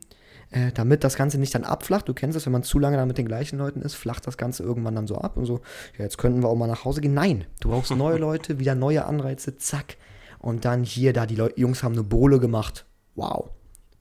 äh, 0.51 0.71
damit 0.71 1.03
das 1.03 1.15
Ganze 1.15 1.37
nicht 1.37 1.53
dann 1.55 1.63
abflacht. 1.63 2.07
Du 2.07 2.13
kennst 2.13 2.37
es, 2.37 2.45
wenn 2.45 2.53
man 2.53 2.63
zu 2.63 2.79
lange 2.79 2.97
dann 2.97 3.07
mit 3.07 3.17
den 3.17 3.27
gleichen 3.27 3.57
Leuten 3.57 3.81
ist, 3.81 3.95
flacht 3.95 4.25
das 4.27 4.37
Ganze 4.37 4.63
irgendwann 4.63 4.95
dann 4.95 5.07
so 5.07 5.17
ab 5.17 5.37
und 5.37 5.45
so, 5.45 5.61
ja, 5.97 6.05
jetzt 6.05 6.17
könnten 6.17 6.41
wir 6.41 6.49
auch 6.49 6.55
mal 6.55 6.67
nach 6.67 6.85
Hause 6.85 7.01
gehen. 7.01 7.13
Nein, 7.13 7.45
du 7.59 7.69
brauchst 7.69 7.91
neue 7.95 8.17
Leute, 8.19 8.59
wieder 8.59 8.75
neue 8.75 9.05
Anreize, 9.05 9.57
zack. 9.57 9.97
Und 10.39 10.65
dann 10.65 10.83
hier, 10.83 11.13
da, 11.13 11.25
die 11.25 11.35
Leu 11.35 11.49
Jungs 11.55 11.83
haben 11.83 11.93
eine 11.93 12.03
Bohle 12.03 12.39
gemacht. 12.39 12.85
Wow. 13.15 13.49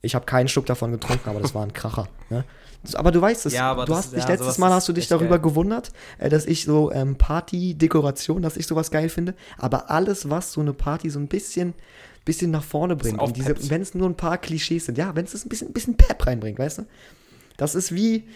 Ich 0.01 0.13
habe 0.13 0.25
keinen 0.25 0.47
Schluck 0.47 0.67
davon 0.67 0.91
getrunken, 0.91 1.29
aber 1.29 1.39
das 1.39 1.55
war 1.55 1.63
ein 1.63 1.73
Kracher. 1.73 2.07
Ne? 2.29 2.43
Aber 2.93 3.11
du 3.11 3.19
weißt 3.21 3.47
es, 3.47 3.53
Ja, 3.53 3.71
aber 3.71 3.85
du 3.85 3.93
das 3.93 4.05
hast 4.05 4.13
dich 4.13 4.23
ja, 4.23 4.29
letztes 4.29 4.59
Mal 4.59 4.71
hast 4.71 4.87
du 4.87 4.93
dich 4.93 5.07
darüber 5.07 5.39
geil. 5.39 5.49
gewundert, 5.49 5.91
äh, 6.19 6.29
dass 6.29 6.45
ich 6.45 6.65
so 6.65 6.91
ähm, 6.91 7.15
Party-Dekoration, 7.15 8.41
dass 8.43 8.57
ich 8.57 8.67
sowas 8.67 8.91
geil 8.91 9.09
finde. 9.09 9.33
Aber 9.57 9.89
alles, 9.89 10.29
was 10.29 10.51
so 10.51 10.61
eine 10.61 10.73
Party 10.73 11.09
so 11.09 11.17
ein 11.19 11.27
bisschen, 11.27 11.73
bisschen 12.25 12.51
nach 12.51 12.63
vorne 12.63 12.95
bringt, 12.95 13.19
wenn 13.69 13.81
es 13.81 13.95
nur 13.95 14.07
ein 14.09 14.17
paar 14.17 14.37
Klischees 14.37 14.85
sind, 14.85 14.97
ja, 14.97 15.15
wenn 15.15 15.25
es 15.25 15.45
ein 15.45 15.49
bisschen, 15.49 15.69
ein 15.69 15.73
bisschen 15.73 15.97
Pep 15.97 16.25
reinbringt, 16.27 16.59
weißt 16.59 16.79
du? 16.79 16.85
Das 17.57 17.73
ist 17.73 17.95
wie, 17.95 18.27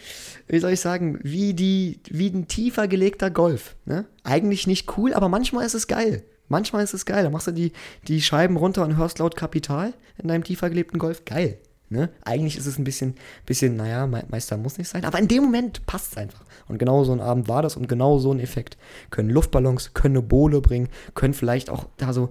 wie 0.47 0.59
soll 0.59 0.71
ich 0.71 0.79
sagen, 0.79 1.19
wie 1.23 1.53
die, 1.53 1.99
wie 2.09 2.29
ein 2.29 2.47
tiefer 2.47 2.87
gelegter 2.87 3.29
Golf. 3.29 3.75
Ne? 3.85 4.05
Eigentlich 4.23 4.65
nicht 4.65 4.97
cool, 4.97 5.13
aber 5.13 5.27
manchmal 5.27 5.65
ist 5.65 5.73
es 5.73 5.87
geil. 5.87 6.23
Manchmal 6.47 6.83
ist 6.83 6.93
es 6.93 7.05
geil. 7.05 7.23
Da 7.23 7.29
machst 7.29 7.47
du 7.47 7.51
die, 7.51 7.73
die 8.07 8.21
Scheiben 8.21 8.55
runter 8.55 8.83
und 8.83 8.95
hörst 8.97 9.19
laut 9.19 9.35
Kapital 9.35 9.93
in 10.17 10.29
deinem 10.29 10.43
tiefer 10.43 10.69
gelebten 10.69 10.99
Golf. 10.99 11.25
Geil. 11.25 11.57
Ne? 11.91 12.09
Eigentlich 12.23 12.55
ist 12.55 12.67
es 12.67 12.77
ein 12.77 12.83
bisschen, 12.83 13.15
bisschen, 13.45 13.75
naja, 13.75 14.05
Me- 14.05 14.23
Meister 14.29 14.57
muss 14.57 14.77
nicht 14.77 14.87
sein, 14.89 15.05
aber 15.05 15.17
in 15.17 15.27
dem 15.27 15.43
Moment 15.43 15.85
passt 15.87 16.11
es 16.11 16.17
einfach. 16.17 16.45
Und 16.67 16.77
genau 16.77 17.03
so 17.03 17.11
ein 17.11 17.19
Abend 17.19 17.47
war 17.47 17.63
das 17.63 17.75
und 17.75 17.87
genau 17.87 18.19
so 18.19 18.31
ein 18.31 18.39
Effekt. 18.39 18.77
Können 19.09 19.29
Luftballons, 19.31 19.93
können 19.95 20.17
eine 20.17 20.21
Bohle 20.21 20.61
bringen, 20.61 20.87
können 21.15 21.33
vielleicht 21.33 21.71
auch 21.71 21.85
da 21.97 22.13
so, 22.13 22.29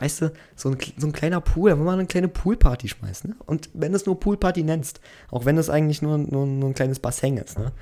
weißt 0.00 0.22
du, 0.22 0.32
so 0.56 0.70
ein, 0.70 0.78
so 0.96 1.06
ein 1.06 1.12
kleiner 1.12 1.40
Pool, 1.42 1.70
wenn 1.72 1.84
man 1.84 1.98
eine 1.98 2.06
kleine 2.08 2.28
Poolparty 2.28 2.88
schmeißt. 2.88 3.26
Ne? 3.28 3.36
Und 3.44 3.68
wenn 3.74 3.92
du 3.92 3.96
es 3.96 4.06
nur 4.06 4.18
Poolparty 4.18 4.62
nennst, 4.62 5.00
auch 5.30 5.44
wenn 5.44 5.58
es 5.58 5.68
eigentlich 5.68 6.00
nur, 6.00 6.16
nur, 6.16 6.46
nur 6.46 6.70
ein 6.70 6.74
kleines 6.74 6.98
Bassin 6.98 7.36
ist. 7.36 7.58
Ne? 7.58 7.72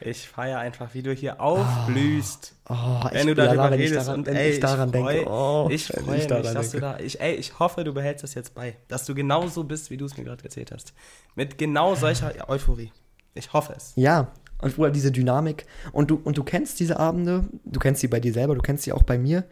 Ich 0.00 0.28
feiere 0.28 0.58
einfach, 0.58 0.94
wie 0.94 1.02
du 1.02 1.12
hier 1.12 1.40
aufblühst. 1.40 2.54
Oh, 2.68 2.74
wenn 3.10 3.26
du 3.26 3.34
darüber 3.34 3.72
ich 3.72 3.80
redest 3.80 4.06
daran, 4.08 4.20
und 4.20 4.26
wenn 4.26 4.36
ey, 4.36 4.50
ich 4.50 4.60
daran 4.60 4.90
freu, 4.92 5.14
denke. 5.14 5.30
Oh, 5.30 5.68
ich 5.70 5.86
freue 5.86 6.16
mich, 6.16 6.26
dass 6.26 6.52
du 6.52 6.60
denke. 6.60 6.80
da, 6.80 6.98
ich, 6.98 7.20
ey, 7.20 7.34
ich 7.34 7.58
hoffe, 7.58 7.84
du 7.84 7.92
behältst 7.92 8.22
das 8.22 8.34
jetzt 8.34 8.54
bei, 8.54 8.76
dass 8.88 9.06
du 9.06 9.14
genauso 9.14 9.64
bist, 9.64 9.90
wie 9.90 9.96
du 9.96 10.04
es 10.04 10.16
mir 10.16 10.24
gerade 10.24 10.44
erzählt 10.44 10.70
hast. 10.72 10.92
Mit 11.34 11.58
genau 11.58 11.94
solcher 11.94 12.48
Euphorie. 12.48 12.92
Ich 13.34 13.52
hoffe 13.52 13.74
es. 13.76 13.92
Ja, 13.96 14.32
und 14.60 14.74
Bruder, 14.74 14.90
diese 14.90 15.12
Dynamik. 15.12 15.66
Und 15.92 16.10
du, 16.10 16.20
und 16.22 16.36
du 16.36 16.42
kennst 16.42 16.80
diese 16.80 16.98
Abende, 16.98 17.44
du 17.64 17.78
kennst 17.80 18.00
sie 18.00 18.08
bei 18.08 18.20
dir 18.20 18.32
selber, 18.32 18.54
du 18.54 18.60
kennst 18.62 18.84
sie 18.84 18.92
auch 18.92 19.02
bei 19.04 19.18
mir, 19.18 19.44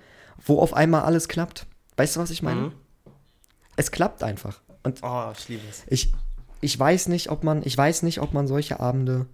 wo 0.44 0.60
auf 0.60 0.74
einmal 0.74 1.02
alles 1.02 1.28
klappt. 1.28 1.66
Weißt 1.96 2.16
du, 2.16 2.20
was 2.20 2.30
ich 2.30 2.42
meine? 2.42 2.60
Mhm. 2.60 2.72
Es 3.76 3.90
klappt 3.90 4.22
einfach. 4.22 4.60
Und 4.82 5.00
Oh, 5.02 5.30
ich 5.36 5.48
liebe 5.48 5.62
es. 5.68 5.84
ich, 5.88 6.12
ich 6.60 6.78
weiß 6.78 7.08
nicht, 7.08 7.30
ob 7.30 7.44
man, 7.44 7.62
ich 7.64 7.76
weiß 7.76 8.02
nicht, 8.02 8.20
ob 8.20 8.32
man 8.32 8.46
solche 8.46 8.80
Abende. 8.80 9.26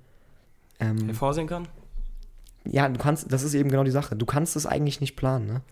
Ähm, 0.82 1.06
Hervorsehen 1.06 1.46
kann? 1.46 1.68
ja, 2.64 2.88
du 2.88 2.98
kannst, 2.98 3.32
das 3.32 3.42
ist 3.42 3.54
eben 3.54 3.70
genau 3.70 3.84
die 3.84 3.90
Sache. 3.90 4.16
Du 4.16 4.26
kannst 4.26 4.56
es 4.56 4.66
eigentlich 4.66 5.00
nicht 5.00 5.16
planen, 5.16 5.46
ne? 5.46 5.62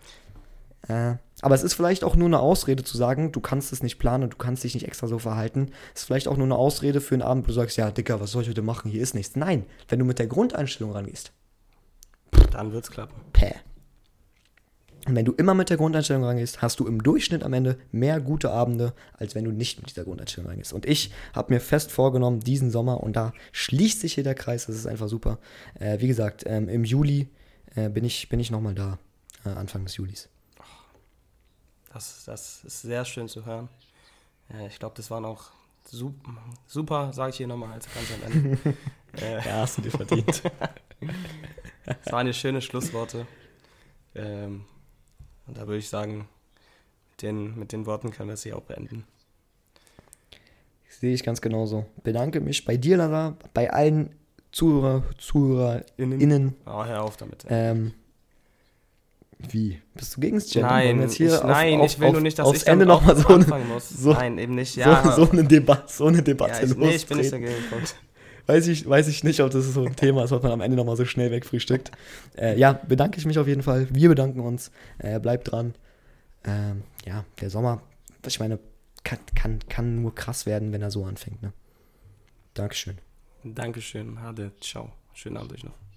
Äh, 0.87 1.17
aber 1.41 1.55
es 1.55 1.63
ist 1.63 1.73
vielleicht 1.73 2.03
auch 2.03 2.15
nur 2.15 2.27
eine 2.27 2.39
Ausrede 2.39 2.83
zu 2.83 2.97
sagen, 2.97 3.31
du 3.31 3.39
kannst 3.39 3.71
es 3.71 3.83
nicht 3.83 3.97
planen 3.99 4.23
und 4.23 4.33
du 4.33 4.37
kannst 4.37 4.63
dich 4.63 4.73
nicht 4.73 4.87
extra 4.87 5.07
so 5.07 5.19
verhalten. 5.19 5.71
Es 5.93 6.01
ist 6.01 6.07
vielleicht 6.07 6.27
auch 6.27 6.37
nur 6.37 6.45
eine 6.45 6.55
Ausrede 6.55 7.01
für 7.01 7.15
einen 7.15 7.21
Abend, 7.21 7.45
wo 7.45 7.47
du 7.47 7.53
sagst, 7.53 7.77
ja, 7.77 7.91
Dicker, 7.91 8.19
was 8.19 8.31
soll 8.31 8.43
ich 8.43 8.49
heute 8.49 8.61
machen? 8.61 8.91
Hier 8.91 9.01
ist 9.01 9.13
nichts. 9.13 9.35
Nein, 9.35 9.65
wenn 9.89 9.99
du 9.99 10.05
mit 10.05 10.19
der 10.19 10.27
Grundeinstellung 10.27 10.91
rangehst, 10.93 11.31
Dann 12.51 12.73
wird's 12.73 12.91
klappen. 12.91 13.15
Päh. 13.31 13.53
Und 15.07 15.15
wenn 15.15 15.25
du 15.25 15.31
immer 15.33 15.55
mit 15.55 15.69
der 15.69 15.77
Grundeinstellung 15.77 16.23
rangehst, 16.23 16.61
hast 16.61 16.79
du 16.79 16.85
im 16.85 17.01
Durchschnitt 17.01 17.43
am 17.43 17.53
Ende 17.53 17.79
mehr 17.91 18.19
gute 18.19 18.51
Abende, 18.51 18.93
als 19.13 19.33
wenn 19.33 19.45
du 19.45 19.51
nicht 19.51 19.79
mit 19.79 19.89
dieser 19.89 20.03
Grundeinstellung 20.03 20.49
rangehst. 20.49 20.73
Und 20.73 20.85
ich 20.85 21.11
habe 21.33 21.53
mir 21.53 21.59
fest 21.59 21.91
vorgenommen, 21.91 22.39
diesen 22.39 22.69
Sommer, 22.69 23.01
und 23.01 23.15
da 23.15 23.33
schließt 23.51 23.99
sich 24.01 24.13
hier 24.13 24.23
der 24.23 24.35
Kreis, 24.35 24.67
das 24.67 24.75
ist 24.75 24.85
einfach 24.85 25.07
super. 25.07 25.39
Äh, 25.79 25.99
wie 25.99 26.07
gesagt, 26.07 26.43
ähm, 26.45 26.69
im 26.69 26.83
Juli 26.83 27.29
äh, 27.75 27.89
bin 27.89 28.03
ich, 28.03 28.29
bin 28.29 28.39
ich 28.39 28.51
nochmal 28.51 28.75
da, 28.75 28.99
äh, 29.43 29.49
Anfang 29.49 29.83
des 29.85 29.97
Julis. 29.97 30.29
Das, 31.93 32.23
das 32.25 32.63
ist 32.63 32.81
sehr 32.83 33.03
schön 33.03 33.27
zu 33.27 33.45
hören. 33.45 33.69
Äh, 34.53 34.67
ich 34.67 34.77
glaube, 34.77 34.93
das 34.95 35.09
waren 35.09 35.25
auch 35.25 35.45
sup 35.85 36.13
super, 36.67 37.11
sage 37.11 37.31
ich 37.31 37.37
hier 37.37 37.47
nochmal 37.47 37.73
als 37.73 37.87
ganz 37.93 38.07
am 38.13 38.31
Ende. 38.31 38.75
äh, 39.17 39.45
Ja, 39.45 39.61
hast 39.61 39.77
du 39.77 39.81
dir 39.81 39.91
verdient. 39.91 40.43
das 41.85 42.11
waren 42.11 42.27
die 42.27 42.33
schöne 42.33 42.61
Schlussworte. 42.61 43.25
Ähm, 44.13 44.65
und 45.51 45.57
da 45.57 45.67
würde 45.67 45.79
ich 45.79 45.89
sagen, 45.89 46.29
mit 47.11 47.21
den, 47.23 47.59
mit 47.59 47.73
den 47.73 47.85
Worten 47.85 48.11
können 48.11 48.29
wir 48.29 48.35
es 48.35 48.43
hier 48.43 48.55
auch 48.57 48.61
beenden. 48.61 49.03
Sehe 50.89 51.13
ich 51.13 51.23
ganz 51.23 51.41
genauso. 51.41 51.85
Bedanke 52.03 52.39
mich 52.39 52.63
bei 52.63 52.77
dir, 52.77 52.95
Lara, 52.95 53.35
bei 53.53 53.69
allen 53.73 54.15
Zuhörer, 54.53 55.03
ZuhörerInnen. 55.17 56.21
Innen. 56.21 56.55
Oh, 56.65 56.85
hör 56.85 57.03
auf 57.03 57.17
damit. 57.17 57.45
Ähm, 57.49 57.93
wie? 59.49 59.81
Bist 59.93 60.15
du 60.15 60.21
gegen 60.21 60.37
das 60.37 60.49
Gender? 60.49 60.69
nein, 60.69 61.03
ich, 61.09 61.33
auf- 61.33 61.43
nein 61.43 61.79
auf, 61.81 61.85
ich 61.91 61.99
will 61.99 62.07
auf, 62.07 62.13
nur 62.13 62.21
nicht, 62.21 62.39
dass 62.39 62.53
ich 62.53 62.65
Ende 62.65 62.85
nochmal 62.85 63.17
so 63.17 63.27
eine, 63.27 63.35
anfangen 63.43 63.67
muss. 63.67 63.89
so- 63.89 64.13
nein, 64.13 64.37
eben 64.37 64.55
nicht. 64.55 64.77
Ja, 64.77 65.03
so, 65.11 65.25
so 65.25 65.31
eine 65.31 65.43
Debatte, 65.43 65.91
so 65.91 66.05
eine 66.05 66.23
Debatte 66.23 66.65
ja, 66.65 66.73
nee, 66.77 66.95
ich 66.95 67.05
bin 67.07 67.17
nicht 67.17 67.33
dagegen. 67.33 67.51
Punkt. 67.69 67.95
Weiß 68.47 68.67
ich, 68.67 68.87
weiß 68.87 69.07
ich 69.07 69.23
nicht, 69.23 69.39
ob 69.41 69.51
das 69.51 69.65
so 69.73 69.85
ein 69.85 69.95
Thema 69.95 70.23
ist, 70.23 70.31
was 70.31 70.41
man 70.41 70.51
am 70.51 70.61
Ende 70.61 70.77
nochmal 70.77 70.97
so 70.97 71.05
schnell 71.05 71.31
wegfrühstückt. 71.31 71.91
Äh, 72.37 72.57
ja, 72.57 72.73
bedanke 72.73 73.17
ich 73.17 73.25
mich 73.25 73.39
auf 73.39 73.47
jeden 73.47 73.63
Fall. 73.63 73.87
Wir 73.91 74.09
bedanken 74.09 74.39
uns. 74.39 74.71
Äh, 74.97 75.19
bleibt 75.19 75.51
dran. 75.51 75.73
Ähm, 76.43 76.83
ja, 77.05 77.25
der 77.39 77.49
Sommer, 77.49 77.81
ich 78.25 78.39
meine, 78.39 78.59
kann, 79.03 79.19
kann, 79.35 79.59
kann 79.69 80.01
nur 80.01 80.15
krass 80.15 80.45
werden, 80.45 80.71
wenn 80.71 80.81
er 80.81 80.91
so 80.91 81.05
anfängt. 81.05 81.41
Ne? 81.41 81.53
Dankeschön. 82.53 82.97
Dankeschön, 83.43 84.21
Hade, 84.21 84.51
ciao. 84.59 84.91
Schönen 85.13 85.37
Abend 85.37 85.53
euch 85.53 85.63
noch. 85.63 85.90